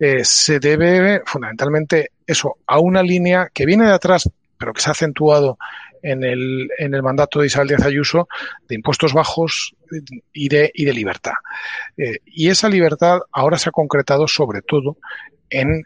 eh, 0.00 0.24
se 0.24 0.58
debe 0.58 1.22
fundamentalmente 1.24 2.10
eso 2.26 2.56
a 2.66 2.80
una 2.80 3.04
línea 3.04 3.48
que 3.54 3.66
viene 3.66 3.86
de 3.86 3.92
atrás, 3.92 4.28
pero 4.58 4.72
que 4.72 4.80
se 4.80 4.90
ha 4.90 4.94
acentuado 4.94 5.58
en 6.02 6.24
el, 6.24 6.68
en 6.76 6.94
el 6.94 7.04
mandato 7.04 7.38
de 7.38 7.46
Isabel 7.46 7.68
Díaz 7.68 7.84
Ayuso 7.84 8.26
de 8.68 8.74
impuestos 8.74 9.12
bajos 9.12 9.76
y 10.32 10.48
de, 10.48 10.72
libertad. 10.92 11.34
Eh, 11.96 12.18
y 12.24 12.48
esa 12.48 12.68
libertad 12.68 13.20
ahora 13.30 13.58
se 13.58 13.68
ha 13.68 13.72
concretado 13.72 14.26
sobre 14.26 14.62
todo 14.62 14.96
en, 15.50 15.84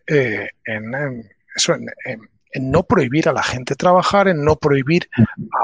eso, 1.55 1.75
en 1.75 2.30
no 2.55 2.83
prohibir 2.83 3.29
a 3.29 3.33
la 3.33 3.43
gente 3.43 3.77
trabajar, 3.77 4.29
en 4.29 4.45
no 4.45 4.57
prohibir 4.57 5.09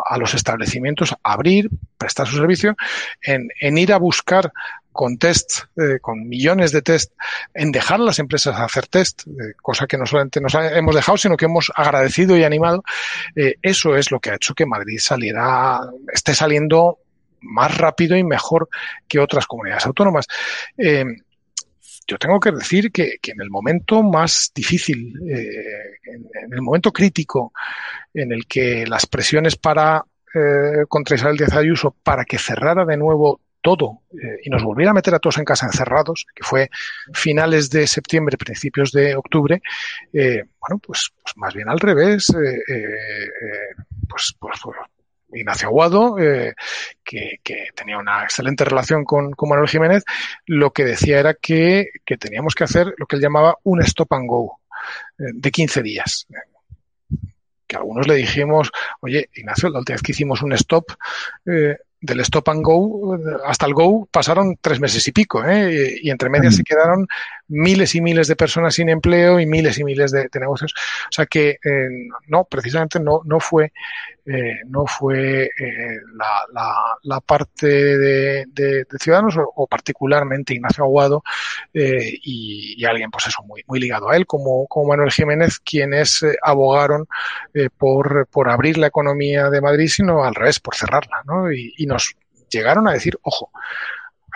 a, 0.08 0.18
los 0.18 0.34
establecimientos 0.34 1.14
abrir, 1.22 1.70
prestar 1.98 2.26
su 2.26 2.36
servicio, 2.36 2.76
en, 3.22 3.48
en 3.60 3.78
ir 3.78 3.92
a 3.92 3.98
buscar 3.98 4.52
con 4.96 5.18
test, 5.18 5.64
eh, 5.76 6.00
con 6.00 6.26
millones 6.26 6.72
de 6.72 6.82
test, 6.82 7.12
en 7.54 7.70
dejar 7.70 8.00
a 8.00 8.04
las 8.04 8.18
empresas 8.18 8.58
hacer 8.58 8.86
test, 8.86 9.26
eh, 9.26 9.52
cosa 9.60 9.86
que 9.86 9.98
no 9.98 10.06
solamente 10.06 10.40
nos 10.40 10.54
hemos 10.54 10.94
dejado, 10.94 11.18
sino 11.18 11.36
que 11.36 11.44
hemos 11.44 11.70
agradecido 11.76 12.36
y 12.36 12.42
animado. 12.42 12.82
Eh, 13.36 13.56
eso 13.62 13.94
es 13.94 14.10
lo 14.10 14.18
que 14.18 14.30
ha 14.30 14.36
hecho 14.36 14.54
que 14.54 14.66
Madrid 14.66 14.98
saliera, 14.98 15.80
esté 16.12 16.34
saliendo 16.34 16.98
más 17.42 17.76
rápido 17.76 18.16
y 18.16 18.24
mejor 18.24 18.68
que 19.06 19.20
otras 19.20 19.46
comunidades 19.46 19.86
autónomas. 19.86 20.26
Yo 22.06 22.18
tengo 22.18 22.38
que 22.38 22.52
decir 22.52 22.92
que, 22.92 23.18
en 23.22 23.40
el 23.40 23.50
momento 23.50 24.02
más 24.02 24.52
difícil, 24.54 25.12
eh, 25.28 25.98
en, 26.04 26.52
el 26.52 26.62
momento 26.62 26.92
crítico 26.92 27.52
en 28.14 28.32
el 28.32 28.46
que 28.46 28.86
las 28.86 29.06
presiones 29.06 29.56
para 29.56 30.04
eh, 30.34 30.84
contra 30.88 31.16
Isabel 31.16 31.36
Díaz 31.36 31.54
Ayuso 31.54 31.96
para 32.02 32.24
que 32.24 32.38
cerrara 32.38 32.84
de 32.84 32.96
nuevo 32.96 33.40
todo 33.60 34.02
eh, 34.12 34.38
y 34.44 34.50
nos 34.50 34.62
volviera 34.62 34.92
a 34.92 34.94
meter 34.94 35.14
a 35.14 35.18
todos 35.18 35.38
en 35.38 35.44
casa 35.44 35.66
encerrados, 35.66 36.26
que 36.34 36.44
fue 36.44 36.70
finales 37.12 37.70
de 37.70 37.86
septiembre, 37.86 38.36
principios 38.36 38.92
de 38.92 39.16
octubre, 39.16 39.60
eh, 40.12 40.44
bueno, 40.60 40.78
pues, 40.78 41.10
pues, 41.20 41.36
más 41.36 41.54
bien 41.54 41.68
al 41.68 41.80
revés, 41.80 42.30
pues, 44.08 44.36
pues, 44.38 44.60
pues 44.62 44.76
Ignacio 45.32 45.70
que, 47.06 47.40
que, 47.42 47.68
tenía 47.74 47.98
una 47.98 48.24
excelente 48.24 48.64
relación 48.64 49.04
con, 49.04 49.30
con, 49.32 49.48
Manuel 49.48 49.68
Jiménez, 49.68 50.04
lo 50.46 50.72
que 50.72 50.84
decía 50.84 51.18
era 51.20 51.34
que, 51.34 51.90
que, 52.04 52.16
teníamos 52.18 52.54
que 52.54 52.64
hacer 52.64 52.92
lo 52.98 53.06
que 53.06 53.16
él 53.16 53.22
llamaba 53.22 53.56
un 53.62 53.80
stop 53.82 54.12
and 54.12 54.28
go 54.28 54.60
eh, 55.18 55.32
de 55.32 55.50
15 55.50 55.82
días. 55.82 56.26
Que 57.66 57.76
algunos 57.76 58.06
le 58.06 58.16
dijimos, 58.16 58.70
oye, 59.00 59.30
Ignacio, 59.34 59.70
la 59.70 59.78
última 59.78 59.94
vez 59.94 60.02
que 60.02 60.12
hicimos 60.12 60.42
un 60.42 60.52
stop, 60.52 60.92
eh, 61.46 61.76
del 61.98 62.20
stop 62.20 62.48
and 62.50 62.62
go 62.62 63.18
hasta 63.44 63.66
el 63.66 63.72
go 63.72 64.06
pasaron 64.10 64.58
tres 64.60 64.80
meses 64.80 65.06
y 65.08 65.12
pico, 65.12 65.44
¿eh? 65.44 65.98
y, 66.02 66.08
y 66.08 66.10
entre 66.10 66.28
medias 66.28 66.56
se 66.56 66.62
quedaron 66.62 67.06
miles 67.48 67.94
y 67.94 68.00
miles 68.00 68.28
de 68.28 68.36
personas 68.36 68.74
sin 68.74 68.88
empleo 68.88 69.38
y 69.38 69.46
miles 69.46 69.78
y 69.78 69.84
miles 69.84 70.10
de, 70.10 70.28
negocios. 70.38 70.72
O 70.74 71.12
sea 71.12 71.26
que 71.26 71.58
eh, 71.64 71.88
no, 72.26 72.44
precisamente 72.44 72.98
no, 73.00 73.20
no 73.24 73.40
fue, 73.40 73.72
eh, 74.26 74.60
no 74.66 74.86
fue 74.86 75.44
eh, 75.44 75.96
la, 76.14 76.42
la, 76.52 76.74
la, 77.02 77.20
parte 77.20 77.66
de, 77.66 78.44
de, 78.48 78.84
de 78.84 78.98
Ciudadanos 79.00 79.36
o, 79.38 79.66
particularmente 79.66 80.54
Ignacio 80.54 80.84
Aguado 80.84 81.22
y, 81.72 82.80
y, 82.82 82.84
alguien, 82.84 83.10
pues 83.10 83.26
eso, 83.28 83.42
muy, 83.44 83.62
muy 83.66 83.80
ligado 83.80 84.10
a 84.10 84.16
él, 84.16 84.26
como, 84.26 84.66
como 84.66 84.88
Manuel 84.88 85.12
Jiménez, 85.12 85.58
quienes 85.60 86.24
abogaron 86.42 87.06
por, 87.78 88.26
por 88.28 88.48
abrir 88.50 88.78
la 88.78 88.88
economía 88.88 89.50
de 89.50 89.60
Madrid, 89.60 89.88
sino 89.88 90.24
al 90.24 90.34
revés, 90.34 90.60
por 90.60 90.74
cerrarla, 90.74 91.22
¿no? 91.24 91.50
Y 91.52 91.86
nos 91.86 92.16
llegaron 92.50 92.88
a 92.88 92.92
decir, 92.92 93.18
ojo, 93.22 93.50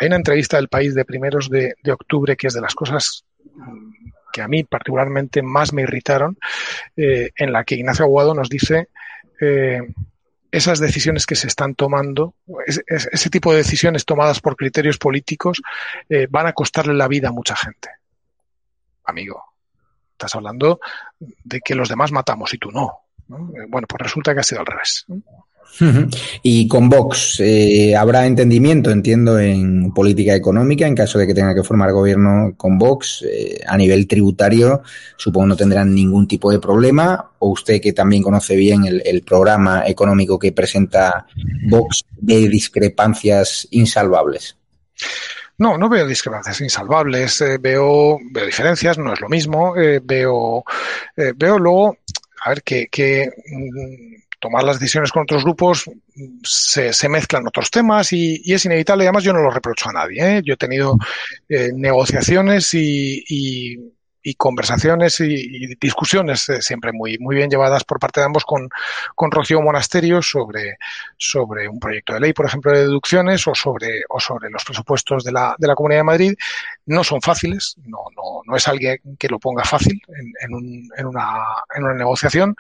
hay 0.01 0.07
una 0.07 0.17
entrevista 0.17 0.57
del 0.57 0.69
país 0.69 0.95
de 0.95 1.05
primeros 1.05 1.51
de, 1.51 1.75
octubre 1.93 2.37
que 2.37 2.47
es 2.47 2.55
de 2.55 2.63
las 2.63 2.75
cosas 2.75 3.25
que 4.33 4.41
a 4.41 4.49
mí 4.49 4.65
particularmente 4.65 5.43
más 5.43 5.73
me 5.73 5.83
irritaron, 5.83 6.39
eh, 6.97 7.31
en 7.37 7.53
la 7.53 7.65
que 7.65 7.75
Ignacio 7.75 8.05
Aguado 8.05 8.33
nos 8.33 8.49
dice 8.49 8.89
eh, 9.41 9.81
esas 10.51 10.79
decisiones 10.79 11.27
que 11.27 11.35
se 11.35 11.49
están 11.49 11.75
tomando, 11.75 12.35
es, 12.67 12.81
es, 12.87 13.09
ese 13.13 13.29
tipo 13.29 13.51
de 13.51 13.59
decisiones 13.59 14.05
tomadas 14.05 14.41
por 14.41 14.57
criterios 14.57 14.97
políticos, 14.99 15.61
eh, 16.09 16.27
van 16.31 16.47
a 16.47 16.53
costarle 16.53 16.95
la 16.95 17.09
vida 17.09 17.29
a 17.29 17.33
mucha 17.33 17.55
gente. 17.55 17.91
Amigo, 19.05 19.45
estás 20.13 20.35
hablando 20.35 20.81
de 21.19 21.61
que 21.61 21.75
los 21.75 21.89
demás 21.89 22.11
matamos 22.11 22.55
y 22.55 22.59
tú 22.59 22.71
no. 22.71 23.01
¿no? 23.29 23.53
Bueno, 23.69 23.87
pues 23.87 24.03
resulta 24.03 24.33
que 24.33 24.41
ha 24.41 24.45
sido 24.45 24.61
al 24.61 24.67
revés. 24.67 25.05
Y 26.43 26.69
con 26.69 26.89
Vox 26.89 27.41
eh, 27.41 27.97
habrá 27.97 28.27
entendimiento, 28.27 28.91
entiendo, 28.91 29.39
en 29.39 29.93
política 29.93 30.35
económica 30.35 30.87
en 30.87 30.95
caso 30.95 31.19
de 31.19 31.27
que 31.27 31.35
tenga 31.35 31.55
que 31.55 31.63
formar 31.63 31.93
gobierno 31.93 32.55
con 32.57 32.79
Vox. 32.79 33.25
Eh, 33.27 33.61
a 33.67 33.77
nivel 33.77 34.07
tributario, 34.07 34.83
supongo 35.17 35.47
no 35.47 35.57
tendrán 35.57 35.95
ningún 35.95 36.29
tipo 36.29 36.51
de 36.51 36.59
problema. 36.59 37.31
O 37.39 37.51
usted 37.51 37.81
que 37.81 37.93
también 37.93 38.23
conoce 38.23 38.57
bien 38.57 38.85
el, 38.85 39.03
el 39.05 39.23
programa 39.23 39.85
económico 39.87 40.39
que 40.39 40.53
presenta 40.53 41.27
Vox 41.69 42.05
de 42.17 42.49
discrepancias 42.49 43.67
insalvables. 43.71 44.57
No, 45.61 45.77
no 45.77 45.91
veo 45.91 46.07
discrepancias 46.07 46.59
insalvables, 46.63 47.39
eh, 47.43 47.59
veo, 47.59 48.19
veo 48.33 48.47
diferencias, 48.47 48.97
no 48.97 49.13
es 49.13 49.21
lo 49.21 49.29
mismo, 49.29 49.77
eh, 49.77 50.01
veo, 50.03 50.65
eh, 51.15 51.35
veo 51.37 51.59
luego, 51.59 51.99
a 52.47 52.49
ver, 52.49 52.63
que, 52.63 52.87
que 52.87 53.31
tomar 54.41 54.65
las 54.65 54.81
decisiones 54.81 55.13
con 55.13 55.23
otros 55.23 55.45
grupos 55.45 55.89
se, 56.43 56.93
se 56.93 57.09
mezclan 57.09 57.47
otros 57.47 57.71
temas 57.71 58.13
y, 58.13 58.41
y, 58.43 58.55
es 58.55 58.65
inevitable. 58.65 59.05
Además, 59.05 59.23
yo 59.23 59.33
no 59.33 59.41
lo 59.41 59.51
reprocho 59.51 59.91
a 59.91 59.93
nadie. 59.93 60.39
¿eh? 60.39 60.43
Yo 60.45 60.55
he 60.55 60.57
tenido 60.57 60.97
eh, 61.49 61.71
negociaciones 61.75 62.75
y, 62.75 63.23
y, 63.29 63.77
y 64.23 64.35
conversaciones 64.35 65.21
y, 65.21 65.75
discusiones 65.77 66.49
eh, 66.49 66.61
siempre 66.61 66.93
muy, 66.93 67.19
muy 67.19 67.37
bien 67.37 67.51
llevadas 67.51 67.85
por 67.85 67.99
parte 67.99 68.21
de 68.21 68.27
ambos 68.27 68.45
con, 68.45 68.69
con 69.15 69.31
Rocío 69.31 69.61
Monasterio 69.63 70.21
sobre, 70.23 70.79
sobre 71.17 71.69
un 71.69 71.79
proyecto 71.79 72.15
de 72.15 72.21
ley, 72.21 72.33
por 72.33 72.47
ejemplo, 72.47 72.73
de 72.73 72.81
deducciones 72.81 73.47
o 73.47 73.55
sobre, 73.55 74.03
o 74.09 74.21
sobre 74.21 74.51
los 74.51 74.65
presupuestos 74.65 75.25
de 75.25 75.33
la, 75.33 75.55
de 75.59 75.67
la 75.67 75.75
Comunidad 75.75 76.01
de 76.01 76.05
Madrid. 76.05 76.35
No 76.87 77.05
son 77.05 77.21
fáciles, 77.23 77.77
no, 77.85 77.99
no, 78.17 78.43
no 78.45 78.57
es 78.57 78.69
alguien 78.69 78.99
que 79.19 79.29
lo 79.29 79.39
ponga 79.39 79.65
fácil 79.65 80.01
en, 80.09 80.33
en, 80.41 80.55
un, 80.55 80.91
en, 80.97 81.07
una, 81.07 81.39
en 81.75 81.85
una 81.85 81.95
negociación, 81.95 82.55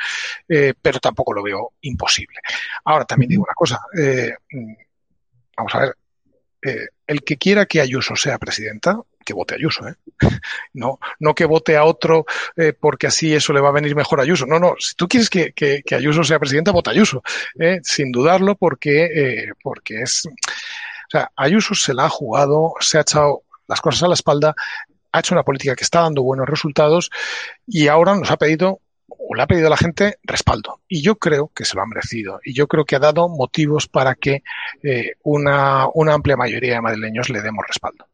eh, 0.48 0.74
pero 0.80 0.98
tampoco 0.98 1.34
lo 1.34 1.42
veo 1.42 1.72
imposible. 1.82 2.38
Ahora, 2.84 3.04
también 3.04 3.28
digo 3.28 3.44
una 3.44 3.54
cosa. 3.54 3.80
Eh, 3.98 4.32
vamos 5.56 5.74
a 5.74 5.80
ver, 5.80 5.94
el 7.06 7.22
que 7.22 7.36
quiera 7.38 7.66
que 7.66 7.80
Ayuso 7.80 8.14
sea 8.16 8.38
presidenta, 8.38 9.00
que 9.24 9.34
vote 9.34 9.54
Ayuso, 9.54 9.86
¿eh? 9.88 9.94
No, 10.74 10.98
no 11.18 11.34
que 11.34 11.44
vote 11.44 11.76
a 11.76 11.84
otro 11.84 12.24
eh, 12.56 12.72
porque 12.78 13.06
así 13.06 13.34
eso 13.34 13.52
le 13.52 13.60
va 13.60 13.68
a 13.68 13.72
venir 13.72 13.94
mejor 13.94 14.20
a 14.20 14.22
Ayuso. 14.22 14.46
No, 14.46 14.58
no, 14.58 14.74
si 14.78 14.94
tú 14.94 15.08
quieres 15.08 15.30
que, 15.30 15.52
que, 15.52 15.82
que 15.84 15.94
Ayuso 15.94 16.24
sea 16.24 16.38
presidenta, 16.38 16.72
vota 16.72 16.90
Ayuso, 16.90 17.22
¿eh? 17.58 17.80
sin 17.82 18.12
dudarlo, 18.12 18.54
porque, 18.54 19.04
eh, 19.04 19.52
porque 19.62 20.02
es. 20.02 20.26
O 20.26 21.10
sea, 21.10 21.30
Ayuso 21.36 21.74
se 21.74 21.94
la 21.94 22.04
ha 22.04 22.08
jugado, 22.08 22.74
se 22.80 22.98
ha 22.98 23.02
echado 23.02 23.42
las 23.66 23.80
cosas 23.80 24.04
a 24.04 24.08
la 24.08 24.14
espalda, 24.14 24.54
ha 25.12 25.18
hecho 25.18 25.34
una 25.34 25.42
política 25.42 25.74
que 25.74 25.84
está 25.84 26.02
dando 26.02 26.22
buenos 26.22 26.48
resultados 26.48 27.10
y 27.66 27.88
ahora 27.88 28.14
nos 28.14 28.30
ha 28.30 28.36
pedido 28.36 28.80
le 29.34 29.42
ha 29.42 29.46
pedido 29.46 29.68
a 29.68 29.70
la 29.70 29.76
gente 29.76 30.18
respaldo. 30.24 30.80
Y 30.88 31.02
yo 31.02 31.16
creo 31.16 31.50
que 31.54 31.64
se 31.64 31.76
lo 31.76 31.82
ha 31.82 31.86
merecido. 31.86 32.40
Y 32.44 32.52
yo 32.52 32.66
creo 32.66 32.84
que 32.84 32.96
ha 32.96 32.98
dado 32.98 33.28
motivos 33.28 33.86
para 33.86 34.14
que 34.14 34.42
eh, 34.82 35.12
una, 35.22 35.86
una, 35.94 36.14
amplia 36.14 36.36
mayoría 36.36 36.74
de 36.74 36.80
madrileños 36.80 37.30
le 37.30 37.40
demos 37.40 37.64
respaldo. 37.66 38.06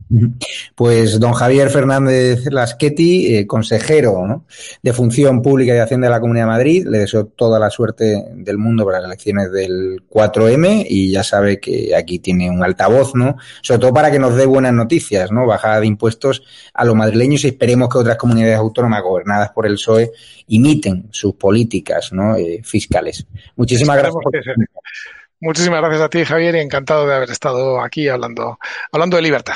Pues 0.75 1.19
don 1.19 1.33
Javier 1.33 1.71
Fernández 1.71 2.47
Lasqueti, 2.51 3.35
eh, 3.35 3.47
consejero 3.47 4.45
de 4.83 4.93
Función 4.93 5.43
Pública 5.43 5.75
y 5.75 5.79
Hacienda 5.79 6.07
de 6.07 6.13
la 6.13 6.21
Comunidad 6.21 6.45
de 6.45 6.51
Madrid, 6.51 6.87
le 6.87 6.99
deseo 6.99 7.27
toda 7.27 7.59
la 7.59 7.71
suerte 7.71 8.25
del 8.35 8.59
mundo 8.59 8.85
para 8.85 9.01
las 9.01 9.09
elecciones 9.09 9.51
del 9.51 10.05
4M 10.09 10.87
y 10.89 11.11
ya 11.11 11.25
sabe 11.25 11.59
que 11.59 11.95
aquí 11.97 12.19
tiene 12.21 12.51
un 12.51 12.63
altavoz, 12.63 13.15
¿no? 13.15 13.37
Sobre 13.63 13.81
todo 13.81 13.95
para 13.95 14.11
que 14.11 14.19
nos 14.19 14.37
dé 14.37 14.47
buenas 14.47 14.73
noticias, 14.73 15.33
¿no? 15.33 15.47
Bajada 15.47 15.81
de 15.81 15.87
impuestos 15.87 16.43
a 16.73 16.85
los 16.85 16.95
madrileños 16.95 17.45
y 17.45 17.49
esperemos 17.49 17.89
que 17.89 17.99
otras 17.99 18.17
comunidades 18.17 18.59
autónomas 18.59 19.03
gobernadas 19.03 19.51
por 19.51 19.67
el 19.67 19.75
PSOE 19.75 20.13
imiten 20.47 21.06
sus 21.11 21.35
políticas 21.35 22.13
¿no? 22.13 22.37
eh, 22.37 22.61
fiscales. 22.63 23.27
Muchísimas 23.57 23.97
gracias. 23.97 24.23
Por... 24.23 24.33
Muchísimas 25.41 25.81
gracias 25.81 26.01
a 26.01 26.09
ti, 26.09 26.25
Javier, 26.25 26.55
y 26.57 26.61
encantado 26.61 27.07
de 27.07 27.15
haber 27.15 27.31
estado 27.31 27.81
aquí 27.81 28.09
hablando, 28.09 28.59
hablando 28.91 29.17
de 29.17 29.23
libertad. 29.23 29.55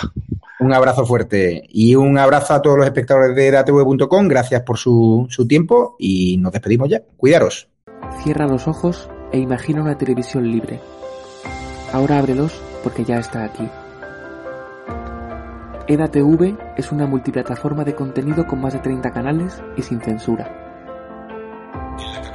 Un 0.61 0.75
abrazo 0.75 1.07
fuerte 1.07 1.63
y 1.69 1.95
un 1.95 2.19
abrazo 2.19 2.53
a 2.53 2.61
todos 2.61 2.77
los 2.77 2.87
espectadores 2.87 3.35
de 3.35 3.51
datv.com. 3.51 4.29
Gracias 4.29 4.63
por 4.63 4.77
su, 4.77 5.27
su 5.31 5.49
tiempo 5.49 5.97
y 5.99 6.37
nos 6.37 6.53
despedimos 6.53 6.91
ya. 6.91 7.01
Cuidaros. 7.17 7.69
Cierra 8.23 8.47
los 8.47 8.69
ojos 8.69 9.09
e 9.33 9.39
imagina 9.39 9.81
una 9.81 9.97
televisión 9.97 10.51
libre. 10.51 10.81
Ahora 11.93 12.19
ábrelos 12.19 12.61
porque 12.83 13.05
ya 13.05 13.19
está 13.19 13.45
aquí. 13.45 13.67
EDATV 15.89 16.57
es 16.77 16.93
una 16.93 17.07
multiplataforma 17.07 17.83
de 17.83 17.95
contenido 17.95 18.47
con 18.47 18.61
más 18.61 18.75
de 18.75 18.79
30 18.79 19.11
canales 19.13 19.61
y 19.77 19.83
sin 19.83 20.01
censura. 20.01 20.60
En 22.01 22.30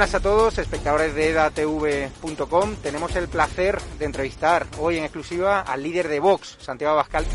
buenas 0.00 0.14
a 0.14 0.20
todos, 0.20 0.56
espectadores 0.56 1.14
de 1.14 1.28
edatv.com. 1.28 2.76
Tenemos 2.76 3.14
el 3.16 3.28
placer 3.28 3.78
de 3.98 4.06
entrevistar 4.06 4.66
hoy 4.78 4.96
en 4.96 5.04
exclusiva 5.04 5.60
al 5.60 5.82
líder 5.82 6.08
de 6.08 6.20
Vox, 6.20 6.56
Santiago 6.58 6.94
Abascal. 6.94 7.26